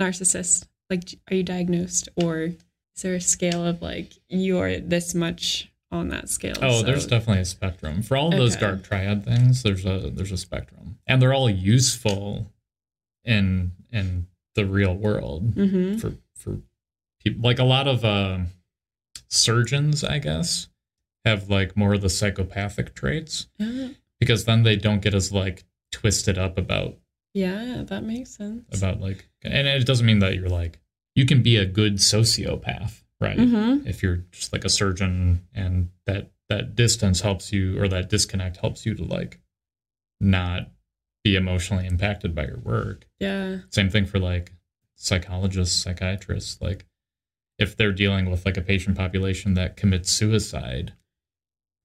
narcissist. 0.00 0.66
Like, 0.90 1.18
are 1.30 1.34
you 1.36 1.42
diagnosed 1.42 2.08
or 2.16 2.40
is 2.42 3.02
there 3.02 3.14
a 3.14 3.20
scale 3.20 3.64
of 3.64 3.82
like 3.82 4.12
you're 4.28 4.78
this 4.80 5.14
much 5.14 5.70
on 5.90 6.08
that 6.08 6.28
scale? 6.28 6.56
Oh, 6.62 6.80
So- 6.80 6.86
there's 6.86 7.06
definitely 7.06 7.42
a 7.42 7.46
spectrum 7.46 8.02
for 8.02 8.16
all 8.16 8.28
of 8.32 8.38
those 8.38 8.56
dark 8.56 8.82
triad 8.84 9.24
things. 9.24 9.62
There's 9.62 9.84
a 9.84 10.10
there's 10.14 10.32
a 10.32 10.36
spectrum, 10.38 10.98
and 11.06 11.20
they're 11.20 11.34
all 11.34 11.48
useful 11.50 12.50
in 13.24 13.72
in 13.94 14.26
the 14.54 14.66
real 14.66 14.94
world 14.94 15.54
Mhm. 15.54 16.00
for 16.00 16.14
for 16.34 16.60
people. 17.22 17.40
Like 17.42 17.58
a 17.58 17.64
lot 17.64 17.86
of 17.88 18.04
uh, 18.04 18.40
surgeons, 19.28 20.04
I 20.04 20.18
guess, 20.18 20.68
have 21.24 21.48
like 21.48 21.76
more 21.76 21.94
of 21.94 22.02
the 22.02 22.10
psychopathic 22.10 22.94
traits 22.94 23.48
Uh, 23.60 23.90
because 24.20 24.44
then 24.44 24.62
they 24.62 24.76
don't 24.76 25.02
get 25.02 25.14
as 25.14 25.32
like 25.32 25.64
twisted 25.92 26.38
up 26.38 26.58
about 26.58 26.98
yeah, 27.32 27.82
that 27.86 28.04
makes 28.04 28.30
sense. 28.30 28.64
about 28.76 29.00
like, 29.00 29.28
and 29.42 29.66
it 29.66 29.84
doesn't 29.86 30.06
mean 30.06 30.20
that 30.20 30.34
you're 30.36 30.48
like 30.48 30.78
you 31.16 31.24
can 31.26 31.42
be 31.42 31.56
a 31.56 31.66
good 31.66 31.94
sociopath, 31.96 33.02
right? 33.20 33.38
hmm 33.38 33.78
if 33.86 34.02
you're 34.02 34.24
just 34.32 34.52
like 34.52 34.64
a 34.64 34.68
surgeon 34.68 35.46
and 35.54 35.90
that 36.06 36.30
that 36.48 36.74
distance 36.76 37.20
helps 37.22 37.52
you 37.52 37.78
or 37.80 37.88
that 37.88 38.08
disconnect 38.10 38.58
helps 38.58 38.84
you 38.86 38.94
to 38.94 39.04
like 39.04 39.40
not 40.20 40.70
be 41.24 41.34
emotionally 41.36 41.86
impacted 41.86 42.34
by 42.34 42.46
your 42.46 42.58
work 42.58 43.06
Yeah. 43.18 43.58
same 43.70 43.88
thing 43.90 44.06
for 44.06 44.18
like 44.20 44.52
psychologists 44.94 45.82
psychiatrists 45.82 46.60
like 46.60 46.84
if 47.58 47.76
they're 47.76 47.92
dealing 47.92 48.30
with 48.30 48.44
like 48.44 48.56
a 48.56 48.62
patient 48.62 48.96
population 48.96 49.54
that 49.54 49.76
commits 49.76 50.10
suicide 50.12 50.92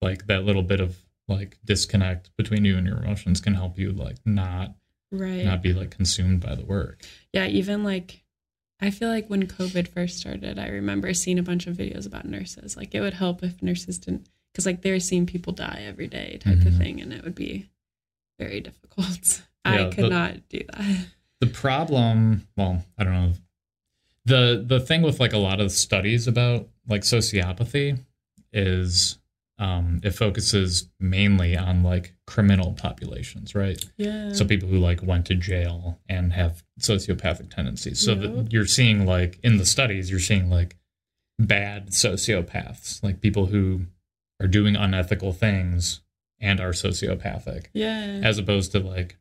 like 0.02 0.28
that 0.28 0.44
little 0.44 0.64
bit 0.64 0.80
of 0.80 0.98
like 1.28 1.58
disconnect 1.64 2.30
between 2.38 2.66
you 2.66 2.78
and 2.78 2.86
your 2.88 2.98
emotions 2.98 3.40
can 3.42 3.54
help 3.56 3.78
you 3.80 3.92
like 3.92 4.18
not 4.26 4.76
Right. 5.12 5.44
not 5.44 5.64
be 5.64 5.74
like 5.74 5.90
consumed 5.90 6.40
by 6.42 6.54
the 6.54 6.64
work 6.66 7.04
Yeah, 7.34 7.48
even 7.48 7.84
like 7.84 8.24
I 8.82 8.92
feel 8.92 9.10
like 9.10 9.28
when 9.30 9.46
COVID 9.46 9.90
first 9.90 10.20
started, 10.20 10.58
I 10.58 10.68
remember 10.68 11.14
seeing 11.14 11.38
a 11.38 11.44
bunch 11.44 11.68
of 11.68 11.76
videos 11.76 12.08
about 12.08 12.24
nurses. 12.24 12.78
Like 12.78 12.96
it 12.96 13.02
would 13.02 13.16
help 13.16 13.44
if 13.44 13.62
nurses 13.62 13.98
didn't 13.98 14.30
because 14.54 14.66
like 14.66 14.84
they're 14.84 15.02
seeing 15.02 15.26
people 15.26 15.52
die 15.52 15.84
every 15.86 16.08
day 16.08 16.38
type 16.40 16.60
of 16.66 16.74
Mhm. 16.74 16.78
thing 16.78 17.02
and 17.02 17.12
it 17.12 17.24
would 17.26 17.36
be 17.36 17.68
very 18.40 18.62
difficult. 18.62 19.42
I 19.66 19.78
Yeah, 19.78 19.90
could 19.92 20.06
the- 20.06 20.10
not 20.10 20.50
do 20.50 20.62
that. 20.74 21.06
the 21.42 21.48
problem 21.48 22.48
well 22.58 22.84
i 22.98 23.04
don't 23.04 23.14
know 23.14 23.34
the 24.26 24.64
the 24.66 24.80
thing 24.80 25.02
with 25.02 25.20
like 25.20 25.34
a 25.34 25.38
lot 25.38 25.60
of 25.60 25.72
studies 25.72 26.28
about 26.28 26.68
like 26.88 27.02
sociopathy 27.02 28.00
is 28.54 29.18
um, 29.60 30.00
it 30.04 30.12
focuses 30.12 30.88
mainly 31.02 31.58
on 31.58 31.84
like 31.84 32.14
criminal 32.26 32.72
populations, 32.74 33.54
right? 33.54 33.78
Yeah. 33.98 34.32
So 34.32 34.46
people 34.46 34.70
who 34.70 34.78
like 34.78 35.04
went 35.04 35.26
to 35.26 35.36
jail 35.36 36.00
and 36.08 36.32
have 36.32 36.64
sociopathic 36.80 37.54
tendencies. 37.54 38.00
So 38.00 38.16
that 38.16 38.54
you're 38.54 38.66
seeing 38.66 39.06
like 39.06 39.38
in 39.44 39.58
the 39.58 39.66
studies, 39.66 40.10
you're 40.10 40.22
seeing 40.22 40.50
like 40.50 40.78
bad 41.40 41.90
sociopaths, 41.90 43.04
like 43.04 43.20
people 43.20 43.48
who 43.48 43.82
are 44.40 44.48
doing 44.48 44.78
unethical 44.78 45.34
things 45.34 46.00
and 46.40 46.60
are 46.60 46.72
sociopathic, 46.72 47.66
yeah. 47.74 48.22
as 48.24 48.38
opposed 48.38 48.72
to 48.74 48.80
like 48.80 49.18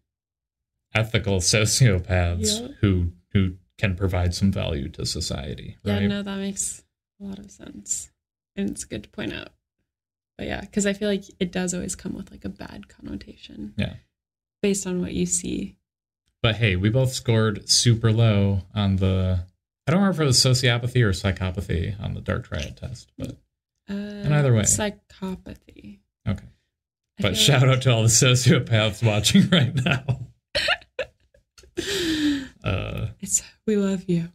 ethical 0.95 1.39
sociopaths 1.41 2.61
Yep. 2.61 2.71
who 2.81 3.13
who 3.33 3.55
can 3.77 3.95
provide 3.95 4.35
some 4.35 4.51
value 4.51 4.89
to 4.91 5.05
society. 5.07 5.77
Yeah, 5.85 5.95
Right? 5.95 6.03
no, 6.09 6.23
that 6.23 6.37
makes 6.39 6.83
a 7.21 7.25
lot 7.25 7.39
of 7.39 7.51
sense. 7.51 8.11
And 8.57 8.71
it's 8.71 8.85
good 8.85 9.05
to 9.05 9.09
point 9.09 9.33
out. 9.33 9.51
But 10.37 10.47
yeah, 10.49 10.61
because 10.63 10.87
I 10.87 10.93
feel 10.95 11.09
like 11.09 11.25
it 11.39 11.53
does 11.53 11.75
always 11.75 11.95
come 11.95 12.15
with 12.15 12.31
like 12.31 12.45
a 12.45 12.49
bad 12.49 12.89
connotation. 12.89 13.75
Yeah. 13.77 13.95
Based 14.63 14.87
on 14.87 15.01
what 15.01 15.13
you 15.13 15.27
see. 15.27 15.77
But 16.43 16.57
hey, 16.57 16.75
we 16.77 16.89
both 16.89 17.13
scored 17.13 17.69
super 17.69 18.13
low 18.13 18.63
on 18.75 18.97
the. 18.97 19.45
I 19.87 19.91
don't 19.91 20.01
remember 20.01 20.23
if 20.23 20.25
it 20.25 20.27
was 20.27 20.39
sociopathy 20.39 21.03
or 21.03 21.11
psychopathy 21.11 21.99
on 22.03 22.15
the 22.15 22.21
dark 22.21 22.47
triad 22.49 22.77
test, 22.77 23.11
but 23.19 23.37
Uh, 23.89 23.95
either 24.29 24.53
way. 24.55 24.63
Psychopathy. 24.63 25.99
okay. 26.29 26.45
But 27.21 27.37
shout 27.37 27.63
like- 27.63 27.71
out 27.79 27.83
to 27.83 27.93
all 27.93 28.03
the 28.03 28.09
sociopaths 28.09 29.03
watching 29.07 29.49
right 29.53 29.75
now. 29.75 30.05
Uh, 32.65 33.09
It's 33.21 33.43
we 33.67 33.77
love 33.77 34.05
you. 34.09 34.29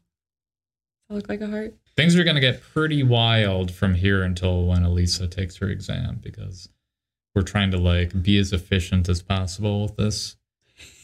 I 1.09 1.13
look 1.13 1.29
like 1.29 1.41
a 1.41 1.47
heart? 1.47 1.75
things 1.95 2.15
are 2.15 2.23
going 2.23 2.35
to 2.35 2.41
get 2.41 2.59
pretty 2.73 3.03
wild 3.03 3.69
from 3.71 3.93
here 3.93 4.23
until 4.23 4.65
when 4.65 4.83
Elisa 4.83 5.27
takes 5.27 5.57
her 5.57 5.67
exam 5.69 6.19
because 6.23 6.67
we're 7.35 7.43
trying 7.43 7.69
to 7.69 7.77
like 7.77 8.19
be 8.23 8.39
as 8.39 8.51
efficient 8.51 9.07
as 9.09 9.21
possible 9.21 9.83
with 9.83 9.95
this. 9.97 10.35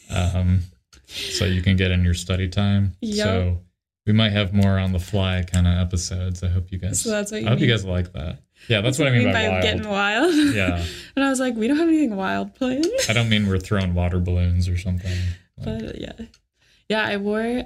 Um, 0.10 0.62
so 1.06 1.46
you 1.46 1.62
can 1.62 1.76
get 1.76 1.92
in 1.92 2.04
your 2.04 2.16
study 2.16 2.48
time. 2.48 2.96
Yep. 3.02 3.26
So 3.28 3.60
we 4.08 4.14
might 4.14 4.32
have 4.32 4.52
more 4.54 4.80
on 4.80 4.92
the 4.94 5.00
fly 5.00 5.44
kind 5.44 5.68
of 5.68 5.78
episodes. 5.78 6.42
I 6.42 6.48
hope 6.48 6.72
you 6.72 6.80
guys. 6.80 7.02
So 7.02 7.12
that's 7.12 7.32
what 7.32 7.42
you 7.42 7.48
I 7.48 7.52
hope 7.52 7.60
you 7.60 7.68
guys 7.68 7.86
like 7.86 8.14
that. 8.14 8.40
Yeah, 8.68 8.82
that's 8.82 9.00
what 9.00 9.08
I 9.08 9.12
mean 9.12 9.32
by, 9.32 9.48
wild. 9.50 9.64
getting 9.64 9.88
wild. 9.90 10.34
Yeah. 10.56 10.84
and 11.16 11.26
I 11.26 11.30
was 11.30 11.40
like, 11.40 11.56
we 11.56 11.68
don't 11.68 11.78
have 11.78 11.88
anything 11.88 12.16
wild 12.16 12.54
planned. 12.56 12.86
I 13.08 13.14
don't 13.14 13.30
mean 13.30 13.48
we're 13.48 13.58
throwing 13.60 13.94
water 13.94 14.20
balloons 14.20 14.68
or 14.68 14.78
something. 14.78 15.12
Like, 15.66 15.80
But 15.82 16.00
yeah. 16.00 16.14
Yeah, 16.88 17.04
I 17.06 17.18
wore 17.18 17.66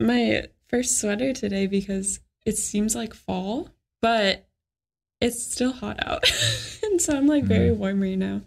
my 0.00 0.44
first 0.68 0.98
sweater 0.98 1.32
today 1.34 1.66
because 1.66 2.20
it 2.46 2.56
seems 2.56 2.94
like 2.96 3.12
fall, 3.14 3.68
but 4.00 4.46
it's 5.20 5.42
still 5.52 5.72
hot 5.72 5.98
out. 6.06 6.24
and 6.82 7.00
so 7.02 7.14
I'm 7.16 7.26
like 7.26 7.44
very 7.44 7.70
warm 7.70 8.00
right 8.02 8.16
now. 8.18 8.40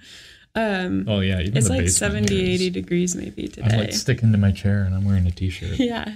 Um 0.56 1.06
oh 1.08 1.20
yeah, 1.20 1.42
even 1.42 1.56
it's 1.58 1.68
the 1.68 1.74
like 1.74 1.82
basement 1.86 2.28
70, 2.30 2.36
here 2.36 2.46
is- 2.56 2.62
80 2.62 2.70
degrees 2.72 3.16
maybe 3.16 3.48
today. 3.48 3.68
I'm 3.72 3.80
like 3.82 3.94
sticking 3.94 4.32
to 4.32 4.38
my 4.40 4.52
chair 4.52 4.82
and 4.84 4.96
I'm 4.96 5.06
wearing 5.06 5.28
a 5.28 5.32
t-shirt. 5.32 5.78
yeah. 5.78 6.16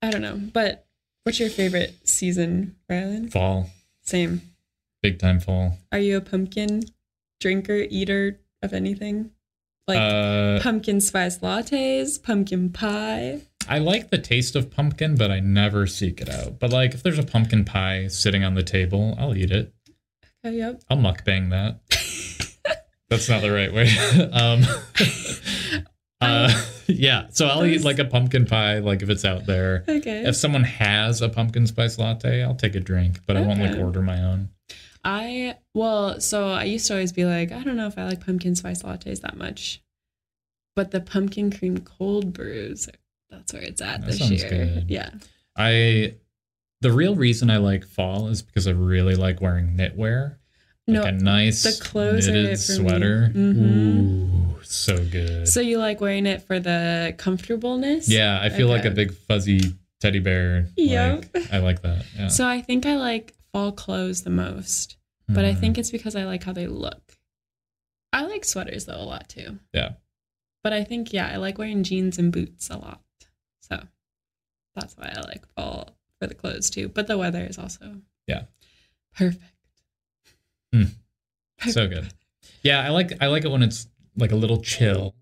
I 0.00 0.10
don't 0.10 0.22
know. 0.22 0.36
But 0.52 0.86
what's 1.24 1.38
your 1.38 1.50
favorite 1.50 1.94
season, 2.04 2.76
Rylan? 2.90 3.30
Fall, 3.30 3.68
Same. 4.02 4.40
Big 5.02 5.18
time 5.18 5.40
fall. 5.40 5.78
Are 5.92 5.98
you 5.98 6.16
a 6.16 6.20
pumpkin 6.20 6.82
drinker, 7.40 7.86
eater 7.88 8.40
of 8.62 8.72
anything? 8.72 9.30
Like 9.86 9.98
uh, 9.98 10.60
pumpkin 10.60 11.00
spice 11.00 11.38
lattes, 11.38 12.22
pumpkin 12.22 12.70
pie. 12.70 13.40
I 13.68 13.78
like 13.78 14.10
the 14.10 14.18
taste 14.18 14.54
of 14.56 14.70
pumpkin, 14.70 15.14
but 15.16 15.30
I 15.30 15.40
never 15.40 15.86
seek 15.86 16.20
it 16.20 16.28
out. 16.28 16.58
But 16.58 16.72
like, 16.72 16.94
if 16.94 17.02
there's 17.02 17.18
a 17.18 17.22
pumpkin 17.22 17.64
pie 17.64 18.08
sitting 18.08 18.44
on 18.44 18.54
the 18.54 18.62
table, 18.62 19.14
I'll 19.18 19.34
eat 19.34 19.50
it. 19.50 19.72
Oh, 20.44 20.50
yep. 20.50 20.82
I'll 20.90 20.96
mukbang 20.96 21.50
that. 21.50 21.80
That's 23.08 23.28
not 23.28 23.40
the 23.40 23.50
right 23.50 23.72
way. 23.72 23.88
um, 24.32 24.62
uh, 26.20 26.64
yeah, 26.86 27.26
so 27.30 27.46
I'll 27.46 27.64
eat 27.64 27.82
like 27.82 27.98
a 27.98 28.04
pumpkin 28.04 28.44
pie, 28.44 28.78
like 28.78 29.02
if 29.02 29.08
it's 29.08 29.24
out 29.24 29.46
there. 29.46 29.84
Okay. 29.88 30.24
If 30.24 30.36
someone 30.36 30.64
has 30.64 31.22
a 31.22 31.28
pumpkin 31.28 31.66
spice 31.66 31.98
latte, 31.98 32.42
I'll 32.42 32.54
take 32.54 32.74
a 32.74 32.80
drink, 32.80 33.20
but 33.26 33.36
I 33.36 33.40
won't 33.40 33.60
like 33.60 33.78
order 33.78 34.02
my 34.02 34.22
own. 34.22 34.50
I 35.04 35.56
well, 35.74 36.20
so 36.20 36.48
I 36.48 36.64
used 36.64 36.86
to 36.88 36.94
always 36.94 37.12
be 37.12 37.24
like, 37.24 37.52
I 37.52 37.62
don't 37.62 37.76
know 37.76 37.86
if 37.86 37.96
I 37.98 38.04
like 38.04 38.24
pumpkin 38.24 38.54
spice 38.54 38.82
lattes 38.82 39.20
that 39.22 39.36
much, 39.36 39.82
but 40.76 40.90
the 40.90 41.00
pumpkin 41.00 41.50
cream 41.50 41.78
cold 41.78 42.32
brews, 42.32 42.88
that's 43.30 43.52
where 43.52 43.62
it's 43.62 43.80
at 43.80 44.00
That 44.02 44.06
this 44.06 44.30
year. 44.30 44.48
good. 44.48 44.84
Yeah, 44.88 45.10
I 45.56 46.14
the 46.80 46.92
real 46.92 47.14
reason 47.16 47.50
I 47.50 47.56
like 47.58 47.84
fall 47.84 48.28
is 48.28 48.42
because 48.42 48.66
I 48.68 48.72
really 48.72 49.14
like 49.16 49.40
wearing 49.40 49.76
knitwear. 49.76 50.36
no. 50.86 51.00
Like 51.02 51.08
a 51.08 51.16
nice 51.16 51.62
the 51.64 51.84
clothes 51.84 52.26
knitted 52.28 52.46
it 52.46 52.58
for 52.58 52.72
me. 52.72 52.78
sweater. 52.78 53.32
Mhm. 53.34 54.54
Ooh, 54.56 54.62
so 54.62 54.96
good. 55.04 55.48
so 55.48 55.60
you 55.60 55.78
like 55.78 56.00
wearing 56.00 56.26
it 56.26 56.42
for 56.42 56.58
the 56.60 57.14
comfortableness? 57.18 58.08
yeah, 58.08 58.40
I 58.42 58.48
feel 58.48 58.68
like 58.68 58.84
a 58.84 58.90
big 58.90 59.12
fuzzy 59.14 59.60
teddy 60.00 60.20
bear. 60.20 60.68
Yep. 60.76 61.24
Like, 61.34 61.52
I 61.52 61.58
like 61.58 61.82
that. 61.82 62.04
Yeah. 62.16 62.28
So 62.28 62.46
I 62.46 62.60
think 62.62 62.86
I 62.86 62.96
like 62.96 63.34
fall 63.58 63.72
clothes 63.72 64.22
the 64.22 64.30
most, 64.30 64.96
but 65.28 65.44
I 65.44 65.52
think 65.54 65.76
it's 65.78 65.90
because 65.90 66.14
I 66.16 66.24
like 66.24 66.44
how 66.44 66.52
they 66.52 66.66
look. 66.68 67.18
I 68.12 68.22
like 68.24 68.44
sweaters 68.44 68.86
though 68.86 68.96
a 69.00 69.04
lot 69.04 69.28
too. 69.28 69.58
Yeah. 69.74 69.90
But 70.62 70.72
I 70.72 70.84
think 70.84 71.12
yeah, 71.12 71.28
I 71.28 71.36
like 71.36 71.58
wearing 71.58 71.82
jeans 71.82 72.18
and 72.18 72.32
boots 72.32 72.70
a 72.70 72.78
lot. 72.78 73.02
So 73.60 73.82
that's 74.74 74.96
why 74.96 75.12
I 75.14 75.20
like 75.22 75.44
fall 75.56 75.90
for 76.20 76.26
the 76.28 76.34
clothes 76.34 76.70
too. 76.70 76.88
But 76.88 77.08
the 77.08 77.18
weather 77.18 77.44
is 77.44 77.58
also 77.58 78.00
Yeah. 78.26 78.42
perfect. 79.16 79.42
Mm. 80.74 80.90
Perfect. 81.58 81.74
so 81.74 81.88
good. 81.88 82.08
Yeah, 82.62 82.80
I 82.84 82.90
like 82.90 83.20
I 83.20 83.26
like 83.26 83.44
it 83.44 83.50
when 83.50 83.62
it's 83.64 83.88
like 84.16 84.30
a 84.32 84.36
little 84.36 84.60
chill, 84.62 85.14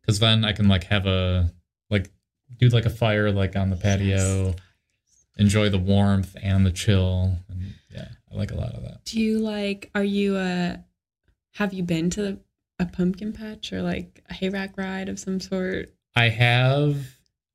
because 0.00 0.18
then 0.18 0.44
I 0.44 0.52
can 0.52 0.68
like 0.68 0.84
have 0.84 1.06
a 1.06 1.52
like 1.90 2.10
do 2.58 2.68
like 2.68 2.86
a 2.86 2.90
fire 2.90 3.30
like 3.30 3.54
on 3.56 3.68
the 3.70 3.76
patio, 3.76 4.54
enjoy 5.40 5.68
the 5.70 5.78
warmth 5.78 6.36
and 6.42 6.64
the 6.64 6.70
chill, 6.72 7.36
and 7.48 7.74
yeah, 7.92 8.08
I 8.32 8.36
like 8.36 8.50
a 8.52 8.54
lot 8.56 8.74
of 8.74 8.82
that. 8.84 9.04
Do 9.04 9.20
you 9.20 9.38
like? 9.40 9.90
Are 9.94 10.04
you 10.04 10.36
a? 10.36 10.84
Have 11.54 11.72
you 11.74 11.82
been 11.82 12.10
to 12.10 12.38
a 12.78 12.86
pumpkin 12.86 13.32
patch 13.32 13.72
or 13.72 13.82
like 13.82 14.22
a 14.30 14.34
hayrack 14.34 14.76
ride 14.78 15.08
of 15.08 15.18
some 15.18 15.40
sort? 15.40 15.92
I 16.14 16.28
have 16.28 16.96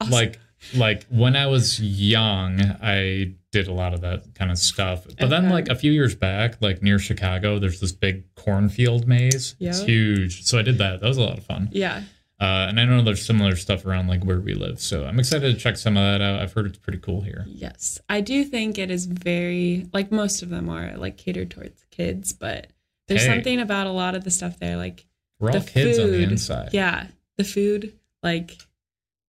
Awesome. 0.01 0.11
like 0.11 0.39
like 0.75 1.05
when 1.09 1.35
I 1.35 1.47
was 1.47 1.79
young, 1.79 2.59
I 2.81 3.33
did 3.51 3.67
a 3.67 3.73
lot 3.73 3.93
of 3.93 4.01
that 4.01 4.35
kind 4.35 4.51
of 4.51 4.57
stuff. 4.57 5.05
But 5.19 5.29
then 5.29 5.49
like 5.49 5.69
a 5.69 5.75
few 5.75 5.91
years 5.91 6.15
back, 6.15 6.61
like 6.61 6.81
near 6.81 6.99
Chicago, 6.99 7.57
there's 7.59 7.79
this 7.79 7.91
big 7.93 8.23
cornfield 8.35 9.07
maze. 9.07 9.55
It's 9.59 9.79
Yeah. 9.79 9.85
huge. 9.85 10.43
So 10.43 10.57
I 10.59 10.61
did 10.61 10.77
that. 10.79 10.99
That 11.01 11.07
was 11.07 11.17
a 11.17 11.21
lot 11.21 11.37
of 11.37 11.45
fun. 11.45 11.69
Yeah. 11.71 12.03
Uh, 12.39 12.65
and 12.67 12.79
I 12.79 12.85
know 12.85 13.01
there's 13.01 13.25
similar 13.25 13.55
stuff 13.55 13.85
around 13.85 14.07
like 14.07 14.23
where 14.25 14.39
we 14.41 14.53
live. 14.55 14.81
So 14.81 15.05
I'm 15.05 15.19
excited 15.19 15.53
to 15.53 15.59
check 15.59 15.77
some 15.77 15.95
of 15.95 16.03
that 16.03 16.21
out. 16.21 16.41
I've 16.41 16.51
heard 16.51 16.65
it's 16.65 16.77
pretty 16.77 16.99
cool 16.99 17.21
here. 17.21 17.45
Yes, 17.47 17.99
I 18.09 18.19
do 18.21 18.43
think 18.43 18.77
it 18.77 18.91
is 18.91 19.05
very 19.05 19.87
like 19.93 20.11
most 20.11 20.41
of 20.41 20.49
them 20.49 20.67
are 20.69 20.97
like 20.97 21.15
catered 21.17 21.49
towards 21.51 21.85
kids, 21.91 22.33
but 22.33 22.67
there's 23.07 23.21
Hey. 23.21 23.27
something 23.35 23.59
about 23.61 23.87
a 23.87 23.91
lot 23.91 24.15
of 24.15 24.23
the 24.25 24.31
stuff 24.31 24.59
there, 24.59 24.75
like 24.75 25.05
We're 25.39 25.51
all 25.51 25.59
the 25.59 25.65
kids 25.69 25.97
on 25.97 26.11
the 26.11 26.17
food. 26.19 26.31
inside. 26.31 26.69
Yeah, 26.73 27.07
the 27.37 27.43
food, 27.45 27.93
like 28.21 28.57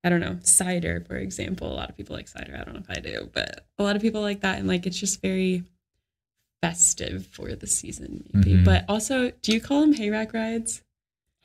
I 0.03 0.09
don't 0.09 0.21
know, 0.21 0.39
cider, 0.43 1.05
for 1.07 1.17
example. 1.17 1.73
A 1.73 1.75
lot 1.75 1.91
of 1.91 1.97
people 1.97 2.17
like 2.17 2.27
cider. 2.29 2.57
I 2.61 2.65
don't 2.65 2.75
know 2.75 2.81
if 2.81 2.91
I 2.91 3.01
do, 3.01 3.29
but 3.33 3.67
a 3.79 3.83
lot 3.85 3.95
of 3.97 4.03
people 4.03 4.21
like 4.21 4.41
that, 4.41 4.59
and 4.59 4.67
like 4.67 4.85
it's 4.87 4.99
just 4.99 5.21
very 5.23 5.63
festive 6.63 7.27
for 7.27 7.55
the 7.55 7.67
season, 7.67 8.25
maybe. 8.33 8.55
Mhm. 8.55 8.65
But 8.65 8.85
also, 8.89 9.31
do 9.43 9.53
you 9.53 9.61
call 9.61 9.81
them 9.83 9.95
hayrack 9.95 10.33
rides? 10.33 10.83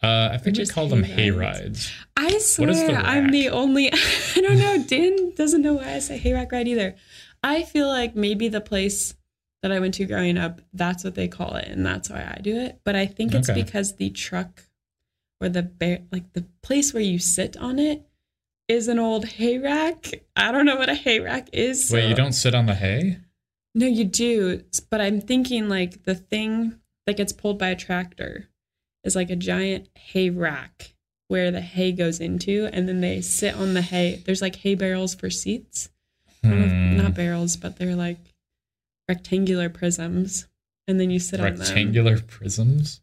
Uh, 0.04 0.30
I 0.34 0.38
think 0.38 0.58
we 0.58 0.66
call 0.66 0.88
them 0.88 1.04
hay 1.04 1.14
hay 1.14 1.32
rides. 1.32 1.92
I 2.18 2.38
swear, 2.40 2.74
the 2.74 2.96
I'm 2.96 3.30
the 3.30 3.50
only. 3.50 3.92
I 3.94 4.42
don't 4.42 4.58
know. 4.58 4.84
Dan 4.84 5.34
doesn't 5.36 5.62
know 5.62 5.74
why 5.76 5.94
I 5.94 6.00
say 6.00 6.20
hayrack 6.20 6.52
ride 6.52 6.68
either. 6.68 6.96
I 7.44 7.64
feel 7.64 7.88
like 7.88 8.16
maybe 8.16 8.48
the 8.48 8.62
place 8.62 9.16
that 9.62 9.72
I 9.72 9.80
went 9.80 9.94
to 9.96 10.06
growing 10.06 10.38
up, 10.38 10.62
that's 10.74 11.04
what 11.04 11.14
they 11.16 11.28
call 11.28 11.56
it, 11.56 11.68
and 11.68 11.86
that's 11.86 12.10
why 12.10 12.34
I 12.36 12.42
do 12.42 12.58
it. 12.60 12.80
But 12.84 12.96
I 12.96 13.06
think 13.06 13.34
it's 13.36 13.50
Okay. 13.50 13.62
because 13.62 13.96
the 13.98 14.10
truck 14.10 14.64
or 15.40 15.50
the 15.50 15.62
bear, 15.64 16.00
like 16.12 16.34
the 16.34 16.46
place 16.64 16.94
where 16.94 17.04
you 17.04 17.20
sit 17.20 17.56
on 17.58 17.78
it, 17.78 18.04
is 18.68 18.88
an 18.88 18.98
old 18.98 19.26
hay 19.26 19.58
rack. 19.60 20.24
I 20.36 20.52
don't 20.52 20.66
know 20.66 20.78
what 20.78 20.90
a 20.90 20.96
hay 20.96 21.20
rack 21.20 21.50
is. 21.54 21.92
Wait, 21.92 22.10
you 22.10 22.16
don't 22.16 22.34
sit 22.34 22.56
on 22.56 22.66
the 22.66 22.76
hay? 22.76 23.18
No, 23.76 23.86
you 23.86 24.04
do. 24.06 24.64
But 24.90 25.00
I'm 25.02 25.22
thinking 25.22 25.70
like 25.70 26.04
the 26.04 26.16
thing 26.16 26.80
that 27.06 27.18
gets 27.18 27.34
pulled 27.34 27.60
by 27.60 27.70
a 27.70 27.76
tractor 27.76 28.48
is 29.04 29.16
like 29.16 29.30
a 29.30 29.36
giant 29.36 29.90
hay 29.96 30.30
rack 30.30 30.94
where 31.28 31.52
the 31.52 31.62
hay 31.62 31.92
goes 31.92 32.20
into, 32.20 32.70
and 32.74 32.88
then 32.88 33.02
they 33.02 33.22
sit 33.22 33.56
on 33.56 33.74
the 33.74 33.82
hay. 33.82 34.22
There's 34.26 34.42
like 34.42 34.58
hay 34.58 34.76
barrels 34.76 35.16
for 35.16 35.30
seats. 35.30 35.90
Hmm. 36.44 36.98
not 36.98 37.14
barrels, 37.14 37.56
but 37.56 37.78
they're 37.78 37.96
like 37.96 38.18
rectangular 39.08 39.70
prisms, 39.70 40.48
and 40.88 41.00
then 41.00 41.12
you 41.12 41.20
sit 41.20 41.40
on. 41.40 41.58
Rectangular 41.58 42.20
prisms? 42.20 43.02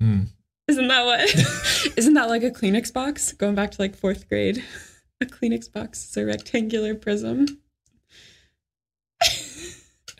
Hmm. 0.00 0.24
Isn't 0.68 0.88
that 0.88 1.04
what? 1.04 1.20
Isn't 1.98 2.14
that 2.14 2.28
like 2.28 2.42
a 2.42 2.50
Kleenex 2.50 2.92
box? 2.92 3.32
Going 3.32 3.54
back 3.54 3.70
to 3.72 3.80
like 3.80 3.96
fourth 3.96 4.28
grade, 4.28 4.62
a 5.20 5.26
Kleenex 5.26 5.72
box 5.72 6.08
is 6.08 6.16
a 6.16 6.24
rectangular 6.24 6.94
prism. 6.94 7.46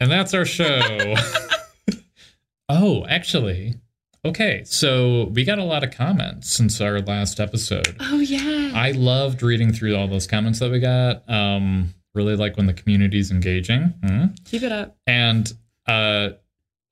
And 0.01 0.11
that's 0.11 0.35
our 0.35 0.45
show. 0.45 1.15
Oh, 2.69 3.07
actually, 3.07 3.77
okay. 4.25 4.63
So 4.65 5.31
we 5.33 5.45
got 5.45 5.59
a 5.59 5.65
lot 5.65 5.85
of 5.85 5.91
comments 5.91 6.51
since 6.51 6.81
our 6.81 7.01
last 7.01 7.41
episode. 7.41 7.97
Oh 8.01 8.21
yeah. 8.21 8.73
I 8.75 8.93
loved 8.93 9.43
reading 9.43 9.73
through 9.73 9.97
all 9.97 10.09
those 10.09 10.27
comments 10.27 10.59
that 10.61 10.71
we 10.71 10.81
got. 10.81 11.29
Um, 11.29 11.95
really 12.15 12.37
like 12.37 12.57
when 12.57 12.67
the 12.67 12.73
community's 12.73 13.31
engaging. 13.31 13.95
Mm-hmm. 14.03 14.35
Keep 14.45 14.63
it 14.63 14.73
up. 14.73 14.97
And 15.07 15.53
uh, 15.87 16.31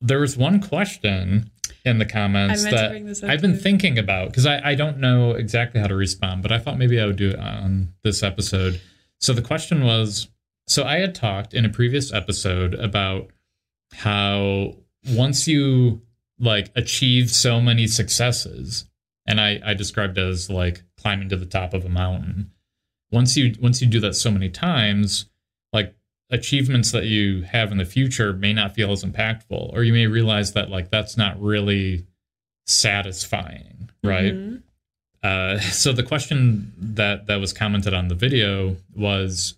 there 0.01 0.21
was 0.21 0.37
one 0.37 0.61
question 0.61 1.51
in 1.85 1.99
the 1.99 2.07
comments 2.07 2.63
I 2.63 2.65
meant 2.65 2.77
to 2.77 2.83
that 2.83 2.91
bring 2.91 3.07
this 3.07 3.23
up 3.23 3.31
I've 3.31 3.41
been 3.41 3.55
too. 3.55 3.59
thinking 3.59 3.99
about 3.99 4.29
because 4.29 4.47
I, 4.47 4.71
I 4.71 4.75
don't 4.75 4.99
know 4.99 5.33
exactly 5.33 5.81
how 5.81 5.87
to 5.87 5.95
respond, 5.95 6.43
but 6.43 6.53
I 6.53 6.59
thought 6.59 6.79
maybe 6.79 7.01
I 7.01 7.07
would 7.07 7.17
do 7.17 7.31
it 7.31 7.39
on 7.39 7.95
this 8.05 8.23
episode. 8.23 8.81
So 9.21 9.33
the 9.33 9.43
question 9.43 9.85
was 9.85 10.29
so 10.67 10.85
I 10.85 10.99
had 10.99 11.15
talked 11.15 11.55
in 11.55 11.65
a 11.65 11.69
previous 11.69 12.13
episode 12.13 12.75
about 12.75 13.31
how 13.93 14.75
once 15.11 15.49
you 15.49 16.03
like 16.43 16.71
achieve 16.75 17.31
so 17.31 17.61
many 17.61 17.87
successes, 17.87 18.85
and 19.27 19.41
I, 19.41 19.61
I 19.65 19.75
described 19.75 20.19
it 20.19 20.27
as 20.27 20.51
like 20.51 20.83
climbing 20.99 21.29
to 21.31 21.37
the 21.37 21.47
top 21.47 21.73
of 21.73 21.85
a 21.85 21.89
mountain. 21.89 22.51
Once 23.11 23.37
you 23.37 23.55
once 23.61 23.81
you 23.81 23.87
do 23.87 24.01
that 24.01 24.15
so 24.15 24.31
many 24.31 24.51
times, 24.51 25.31
like 25.73 25.95
achievements 26.31 26.91
that 26.91 27.05
you 27.05 27.43
have 27.43 27.71
in 27.71 27.79
the 27.79 27.85
future 27.85 28.33
may 28.33 28.53
not 28.53 28.75
feel 28.75 28.91
as 28.91 29.05
impactful, 29.05 29.73
or 29.73 29.85
you 29.85 29.93
may 29.93 30.09
realize 30.09 30.53
that 30.53 30.69
like 30.69 30.91
that's 30.91 31.17
not 31.17 31.41
really 31.41 32.07
satisfying, 32.67 33.91
right? 34.03 34.35
Mhm. 34.35 34.63
Uh, 35.23 35.61
so 35.61 35.93
the 35.93 36.03
question 36.03 36.73
that 36.77 37.29
that 37.29 37.37
was 37.37 37.53
commented 37.53 37.95
on 37.95 38.09
the 38.09 38.17
video 38.17 38.77
was 38.97 39.55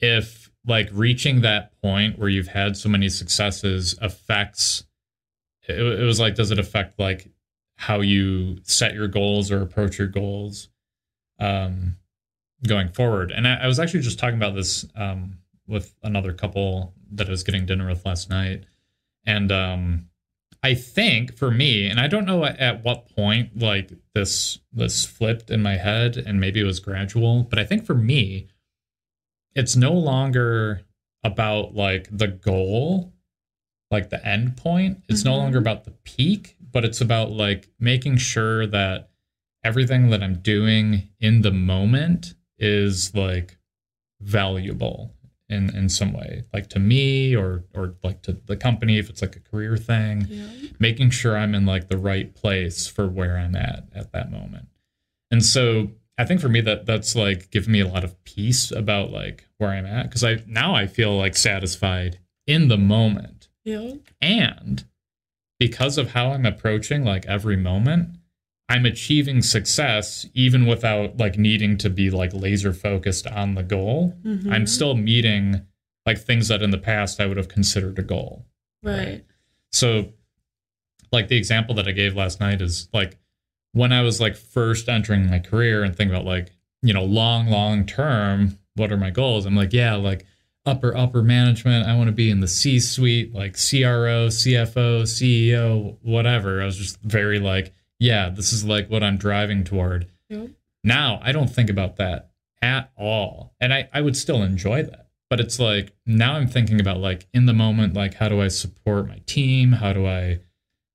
if 0.00 0.50
like 0.66 0.88
reaching 0.92 1.42
that 1.42 1.72
point 1.80 2.18
where 2.18 2.28
you've 2.28 2.48
had 2.48 2.76
so 2.76 2.88
many 2.88 3.08
successes 3.08 3.96
affects 4.00 4.84
it, 5.70 6.00
it 6.00 6.04
was 6.04 6.20
like 6.20 6.34
does 6.34 6.50
it 6.50 6.58
affect 6.58 6.98
like 6.98 7.28
how 7.76 8.00
you 8.00 8.58
set 8.62 8.94
your 8.94 9.08
goals 9.08 9.50
or 9.50 9.62
approach 9.62 9.98
your 9.98 10.08
goals 10.08 10.68
um 11.38 11.96
going 12.66 12.88
forward? 12.88 13.30
And 13.30 13.46
i, 13.48 13.54
I 13.54 13.66
was 13.66 13.80
actually 13.80 14.00
just 14.00 14.18
talking 14.18 14.36
about 14.36 14.54
this 14.54 14.84
um 14.96 15.38
with 15.66 15.94
another 16.02 16.32
couple 16.32 16.94
that 17.12 17.28
I 17.28 17.30
was 17.30 17.44
getting 17.44 17.64
dinner 17.64 17.88
with 17.88 18.04
last 18.04 18.28
night. 18.30 18.64
And 19.26 19.50
um 19.52 20.06
I 20.62 20.74
think 20.74 21.36
for 21.36 21.50
me, 21.50 21.86
and 21.86 21.98
I 21.98 22.06
don't 22.06 22.26
know 22.26 22.44
at, 22.44 22.58
at 22.58 22.84
what 22.84 23.08
point 23.14 23.58
like 23.58 23.92
this 24.14 24.58
this 24.72 25.06
flipped 25.06 25.50
in 25.50 25.62
my 25.62 25.76
head, 25.76 26.16
and 26.16 26.40
maybe 26.40 26.60
it 26.60 26.64
was 26.64 26.80
gradual, 26.80 27.44
but 27.44 27.58
I 27.58 27.64
think 27.64 27.86
for 27.86 27.94
me, 27.94 28.48
it's 29.54 29.74
no 29.74 29.92
longer 29.92 30.82
about 31.24 31.74
like 31.74 32.08
the 32.10 32.28
goal, 32.28 33.12
like 33.90 34.10
the 34.10 34.24
end 34.26 34.56
point. 34.56 35.02
It's 35.08 35.24
no 35.24 35.32
Mhm. 35.32 35.38
longer 35.38 35.58
about 35.58 35.84
the 35.84 35.90
peak, 36.04 36.56
but 36.72 36.84
it's 36.84 37.00
about 37.00 37.32
like 37.32 37.68
making 37.80 38.18
sure 38.18 38.66
that 38.66 39.10
everything 39.64 40.10
that 40.10 40.22
I'm 40.22 40.36
doing 40.36 41.08
in 41.18 41.42
the 41.42 41.50
moment 41.50 42.34
is 42.58 43.14
like 43.14 43.58
valuable 44.20 45.14
in 45.48 45.74
in 45.74 45.88
some 45.88 46.12
way, 46.12 46.44
like 46.52 46.68
to 46.68 46.78
me 46.78 47.34
or 47.34 47.64
or 47.74 47.96
like 48.04 48.22
to 48.22 48.32
the 48.46 48.56
company 48.56 48.98
if 48.98 49.10
it's 49.10 49.20
like 49.22 49.34
a 49.34 49.40
career 49.40 49.76
thing 49.76 50.26
Yeah. 50.30 50.46
making 50.78 51.10
sure 51.10 51.36
I'm 51.36 51.54
in 51.54 51.66
like 51.66 51.88
the 51.88 51.98
right 51.98 52.32
place 52.34 52.86
for 52.86 53.08
where 53.08 53.36
I'm 53.36 53.56
at 53.56 53.84
at 53.92 54.12
that 54.12 54.30
moment. 54.30 54.68
And 55.30 55.44
so 55.44 55.90
I 56.16 56.24
think 56.24 56.40
for 56.40 56.48
me 56.48 56.60
that 56.62 56.86
that's 56.86 57.16
like 57.16 57.50
given 57.50 57.72
me 57.72 57.80
a 57.80 57.88
lot 57.88 58.04
of 58.04 58.22
peace 58.24 58.70
about 58.70 59.10
like 59.10 59.46
where 59.58 59.70
I'm 59.70 59.86
at 59.86 60.04
because 60.04 60.22
I 60.22 60.42
now 60.46 60.74
I 60.76 60.86
feel 60.86 61.16
like 61.16 61.36
satisfied 61.36 62.18
in 62.46 62.68
the 62.68 62.78
moment. 62.78 63.39
Yeah. 63.64 63.92
And 64.20 64.84
because 65.58 65.98
of 65.98 66.12
how 66.12 66.32
I'm 66.32 66.46
approaching 66.46 67.04
like 67.04 67.26
every 67.26 67.56
moment, 67.56 68.16
I'm 68.68 68.86
achieving 68.86 69.42
success 69.42 70.26
even 70.32 70.64
without 70.66 71.16
like 71.18 71.36
needing 71.36 71.76
to 71.78 71.90
be 71.90 72.10
like 72.10 72.32
laser 72.32 72.72
focused 72.72 73.26
on 73.26 73.54
the 73.54 73.62
goal. 73.62 74.16
Mhm. 74.24 74.50
I'm 74.50 74.66
still 74.66 74.94
meeting 74.94 75.66
like 76.06 76.18
things 76.18 76.48
that 76.48 76.62
in 76.62 76.70
the 76.70 76.78
past 76.78 77.20
I 77.20 77.26
would 77.26 77.36
have 77.36 77.48
considered 77.48 77.98
a 77.98 78.02
goal. 78.02 78.46
right. 78.82 79.24
So, 79.72 80.14
like 81.12 81.28
the 81.28 81.36
example 81.36 81.74
that 81.76 81.86
I 81.86 81.92
gave 81.92 82.16
last 82.16 82.40
night 82.40 82.60
is 82.62 82.88
like 82.92 83.18
when 83.72 83.92
I 83.92 84.02
was 84.02 84.20
like 84.20 84.36
first 84.36 84.88
entering 84.88 85.28
my 85.28 85.38
career 85.38 85.82
and 85.84 85.94
thinking 85.94 86.14
about 86.14 86.24
like, 86.26 86.50
you 86.82 86.92
know, 86.94 87.04
long, 87.04 87.48
long 87.48 87.84
term, 87.86 88.58
what 88.74 88.90
are 88.90 88.96
my 88.96 89.10
goals? 89.10 89.44
I'm 89.46 89.54
like, 89.56 89.72
yeah, 89.72 89.94
like 89.96 90.24
upper, 90.66 90.96
upper 90.96 91.22
management. 91.22 91.86
I 91.86 91.96
want 91.96 92.08
to 92.08 92.12
be 92.12 92.30
in 92.30 92.40
the 92.40 92.48
C 92.48 92.80
suite, 92.80 93.34
like 93.34 93.52
CRO, 93.52 94.28
CFO, 94.28 95.02
CEO, 95.02 95.96
whatever. 96.02 96.62
I 96.62 96.66
was 96.66 96.76
just 96.76 97.00
very 97.02 97.38
like, 97.38 97.72
yeah, 97.98 98.28
this 98.30 98.52
is 98.52 98.64
like 98.64 98.88
what 98.88 99.02
I'm 99.02 99.16
driving 99.16 99.64
toward. 99.64 100.06
Yep. 100.28 100.50
Now 100.84 101.20
I 101.22 101.32
don't 101.32 101.48
think 101.50 101.70
about 101.70 101.96
that 101.96 102.30
at 102.62 102.90
all. 102.96 103.54
And 103.60 103.72
I, 103.72 103.88
I 103.92 104.00
would 104.00 104.16
still 104.16 104.42
enjoy 104.42 104.82
that. 104.82 105.08
But 105.28 105.38
it's 105.38 105.60
like 105.60 105.92
now 106.06 106.34
I'm 106.34 106.48
thinking 106.48 106.80
about 106.80 106.98
like 106.98 107.28
in 107.32 107.46
the 107.46 107.52
moment, 107.52 107.94
like 107.94 108.14
how 108.14 108.28
do 108.28 108.40
I 108.40 108.48
support 108.48 109.06
my 109.06 109.20
team? 109.26 109.72
How 109.72 109.92
do 109.92 110.06
I 110.06 110.40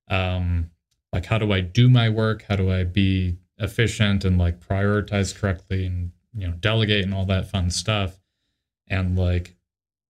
um 0.09 0.72
like 1.13 1.26
how 1.26 1.38
do 1.38 1.53
I 1.53 1.61
do 1.61 1.89
my 1.89 2.09
work? 2.09 2.43
How 2.49 2.57
do 2.57 2.70
I 2.70 2.84
be 2.84 3.38
efficient 3.57 4.26
and 4.26 4.38
like 4.38 4.59
prioritize 4.59 5.34
correctly 5.34 5.86
and 5.86 6.11
you 6.34 6.47
know 6.47 6.53
delegate 6.53 7.05
and 7.05 7.13
all 7.13 7.26
that 7.28 7.49
fun 7.49 7.70
stuff? 7.70 8.20
And 8.88 9.18
like 9.18 9.55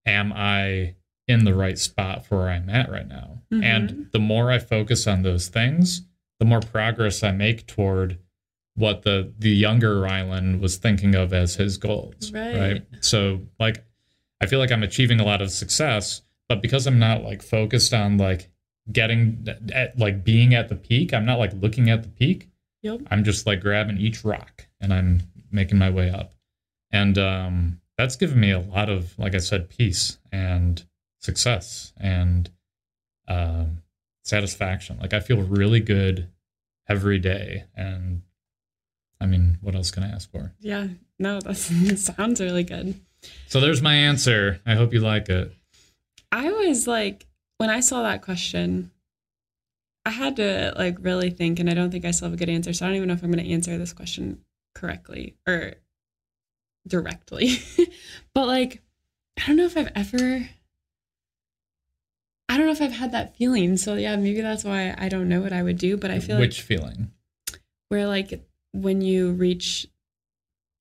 am 0.05 0.33
I 0.33 0.95
in 1.27 1.43
the 1.43 1.53
right 1.55 1.77
spot 1.77 2.25
for 2.25 2.37
where 2.37 2.49
I'm 2.49 2.69
at 2.69 2.89
right 2.89 3.07
now? 3.07 3.41
Mhm. 3.51 3.63
And 3.63 4.07
the 4.11 4.19
more 4.19 4.51
I 4.51 4.59
focus 4.59 5.07
on 5.07 5.23
those 5.23 5.47
things, 5.47 6.03
the 6.39 6.45
more 6.45 6.59
progress 6.59 7.23
I 7.23 7.31
make 7.31 7.65
toward 7.67 8.19
what 8.75 9.03
the 9.03 9.33
the 9.39 9.49
younger 9.51 9.95
Rylan 10.01 10.59
was 10.59 10.77
thinking 10.77 11.15
of 11.15 11.33
as 11.33 11.55
his 11.55 11.77
goals. 11.77 12.31
Right. 12.31 12.83
So 13.01 13.41
like 13.59 13.83
I 14.41 14.47
feel 14.47 14.59
like 14.59 14.71
I'm 14.71 14.83
achieving 14.83 15.19
a 15.19 15.25
lot 15.25 15.41
of 15.41 15.49
success, 15.49 16.21
but 16.49 16.61
because 16.61 16.85
I'm 16.85 16.99
not 16.99 17.23
like 17.23 17.41
focused 17.41 17.93
on 17.93 18.17
like 18.17 18.49
getting 18.91 19.47
at 19.73 19.97
like 19.97 20.23
being 20.23 20.53
at 20.53 20.69
the 20.69 20.75
peak, 20.75 21.13
I'm 21.13 21.25
not 21.25 21.39
like 21.39 21.53
looking 21.53 21.89
at 21.89 22.03
the 22.03 22.09
peak. 22.09 22.49
Yep. 22.83 23.01
I'm 23.09 23.23
just 23.23 23.47
like 23.47 23.61
grabbing 23.61 23.97
each 23.97 24.23
rock 24.25 24.67
and 24.79 24.93
I'm 24.93 25.21
making 25.51 25.77
my 25.77 25.89
way 25.89 26.09
up. 26.11 26.33
And 26.91 27.17
um 27.17 27.81
that's 27.97 28.15
given 28.15 28.39
me 28.39 28.51
a 28.51 28.59
lot 28.59 28.89
of 28.89 29.17
like 29.17 29.35
I 29.35 29.39
said 29.39 29.69
peace 29.69 30.17
and 30.31 30.83
success 31.19 31.93
and 31.97 32.49
um 33.27 33.81
satisfaction. 34.23 34.99
Like 34.99 35.13
I 35.13 35.19
feel 35.19 35.41
really 35.41 35.79
good 35.79 36.29
every 36.87 37.19
day 37.19 37.65
and 37.75 38.21
I 39.19 39.27
mean, 39.27 39.57
what 39.61 39.75
else 39.75 39.91
can 39.91 40.03
I 40.03 40.09
ask 40.09 40.29
for? 40.31 40.53
Yeah. 40.59 40.87
No, 41.17 41.39
that 41.41 41.55
sounds 41.55 42.41
really 42.41 42.63
good. 42.63 42.99
So 43.47 43.59
there's 43.59 43.81
my 43.81 43.95
answer. 43.95 44.61
I 44.65 44.75
hope 44.75 44.93
you 44.93 44.99
like 44.99 45.29
it. 45.29 45.51
I 46.31 46.51
was 46.51 46.87
like, 46.87 47.27
when 47.57 47.69
I 47.69 47.79
saw 47.79 48.03
that 48.03 48.21
question, 48.21 48.91
I 50.05 50.11
had 50.11 50.35
to 50.35 50.73
like 50.77 50.97
really 50.99 51.29
think, 51.31 51.59
and 51.59 51.69
I 51.69 51.73
don't 51.73 51.89
think 51.89 52.05
I 52.05 52.11
still 52.11 52.27
have 52.27 52.33
a 52.33 52.37
good 52.37 52.49
answer. 52.49 52.73
So 52.73 52.85
I 52.85 52.89
don't 52.89 52.97
even 52.97 53.07
know 53.07 53.13
if 53.13 53.23
I'm 53.23 53.31
going 53.31 53.43
to 53.43 53.51
answer 53.51 53.77
this 53.77 53.93
question 53.93 54.41
correctly 54.75 55.35
or 55.47 55.75
directly. 56.87 57.59
but 58.33 58.47
like, 58.47 58.81
I 59.41 59.47
don't 59.47 59.57
know 59.57 59.65
if 59.65 59.77
I've 59.77 59.91
ever, 59.95 60.47
I 62.47 62.57
don't 62.57 62.65
know 62.67 62.71
if 62.71 62.81
I've 62.81 62.91
had 62.91 63.11
that 63.13 63.35
feeling. 63.37 63.77
So 63.77 63.95
yeah, 63.95 64.15
maybe 64.15 64.41
that's 64.41 64.63
why 64.63 64.93
I 64.97 65.09
don't 65.09 65.27
know 65.29 65.41
what 65.41 65.53
I 65.53 65.63
would 65.63 65.77
do. 65.77 65.97
But 65.97 66.11
I 66.11 66.19
feel 66.19 66.39
Which 66.39 66.59
like 66.59 66.65
feeling? 66.65 67.11
where 67.89 68.07
like 68.07 68.45
when 68.71 69.01
you 69.01 69.31
reach 69.31 69.87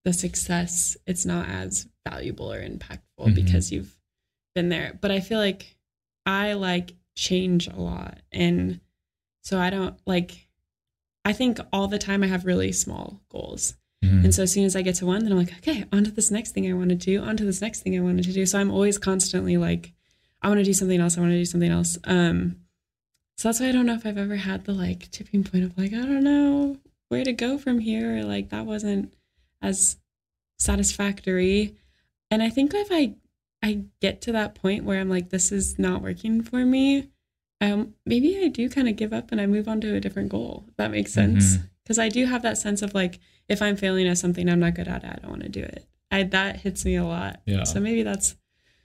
the 0.05 0.13
success, 0.13 0.97
it's 1.07 1.25
not 1.25 1.49
as 1.49 1.89
valuable 2.07 2.53
or 2.53 2.61
impactful 2.61 3.01
Mhm. 3.19 3.35
because 3.35 3.73
you've 3.73 3.97
been 4.55 4.69
there. 4.69 4.99
But 5.01 5.11
I 5.11 5.21
feel 5.21 5.39
like 5.39 5.77
I 6.27 6.53
like 6.55 6.95
change 7.17 7.67
a 7.69 7.77
lot. 7.77 8.19
And 8.31 8.81
so 9.43 9.59
I 9.59 9.71
don't 9.71 9.99
like, 10.07 10.49
I 11.25 11.33
think 11.33 11.59
all 11.73 11.89
the 11.89 11.99
time 11.99 12.23
I 12.23 12.27
have 12.27 12.45
really 12.45 12.73
small 12.73 13.23
goals. 13.31 13.75
Mhm. 14.05 14.25
And 14.25 14.35
so 14.35 14.43
as 14.43 14.53
soon 14.53 14.65
as 14.65 14.77
I 14.77 14.83
get 14.83 14.95
to 14.97 15.07
one, 15.07 15.23
then 15.23 15.33
I'm 15.33 15.39
like, 15.39 15.57
okay, 15.59 15.85
on 15.93 16.05
to 16.05 16.11
this 16.11 16.31
next 16.31 16.53
thing 16.53 16.69
I 16.71 16.75
want 16.75 16.91
to 16.91 16.95
do, 16.97 17.21
on 17.23 17.37
to 17.39 17.45
this 17.45 17.61
next 17.61 17.81
thing 17.83 17.97
I 17.99 18.03
wanted 18.03 18.25
to 18.25 18.33
do. 18.33 18.45
So 18.47 18.59
I'm 18.59 18.71
always 18.71 18.99
constantly 18.99 19.57
like, 19.57 19.93
I 20.43 20.49
want 20.49 20.59
to 20.59 20.65
do 20.65 20.73
something 20.75 21.01
else. 21.01 21.17
I 21.17 21.21
want 21.21 21.33
to 21.33 21.39
do 21.39 21.45
something 21.45 21.71
else. 21.71 21.97
Um, 22.05 22.57
so 23.37 23.49
that's 23.49 23.61
why 23.61 23.69
I 23.69 23.73
don't 23.73 23.87
know 23.87 23.95
if 23.95 24.07
I've 24.07 24.19
ever 24.19 24.37
had 24.37 24.65
the 24.65 24.73
like 24.73 25.11
tipping 25.11 25.43
point 25.45 25.65
of 25.65 25.77
like, 25.79 25.93
I 25.93 26.03
don't 26.03 26.23
know 26.25 26.77
where 27.09 27.25
to 27.25 27.33
go 27.33 27.59
from 27.59 27.79
here. 27.81 28.23
Like 28.23 28.51
that 28.51 28.67
wasn't 28.67 29.13
as 29.63 29.97
satisfactory. 30.59 31.75
And 32.31 32.43
I 32.43 32.51
think 32.51 32.73
if 32.75 32.89
I 32.91 33.15
I 33.63 33.81
get 34.01 34.21
to 34.23 34.33
that 34.33 34.55
point 34.55 34.85
where 34.85 35.01
I'm 35.01 35.09
like, 35.09 35.31
this 35.31 35.51
is 35.51 35.79
not 35.79 36.03
working 36.03 36.43
for 36.43 36.67
me, 36.67 37.09
um, 37.63 37.95
maybe 38.05 38.39
I 38.45 38.49
do 38.49 38.69
kind 38.69 38.89
of 38.91 38.97
give 38.97 39.15
up 39.15 39.33
and 39.33 39.41
I 39.41 39.47
move 39.47 39.69
on 39.69 39.81
to 39.81 39.95
a 39.95 40.01
different 40.01 40.29
goal. 40.29 40.67
If 40.69 40.77
that 40.77 40.91
makes 40.91 41.15
sense. 41.15 41.57
Mhm. 41.57 41.69
Because 41.83 41.99
I 41.99 42.11
do 42.11 42.27
have 42.27 42.43
that 42.43 42.59
sense 42.59 42.83
of 42.83 42.95
like, 42.95 43.21
if 43.49 43.63
I'm 43.63 43.77
failing 43.77 44.07
at 44.09 44.19
something 44.19 44.49
I'm 44.49 44.61
not 44.61 44.75
good 44.75 44.89
at, 44.89 45.05
I 45.05 45.19
don't 45.21 45.31
want 45.31 45.43
to 45.43 45.49
do 45.49 45.63
it. 45.63 45.87
I 46.11 46.23
that 46.25 46.61
hits 46.61 46.85
me 46.85 46.97
a 46.97 47.05
lot. 47.05 47.41
Yeah. 47.47 47.65
So 47.65 47.81
maybe 47.81 48.03
that's 48.03 48.37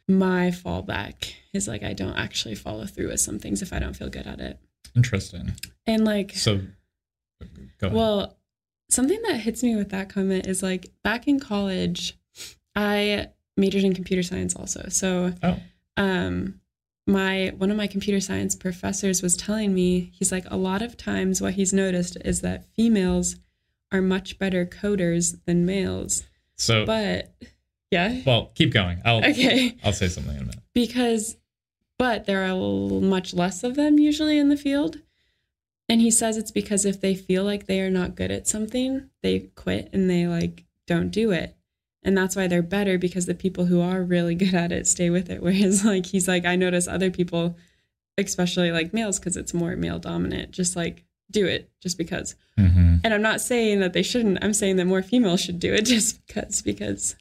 my 0.08 0.48
fallback 0.48 1.34
is 1.54 1.68
like 1.68 1.84
I 1.84 1.94
don't 1.94 2.18
actually 2.18 2.56
follow 2.56 2.86
through 2.86 3.10
with 3.10 3.20
some 3.20 3.40
things 3.40 3.62
if 3.62 3.72
I 3.72 3.80
don't 3.80 3.96
feel 3.96 4.10
good 4.10 4.28
at 4.28 4.40
it. 4.40 4.60
Interesting. 4.96 5.54
And 5.86 6.06
like 6.06 6.34
So. 6.36 6.62
Well, 7.82 8.38
something 8.90 9.22
that 9.28 9.40
hits 9.40 9.64
me 9.64 9.76
with 9.76 9.90
that 9.90 10.10
comment 10.10 10.48
is 10.48 10.62
like 10.62 10.92
back 11.04 11.28
in 11.28 11.40
college, 11.40 12.18
I 12.76 13.28
majored 13.56 13.84
in 13.84 13.94
computer 13.94 14.24
science 14.24 14.56
also. 14.56 14.88
So, 14.90 15.34
oh, 15.44 15.60
um, 15.96 16.60
my 17.08 17.54
one 17.58 17.72
of 17.72 17.78
my 17.78 17.88
computer 17.88 18.20
science 18.20 18.56
professors 18.56 19.22
was 19.22 19.36
telling 19.36 19.74
me 19.74 20.12
he's 20.14 20.32
like 20.32 20.46
a 20.50 20.58
lot 20.58 20.82
of 20.82 20.98
times 20.98 21.42
what 21.42 21.54
he's 21.54 21.74
noticed 21.74 22.18
is 22.24 22.42
that 22.42 22.66
females 22.76 23.36
are 23.92 24.02
much 24.02 24.38
better 24.40 24.66
coders 24.66 25.44
than 25.46 25.66
males. 25.66 26.24
so 26.56 26.86
But 26.86 27.34
yeah, 27.92 28.22
well, 28.26 28.52
keep 28.56 28.72
going. 28.72 29.02
I'll 29.06 29.26
okay, 29.26 29.76
I'll 29.84 29.94
say 29.94 30.08
something 30.08 30.36
in 30.36 30.42
a 30.42 30.46
minute. 30.46 30.60
because 30.74 31.38
but 31.98 32.26
there 32.26 32.50
are 32.50 32.56
much 33.02 33.34
less 33.34 33.64
of 33.64 33.76
them 33.76 34.00
usually 34.00 34.40
in 34.40 34.50
the 34.50 34.58
field. 34.58 34.98
And 35.90 36.00
he 36.00 36.12
says 36.12 36.38
it's 36.38 36.52
because 36.52 36.86
if 36.86 37.02
they 37.02 37.14
feel 37.14 37.44
like 37.44 37.66
they 37.66 37.82
are 37.82 37.90
not 37.90 38.16
good 38.16 38.32
at 38.32 38.48
something, 38.48 39.10
they 39.22 39.40
quit 39.56 39.90
and 39.92 40.10
they 40.10 40.28
like 40.28 40.66
don't 40.88 41.10
do 41.10 41.32
it. 41.32 41.58
And 42.04 42.18
that's 42.18 42.36
why 42.36 42.48
they're 42.48 42.62
better 42.62 42.98
because 42.98 43.26
the 43.26 43.34
people 43.36 43.66
who 43.66 43.82
are 43.82 44.02
really 44.02 44.36
good 44.36 44.54
at 44.54 44.72
it 44.72 44.88
stay 44.88 45.10
with 45.10 45.30
it. 45.30 45.42
Whereas 45.44 45.84
like 45.84 46.06
he's 46.06 46.28
like, 46.28 46.46
I 46.46 46.56
notice 46.56 46.88
other 46.88 47.12
people, 47.12 47.58
especially 48.18 48.72
like 48.72 48.94
males, 48.94 49.20
because 49.20 49.36
it's 49.36 49.54
more 49.54 49.76
male 49.76 50.00
dominant, 50.00 50.52
just 50.52 50.76
like 50.76 51.04
do 51.32 51.46
it 51.46 51.70
just 51.82 51.98
because. 51.98 52.36
hmm 52.58 52.98
And 53.04 53.14
I'm 53.14 53.22
not 53.22 53.42
saying 53.42 53.80
that 53.82 53.94
they 53.94 54.04
shouldn't. 54.04 54.44
I'm 54.44 54.54
saying 54.54 54.76
that 54.78 54.86
more 54.86 55.02
females 55.04 55.42
should 55.42 55.60
do 55.60 55.74
it 55.74 55.82
just 55.86 56.26
because 56.28 56.62
because 56.62 57.16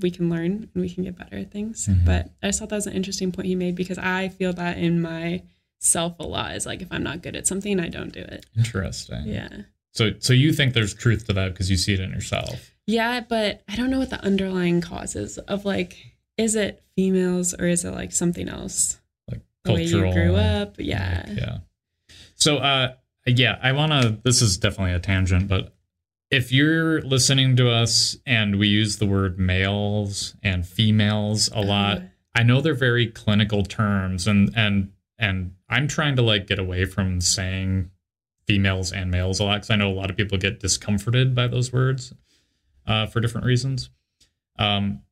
we 0.00 0.10
can 0.10 0.28
learn 0.28 0.68
and 0.74 0.82
we 0.82 0.90
can 0.90 1.04
get 1.04 1.16
better 1.16 1.36
at 1.38 1.50
things. 1.50 1.86
Mhm. 1.86 2.04
But 2.04 2.30
I 2.42 2.48
just 2.48 2.58
thought 2.58 2.68
that 2.68 2.76
was 2.76 2.86
an 2.86 2.92
interesting 2.92 3.32
point 3.32 3.46
he 3.46 3.54
made 3.54 3.74
because 3.74 3.98
I 3.98 4.28
feel 4.28 4.52
that 4.54 4.76
in 4.78 5.00
myself 5.00 6.16
a 6.20 6.24
lot 6.26 6.54
is 6.56 6.66
like 6.66 6.82
if 6.82 6.88
I'm 6.90 7.02
not 7.02 7.22
good 7.22 7.36
at 7.36 7.46
something, 7.46 7.80
I 7.80 7.88
don't 7.88 8.12
do 8.12 8.20
it. 8.20 8.44
Interesting. 8.56 9.24
Yeah. 9.26 9.48
So 9.94 10.12
so 10.18 10.32
you 10.32 10.52
think 10.52 10.74
there's 10.74 10.92
truth 10.94 11.26
to 11.26 11.32
that 11.34 11.52
because 11.52 11.70
you 11.70 11.76
see 11.76 11.94
it 11.94 12.00
in 12.00 12.10
yourself. 12.10 12.72
Yeah, 12.86 13.20
but 13.20 13.62
I 13.68 13.74
don't 13.76 13.90
know 13.90 13.98
what 13.98 14.10
the 14.10 14.22
underlying 14.22 14.80
cause 14.80 15.16
is 15.16 15.38
of 15.38 15.64
like, 15.64 15.96
is 16.36 16.54
it 16.54 16.82
females 16.94 17.54
or 17.54 17.66
is 17.66 17.84
it 17.84 17.90
like 17.92 18.12
something 18.12 18.48
else? 18.48 19.00
Like 19.28 19.40
The 19.64 19.72
way 19.74 19.82
you 19.84 20.12
grew 20.12 20.36
up. 20.36 20.76
Yeah. 20.78 21.24
like, 21.26 21.38
yeah. 21.38 21.58
So 22.34 22.58
uh 22.58 22.92
yeah, 23.26 23.58
I 23.62 23.72
wanna 23.72 24.18
this 24.22 24.42
is 24.42 24.58
definitely 24.58 24.94
a 24.94 25.00
tangent, 25.00 25.48
but 25.48 25.74
if 26.30 26.52
you're 26.52 27.00
listening 27.02 27.56
to 27.56 27.70
us 27.70 28.16
and 28.26 28.58
we 28.58 28.68
use 28.68 28.96
the 28.96 29.06
word 29.06 29.38
males 29.38 30.34
and 30.42 30.66
females 30.66 31.48
a 31.52 31.60
lot, 31.60 31.98
Uh, 31.98 32.02
I 32.34 32.42
know 32.42 32.60
they're 32.60 32.74
very 32.74 33.06
clinical 33.06 33.62
terms 33.62 34.26
and 34.26 34.50
and 34.56 34.92
and 35.18 35.52
I'm 35.68 35.88
trying 35.88 36.16
to 36.16 36.22
like 36.22 36.46
get 36.46 36.58
away 36.58 36.84
from 36.84 37.20
saying 37.20 37.90
females 38.46 38.92
and 38.92 39.10
males 39.10 39.40
a 39.40 39.44
lot 39.44 39.56
because 39.56 39.70
I 39.70 39.76
know 39.76 39.90
a 39.90 39.94
lot 39.94 40.10
of 40.10 40.16
people 40.16 40.38
get 40.38 40.60
discomforted 40.60 41.34
by 41.34 41.48
those 41.48 41.72
words 41.72 42.12
uh, 42.86 43.06
for 43.06 43.20
different 43.20 43.46
reasons. 43.46 43.90
Um, 44.58 45.02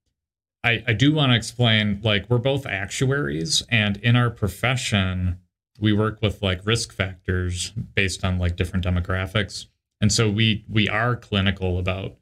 I, 0.63 0.83
I 0.87 0.93
do 0.93 1.13
want 1.13 1.33
to 1.33 1.37
explain 1.37 2.01
like 2.03 2.29
we're 2.31 2.39
both 2.39 2.67
actuaries 2.67 3.63
and 3.69 3.97
in 3.99 4.17
our 4.17 4.31
profession 4.31 5.39
we 5.81 5.93
work 5.93 6.21
with 6.23 6.43
like 6.43 6.65
risk 6.65 6.93
factors 6.93 7.71
based 7.95 8.25
on 8.25 8.39
like 8.39 8.57
different 8.57 8.85
demographics. 8.85 9.67
And 10.01 10.13
so 10.13 10.31
we 10.31 10.65
we 10.69 10.89
are 10.89 11.17
clinical 11.17 11.79
about 11.79 12.17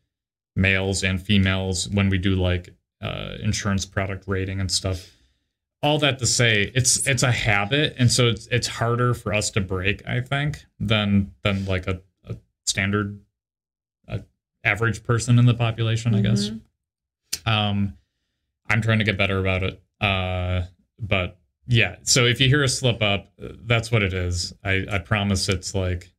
males 0.56 1.02
and 1.02 1.20
females 1.20 1.88
when 1.88 2.08
we 2.08 2.18
do 2.18 2.34
like 2.34 2.70
uh, 3.00 3.36
insurance 3.42 3.84
product 3.84 4.24
rating 4.26 4.60
and 4.60 4.70
stuff. 4.70 5.10
All 5.82 5.98
that 5.98 6.18
to 6.20 6.26
say 6.26 6.70
it's 6.76 7.06
it's 7.08 7.24
a 7.24 7.32
habit 7.32 7.96
and 7.98 8.10
so 8.12 8.28
it's 8.28 8.46
it's 8.52 8.68
harder 8.68 9.14
for 9.14 9.34
us 9.34 9.50
to 9.50 9.60
break 9.60 10.06
i 10.06 10.20
think 10.20 10.64
than 10.78 11.32
than 11.42 11.64
like 11.64 11.88
a, 11.88 12.00
a 12.24 12.36
standard 12.64 13.18
a 14.06 14.22
average 14.62 15.02
person 15.02 15.40
in 15.40 15.46
the 15.46 15.54
population 15.54 16.14
i 16.14 16.20
guess. 16.20 16.50
Mhm. 16.50 16.60
um 17.46 17.96
i'm 18.68 18.80
trying 18.80 19.00
to 19.00 19.04
get 19.04 19.18
better 19.18 19.40
about 19.40 19.64
it 19.64 19.82
uh 20.00 20.62
but 21.00 21.36
yeah 21.66 21.96
so 22.02 22.24
if 22.26 22.40
you 22.40 22.48
hear 22.48 22.62
a 22.62 22.68
slip 22.68 23.02
up 23.02 23.30
that's 23.38 23.90
what 23.92 24.02
it 24.02 24.12
is 24.12 24.52
i 24.64 24.84
i 24.90 24.98
promise 24.98 25.48
it's 25.48 25.74
like 25.74 26.12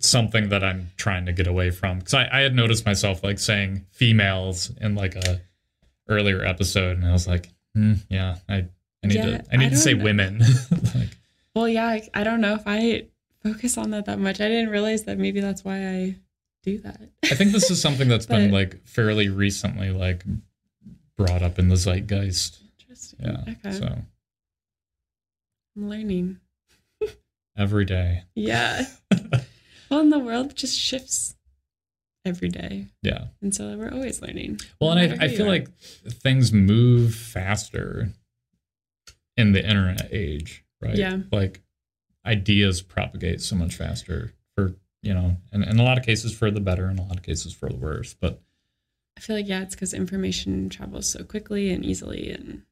something 0.00 0.48
that 0.50 0.62
i'm 0.64 0.90
trying 0.96 1.26
to 1.26 1.32
get 1.32 1.46
away 1.46 1.70
from 1.70 1.98
because 1.98 2.14
I, 2.14 2.28
I 2.30 2.40
had 2.40 2.54
noticed 2.54 2.84
myself 2.84 3.22
like 3.24 3.38
saying 3.38 3.86
females 3.90 4.70
in 4.80 4.94
like 4.94 5.14
a 5.16 5.40
earlier 6.08 6.44
episode 6.44 6.96
and 6.98 7.06
i 7.06 7.12
was 7.12 7.26
like 7.26 7.48
hmm, 7.74 7.94
yeah 8.10 8.36
i 8.48 8.66
i 9.02 9.06
need 9.06 9.14
Yeah, 9.16 9.38
to 9.38 9.44
i 9.52 9.56
need 9.56 9.66
I 9.66 9.70
to 9.70 9.76
say 9.76 9.94
know. 9.94 10.04
women 10.04 10.38
like 10.94 11.08
Well, 11.54 11.68
yeah, 11.68 11.86
I, 11.86 12.08
I 12.12 12.22
don't 12.24 12.42
know 12.42 12.52
if 12.54 12.64
I 12.66 13.06
focus 13.42 13.78
on 13.78 13.90
that 13.92 14.04
that 14.06 14.18
much. 14.18 14.42
I 14.42 14.48
didn't 14.48 14.68
realize 14.68 15.04
that 15.04 15.16
maybe 15.16 15.40
that's 15.40 15.64
why 15.64 15.78
I 15.88 16.16
do 16.64 16.78
that. 16.80 17.00
i 17.24 17.34
think 17.34 17.52
this 17.52 17.70
is 17.70 17.80
something 17.80 18.08
that's 18.08 18.26
been 18.34 18.50
like 18.50 18.84
fairly 18.86 19.28
recently 19.30 19.90
like 19.90 20.24
brought 21.16 21.42
up 21.42 21.58
in 21.58 21.68
the 21.68 21.76
zeitgeist 21.76 22.58
Interesting. 22.96 23.18
yeah 23.20 23.54
Okay. 23.66 23.78
so 23.78 23.98
I'm 25.76 25.88
learning. 25.88 26.40
every 27.56 27.84
day 27.84 28.24
Yeah. 28.34 28.86
well, 29.90 30.00
and 30.00 30.12
the 30.12 30.18
world 30.18 30.54
just 30.56 30.78
shifts 30.78 31.34
every 32.24 32.48
day. 32.48 32.86
yeah 33.02 33.26
And 33.42 33.54
so 33.54 33.76
we're 33.76 33.92
always 33.92 34.20
learning. 34.22 34.60
Well, 34.80 34.94
no 34.94 35.02
and 35.02 35.20
I, 35.22 35.26
I 35.26 35.28
feel 35.28 35.46
are. 35.46 35.50
like 35.50 35.68
things 36.08 36.52
move 36.52 37.14
faster 37.14 38.08
in 39.36 39.52
the 39.52 39.62
internet 39.66 40.08
age, 40.12 40.64
right? 40.80 40.96
Yeah. 40.96 41.18
Like 41.30 41.60
ideas 42.24 42.82
propagate 42.82 43.40
so 43.42 43.54
much 43.54 43.74
faster 43.76 44.32
for, 44.54 44.74
you 45.02 45.14
know, 45.14 45.36
and 45.52 45.62
in 45.62 45.78
a 45.78 45.84
lot 45.84 45.98
of 45.98 46.04
cases 46.04 46.34
for 46.36 46.50
the 46.50 46.58
better, 46.60 46.88
in 46.90 46.98
a 46.98 47.02
lot 47.06 47.16
of 47.16 47.22
cases 47.22 47.52
for 47.52 47.68
the 47.68 47.76
worse. 47.76 48.14
But 48.18 48.40
I 49.16 49.20
feel 49.20 49.36
like, 49.36 49.46
yeah, 49.48 49.62
it's 49.62 49.74
because 49.74 49.94
information 49.94 50.68
travels 50.68 51.08
so 51.08 51.22
quickly 51.22 51.70
and 51.70 51.84
easily 51.84 52.30
and, 52.30 52.62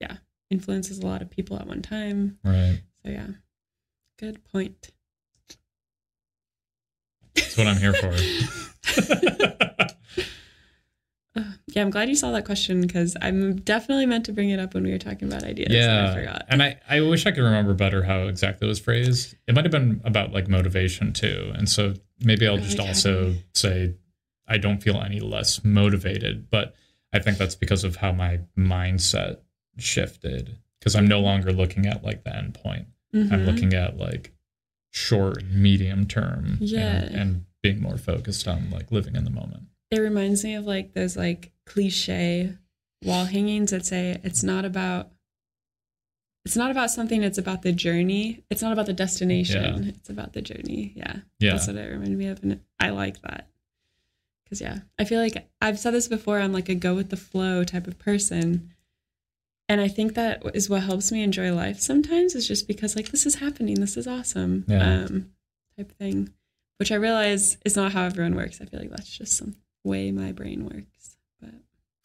yeah, 0.00 0.16
influences 0.50 0.98
a 0.98 1.06
lot 1.06 1.22
of 1.22 1.30
people 1.30 1.56
at 1.58 1.66
one 1.66 1.82
time. 1.82 2.38
right. 2.44 2.80
So, 3.04 3.10
yeah, 3.12 3.26
good 4.18 4.44
point. 4.44 4.90
That's 7.34 7.56
what 7.56 7.66
I'm 7.66 7.76
here 7.76 7.94
for. 7.94 8.14
Uh, 11.36 11.44
yeah, 11.68 11.82
I'm 11.82 11.90
glad 11.90 12.08
you 12.08 12.16
saw 12.16 12.32
that 12.32 12.44
question 12.44 12.80
because 12.80 13.16
I'm 13.22 13.54
definitely 13.54 14.04
meant 14.04 14.24
to 14.26 14.32
bring 14.32 14.50
it 14.50 14.58
up 14.58 14.74
when 14.74 14.82
we 14.82 14.90
were 14.90 14.98
talking 14.98 15.28
about 15.28 15.44
ideas. 15.44 15.68
and 15.70 15.76
I 15.80 16.04
yeah. 16.06 16.14
forgot. 16.14 16.44
And 16.48 16.60
I, 16.60 16.80
I 16.88 17.00
wish 17.02 17.24
I 17.24 17.30
could 17.30 17.44
remember 17.44 17.72
better 17.72 18.02
how 18.02 18.22
exactly 18.26 18.66
it 18.66 18.68
was 18.68 18.80
phrased. 18.80 19.36
It 19.46 19.54
might 19.54 19.64
have 19.64 19.70
been 19.70 20.00
about 20.04 20.32
like 20.32 20.48
motivation 20.48 21.12
too. 21.12 21.52
And 21.54 21.68
so 21.68 21.94
maybe 22.18 22.48
I'll 22.48 22.54
Oh, 22.54 22.58
just 22.58 22.78
yeah. 22.78 22.84
also 22.88 23.36
say 23.54 23.94
I 24.48 24.58
don't 24.58 24.82
feel 24.82 25.00
any 25.00 25.20
less 25.20 25.62
motivated, 25.62 26.50
but 26.50 26.74
I 27.12 27.20
think 27.20 27.38
that's 27.38 27.54
because 27.54 27.84
of 27.84 27.94
how 27.94 28.10
my 28.10 28.40
mindset 28.58 29.36
shifted. 29.78 30.58
Because 30.78 30.94
I'm 30.96 31.06
no 31.06 31.20
longer 31.20 31.52
looking 31.52 31.86
at 31.86 32.02
like 32.04 32.24
the 32.24 32.34
end 32.34 32.54
point. 32.54 32.86
I'm 33.12 33.28
Mhm. 33.28 33.46
looking 33.46 33.74
at 33.74 33.96
like 33.98 34.32
short 34.92 35.42
and 35.42 35.54
medium 35.62 36.06
term 36.06 36.58
Yeah. 36.60 37.02
and, 37.04 37.14
and 37.14 37.44
being 37.62 37.80
more 37.82 37.98
focused 37.98 38.46
on 38.48 38.70
like 38.70 38.90
living 38.90 39.14
in 39.16 39.24
the 39.24 39.30
moment. 39.30 39.64
it 39.90 39.98
reminds 40.00 40.44
me 40.44 40.54
of 40.54 40.64
like 40.64 40.92
those 40.94 41.16
like 41.16 41.50
cliche 41.66 42.56
wall 43.04 43.24
hangings 43.24 43.70
that 43.72 43.84
say 43.84 44.20
it's 44.22 44.42
not 44.44 44.64
about 44.64 45.10
it's 46.44 46.56
not 46.56 46.70
about 46.70 46.90
something 46.90 47.22
it's 47.22 47.38
about 47.38 47.62
the 47.62 47.72
journey 47.72 48.44
it's 48.50 48.62
not 48.62 48.72
about 48.72 48.86
the 48.86 48.92
destination 48.92 49.88
it's 49.88 50.08
about 50.08 50.32
the 50.32 50.42
journey 50.42 50.92
yeah 50.96 51.18
Yeah. 51.40 51.52
that's 51.52 51.66
what 51.66 51.76
it 51.76 51.90
reminded 51.90 52.16
me 52.18 52.26
of 52.28 52.42
and 52.42 52.60
i 52.78 52.90
like 52.90 53.20
that 53.22 53.48
because 54.44 54.60
yeah 54.60 54.78
i 54.98 55.04
feel 55.04 55.20
like 55.20 55.48
i've 55.60 55.78
said 55.78 55.92
this 55.94 56.08
before 56.08 56.38
i'm 56.40 56.52
like 56.52 56.68
a 56.68 56.74
go 56.74 56.94
with 56.94 57.10
the 57.10 57.16
flow 57.16 57.64
type 57.64 57.86
of 57.88 57.98
person 57.98 58.70
and 59.70 59.80
i 59.80 59.88
think 59.88 60.14
that 60.14 60.42
is 60.54 60.68
what 60.68 60.82
helps 60.82 61.10
me 61.12 61.22
enjoy 61.22 61.52
life 61.54 61.78
sometimes 61.80 62.34
is 62.34 62.46
just 62.46 62.66
because 62.66 62.96
like 62.96 63.10
this 63.10 63.24
is 63.24 63.36
happening 63.36 63.76
this 63.80 63.96
is 63.96 64.06
awesome 64.06 64.64
Yeah. 64.68 65.04
um 65.04 65.30
type 65.76 65.92
thing 65.98 66.30
which 66.78 66.90
i 66.92 66.96
realize 66.96 67.56
is 67.64 67.76
not 67.76 67.92
how 67.92 68.04
everyone 68.04 68.34
works 68.34 68.60
i 68.60 68.64
feel 68.66 68.80
like 68.80 68.90
that's 68.90 69.16
just 69.16 69.36
some 69.36 69.56
way 69.84 70.10
my 70.10 70.32
brain 70.32 70.64
works 70.64 71.16
but 71.40 71.54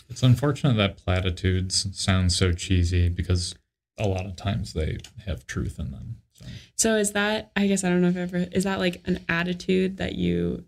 It's 0.10 0.24
unfortunate 0.24 0.78
that 0.78 0.98
platitudes 0.98 1.88
sound 2.00 2.32
so 2.32 2.52
cheesy 2.54 3.10
because 3.10 3.56
a 3.98 4.08
lot 4.08 4.26
of 4.26 4.36
times 4.36 4.74
they 4.74 4.98
have 5.26 5.48
truth 5.48 5.80
in 5.80 5.90
them. 5.92 6.18
So. 6.34 6.46
so 6.76 6.96
is 6.98 7.12
that 7.14 7.52
i 7.56 7.66
guess 7.68 7.84
i 7.84 7.90
don't 7.90 8.02
know 8.02 8.10
if 8.10 8.18
ever 8.18 8.46
is 8.52 8.66
that 8.66 8.80
like 8.80 9.02
an 9.06 9.18
attitude 9.28 9.98
that 9.98 10.14
you 10.16 10.66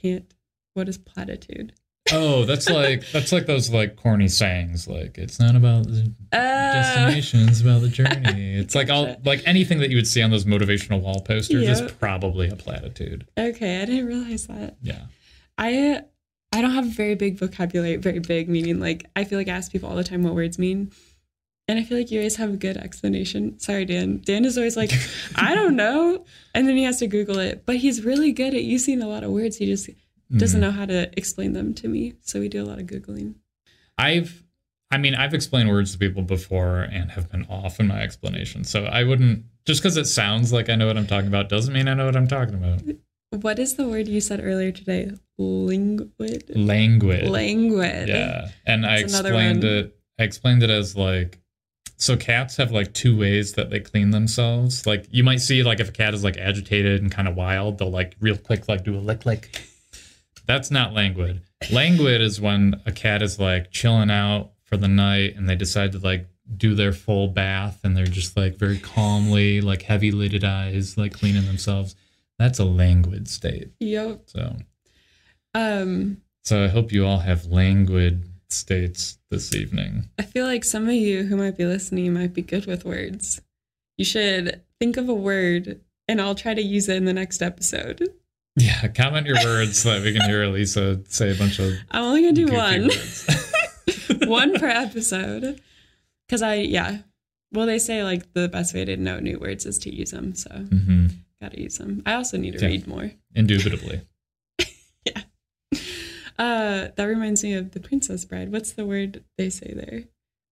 can't 0.00 0.34
what 0.74 0.88
is 0.88 0.98
platitude 0.98 1.72
Oh, 2.12 2.44
that's 2.44 2.68
like 2.68 3.04
that's 3.12 3.32
like 3.32 3.46
those 3.46 3.70
like 3.70 3.96
corny 3.96 4.28
sayings. 4.28 4.88
Like 4.88 5.18
it's 5.18 5.38
not 5.38 5.54
about 5.56 5.84
the 5.84 6.12
uh, 6.32 6.36
destination, 6.36 7.48
it's 7.48 7.60
about 7.60 7.82
the 7.82 7.88
journey. 7.88 8.56
It's 8.58 8.74
like 8.74 8.90
all 8.90 9.16
like 9.24 9.42
anything 9.46 9.78
that 9.80 9.90
you 9.90 9.96
would 9.96 10.06
see 10.06 10.22
on 10.22 10.30
those 10.30 10.44
motivational 10.44 11.00
wall 11.00 11.20
posters 11.20 11.62
Yeah. 11.64 11.72
is 11.72 11.92
probably 11.92 12.48
a 12.48 12.56
platitude. 12.56 13.26
okay 13.38 13.82
i 13.82 13.84
didn't 13.84 14.06
realize 14.06 14.46
that 14.46 14.76
Yeah. 14.82 15.02
I 15.56 16.02
I 16.52 16.62
don't 16.62 16.70
have 16.70 16.86
a 16.86 16.90
very 16.90 17.14
big 17.14 17.38
vocabulary, 17.38 17.96
very 17.96 18.20
big 18.20 18.48
meaning. 18.48 18.80
Like 18.80 19.04
I 19.14 19.24
feel 19.24 19.38
like 19.38 19.48
I 19.48 19.52
ask 19.52 19.70
people 19.70 19.88
all 19.90 19.96
the 19.96 20.04
time 20.04 20.22
what 20.22 20.34
words 20.34 20.58
mean. 20.58 20.92
And 21.68 21.78
I 21.78 21.82
feel 21.82 21.98
like 21.98 22.10
you 22.10 22.20
always 22.20 22.36
have 22.36 22.54
a 22.54 22.56
good 22.56 22.78
explanation. 22.78 23.58
Sorry, 23.58 23.84
Dan. 23.84 24.22
Dan 24.24 24.46
is 24.46 24.56
always 24.56 24.74
like, 24.74 24.90
I 25.36 25.54
don't 25.54 25.76
know. 25.76 26.24
And 26.54 26.66
then 26.66 26.76
he 26.78 26.84
has 26.84 27.00
to 27.00 27.06
Google 27.06 27.38
it. 27.38 27.66
But 27.66 27.76
he's 27.76 28.02
really 28.02 28.32
good 28.32 28.54
at 28.54 28.62
using 28.62 29.02
a 29.02 29.06
lot 29.06 29.22
of 29.24 29.30
words. 29.30 29.58
He 29.58 29.66
just 29.66 29.90
doesn't 30.36 30.58
Mhm. 30.58 30.62
know 30.62 30.70
how 30.70 30.86
to 30.86 31.10
explain 31.16 31.52
them 31.54 31.72
to 31.74 31.88
me. 31.88 32.14
So 32.20 32.40
we 32.40 32.48
do 32.48 32.62
a 32.62 32.66
lot 32.66 32.78
of 32.78 32.86
Googling. 32.86 33.34
I've, 33.96 34.44
I 34.90 34.98
mean, 34.98 35.14
I've 35.14 35.34
explained 35.34 35.68
words 35.70 35.92
to 35.92 35.98
people 35.98 36.22
before 36.22 36.80
and 36.82 37.10
have 37.12 37.30
been 37.30 37.44
off 37.46 37.80
in 37.80 37.86
my 37.86 38.00
explanation. 38.02 38.64
So 38.64 38.84
I 38.84 39.04
wouldn't, 39.04 39.44
just 39.66 39.82
because 39.82 39.96
it 39.96 40.06
sounds 40.06 40.52
like 40.52 40.68
I 40.68 40.74
know 40.76 40.86
what 40.86 40.96
I'm 40.96 41.06
talking 41.06 41.28
about 41.28 41.48
doesn't 41.48 41.72
mean 41.74 41.88
I 41.88 41.94
know 41.94 42.06
what 42.06 42.16
I'm 42.16 42.28
talking 42.28 42.54
about. 42.54 42.82
What 43.42 43.58
is 43.58 43.74
the 43.74 43.86
word 43.88 44.08
you 44.08 44.20
said 44.20 44.40
earlier 44.42 44.72
today? 44.72 45.10
Linguid? 45.36 46.50
Languid. 46.56 47.28
Languid. 47.28 48.08
Yeah. 48.08 48.48
And 48.66 48.86
I 48.86 49.00
That's 49.00 49.12
another 49.12 49.30
explained 49.30 49.64
it, 49.64 49.96
I 50.18 50.22
explained 50.24 50.62
it 50.62 50.70
as 50.70 50.96
like, 50.96 51.38
so 51.96 52.16
cats 52.16 52.56
have 52.56 52.70
like 52.70 52.92
two 52.94 53.16
ways 53.18 53.54
that 53.54 53.70
they 53.70 53.80
clean 53.80 54.10
themselves. 54.10 54.86
Like 54.86 55.06
you 55.10 55.24
might 55.24 55.40
see 55.40 55.62
like 55.62 55.80
if 55.80 55.88
a 55.88 55.92
cat 55.92 56.14
is 56.14 56.22
like 56.24 56.36
agitated 56.38 57.02
and 57.02 57.10
kind 57.10 57.26
of 57.28 57.34
wild, 57.34 57.78
they'll 57.78 57.90
like 57.90 58.14
real 58.20 58.36
quick 58.36 58.68
like 58.68 58.84
do 58.84 58.94
a 58.96 59.00
lick 59.00 59.26
lick. 59.26 59.60
That's 60.48 60.70
not 60.70 60.94
languid. 60.94 61.42
Languid 61.70 62.20
is 62.22 62.40
when 62.40 62.80
a 62.86 62.90
cat 62.90 63.22
is 63.22 63.38
like 63.38 63.70
chilling 63.70 64.10
out 64.10 64.52
for 64.64 64.76
the 64.76 64.88
night 64.88 65.36
and 65.36 65.48
they 65.48 65.54
decide 65.54 65.92
to 65.92 65.98
like 65.98 66.26
do 66.56 66.74
their 66.74 66.94
full 66.94 67.28
bath 67.28 67.80
and 67.84 67.94
they're 67.94 68.06
just 68.06 68.34
like 68.36 68.56
very 68.56 68.78
calmly, 68.78 69.60
like 69.60 69.82
heavy 69.82 70.10
lidded 70.10 70.44
eyes, 70.44 70.96
like 70.96 71.12
cleaning 71.12 71.44
themselves. 71.44 71.94
That's 72.38 72.58
a 72.58 72.64
languid 72.64 73.28
state. 73.28 73.72
Yep. 73.80 74.22
So 74.26 74.56
Um, 75.54 76.22
so 76.44 76.64
I 76.64 76.68
hope 76.68 76.92
you 76.92 77.04
all 77.04 77.18
have 77.18 77.46
languid 77.46 78.24
states 78.48 79.18
this 79.30 79.54
evening. 79.54 80.08
I 80.18 80.22
feel 80.22 80.46
like 80.46 80.64
some 80.64 80.88
of 80.88 80.94
you 80.94 81.24
who 81.24 81.36
might 81.36 81.58
be 81.58 81.66
listening 81.66 82.14
might 82.14 82.32
be 82.32 82.42
good 82.42 82.64
with 82.64 82.86
words. 82.86 83.42
You 83.98 84.06
should 84.06 84.62
think 84.80 84.96
of 84.96 85.10
a 85.10 85.14
word 85.14 85.80
and 86.06 86.22
I'll 86.22 86.34
try 86.34 86.54
to 86.54 86.62
use 86.62 86.88
it 86.88 86.96
in 86.96 87.04
the 87.04 87.12
next 87.12 87.42
episode. 87.42 88.08
Yeah, 88.58 88.88
comment 88.88 89.26
your 89.26 89.36
words 89.44 89.80
so 89.82 89.90
that 89.94 90.02
we 90.02 90.12
can 90.12 90.28
hear 90.28 90.42
Elisa 90.42 91.00
say 91.08 91.30
a 91.30 91.34
bunch 91.34 91.58
of 91.58 91.72
I'm 91.90 92.04
only 92.04 92.22
gonna 92.22 92.32
do 92.32 92.52
one. 92.52 92.90
one 94.28 94.58
per 94.58 94.66
episode. 94.68 95.60
Cause 96.28 96.42
I 96.42 96.54
yeah. 96.56 96.98
Well 97.52 97.66
they 97.66 97.78
say 97.78 98.02
like 98.04 98.32
the 98.34 98.48
best 98.48 98.74
way 98.74 98.84
to 98.84 98.96
know 98.96 99.20
new 99.20 99.38
words 99.38 99.64
is 99.66 99.78
to 99.80 99.94
use 99.94 100.10
them, 100.10 100.34
so 100.34 100.50
hmm 100.50 101.06
gotta 101.40 101.60
use 101.60 101.78
them. 101.78 102.02
I 102.04 102.14
also 102.14 102.36
need 102.36 102.54
to 102.54 102.60
Yeah. 102.60 102.66
read 102.68 102.86
more. 102.86 103.12
Indubitably. 103.34 104.02
Yeah. 105.06 105.22
Uh 106.38 106.88
that 106.96 107.04
reminds 107.04 107.42
me 107.42 107.54
of 107.54 107.72
the 107.72 107.80
Princess 107.80 108.24
Bride. 108.24 108.50
What's 108.52 108.72
the 108.72 108.84
word 108.86 109.24
they 109.36 109.50
say 109.50 109.72
there? 109.74 110.04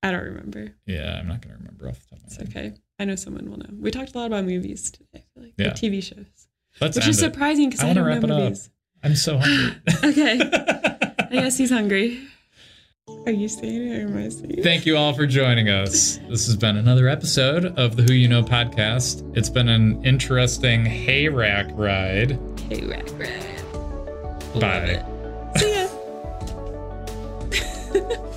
I 0.03 0.13
don't 0.13 0.25
remember. 0.25 0.73
Yeah, 0.87 1.19
I'm 1.19 1.27
not 1.29 1.43
to 1.43 1.49
remember 1.49 1.89
off 1.89 2.01
the 2.01 2.11
top 2.17 2.19
of 2.21 2.25
It's 2.27 2.39
my 2.39 2.45
head. 2.61 2.73
okay. 2.73 2.81
I 2.99 3.05
know 3.05 3.17
someone 3.17 3.51
will 3.51 3.59
know. 3.59 3.71
We 3.79 3.91
talked 3.91 4.15
a 4.15 4.19
lot 4.19 4.27
about 4.27 4.45
movies 4.45 4.91
today. 4.91 5.25
Like 5.35 5.55
Yeah. 5.59 5.71
TV 5.73 6.03
shows. 6.03 6.46
Let's 6.81 6.97
Which 6.97 7.09
is 7.09 7.19
it. 7.19 7.33
surprising 7.33 7.69
because 7.71 7.81
I 7.81 7.85
I, 7.85 7.89
wanna 7.89 8.01
don't 8.01 8.09
wrap 8.09 8.25
it 8.25 8.31
up. 8.31 8.55
I'm 9.03 9.17
so 9.17 9.39
hungry. 9.39 9.77
Okay. 10.05 10.39
I 11.29 11.29
guess 11.43 11.59
he's 11.59 11.71
hungry. 11.71 12.21
Are 13.25 13.33
you 13.33 13.49
saying 13.49 13.89
it 13.89 14.03
or 14.03 14.09
am 14.09 14.17
I 14.17 14.29
saying 14.29 14.59
it? 14.59 14.63
Thank 14.65 14.85
you 14.87 14.97
all 14.97 15.13
for 15.13 15.27
joining 15.27 15.69
us. 15.69 16.19
This 16.29 16.47
has 16.47 16.57
been 16.57 16.77
another 16.77 17.09
episode 17.09 17.67
of 17.79 17.97
the 17.97 18.03
Who 18.03 18.13
You 18.13 18.29
Know 18.29 18.43
podcast. 18.43 19.37
It's 19.37 19.49
been 19.51 19.69
an 19.69 20.05
interesting 20.05 20.85
hay 20.85 21.29
rack 21.29 21.67
ride. 21.73 22.39
Hay 22.69 22.85
rack, 22.87 23.09
ride. 23.19 24.61
Bye. 24.61 25.05
See 25.57 25.75
ya. 25.75 25.89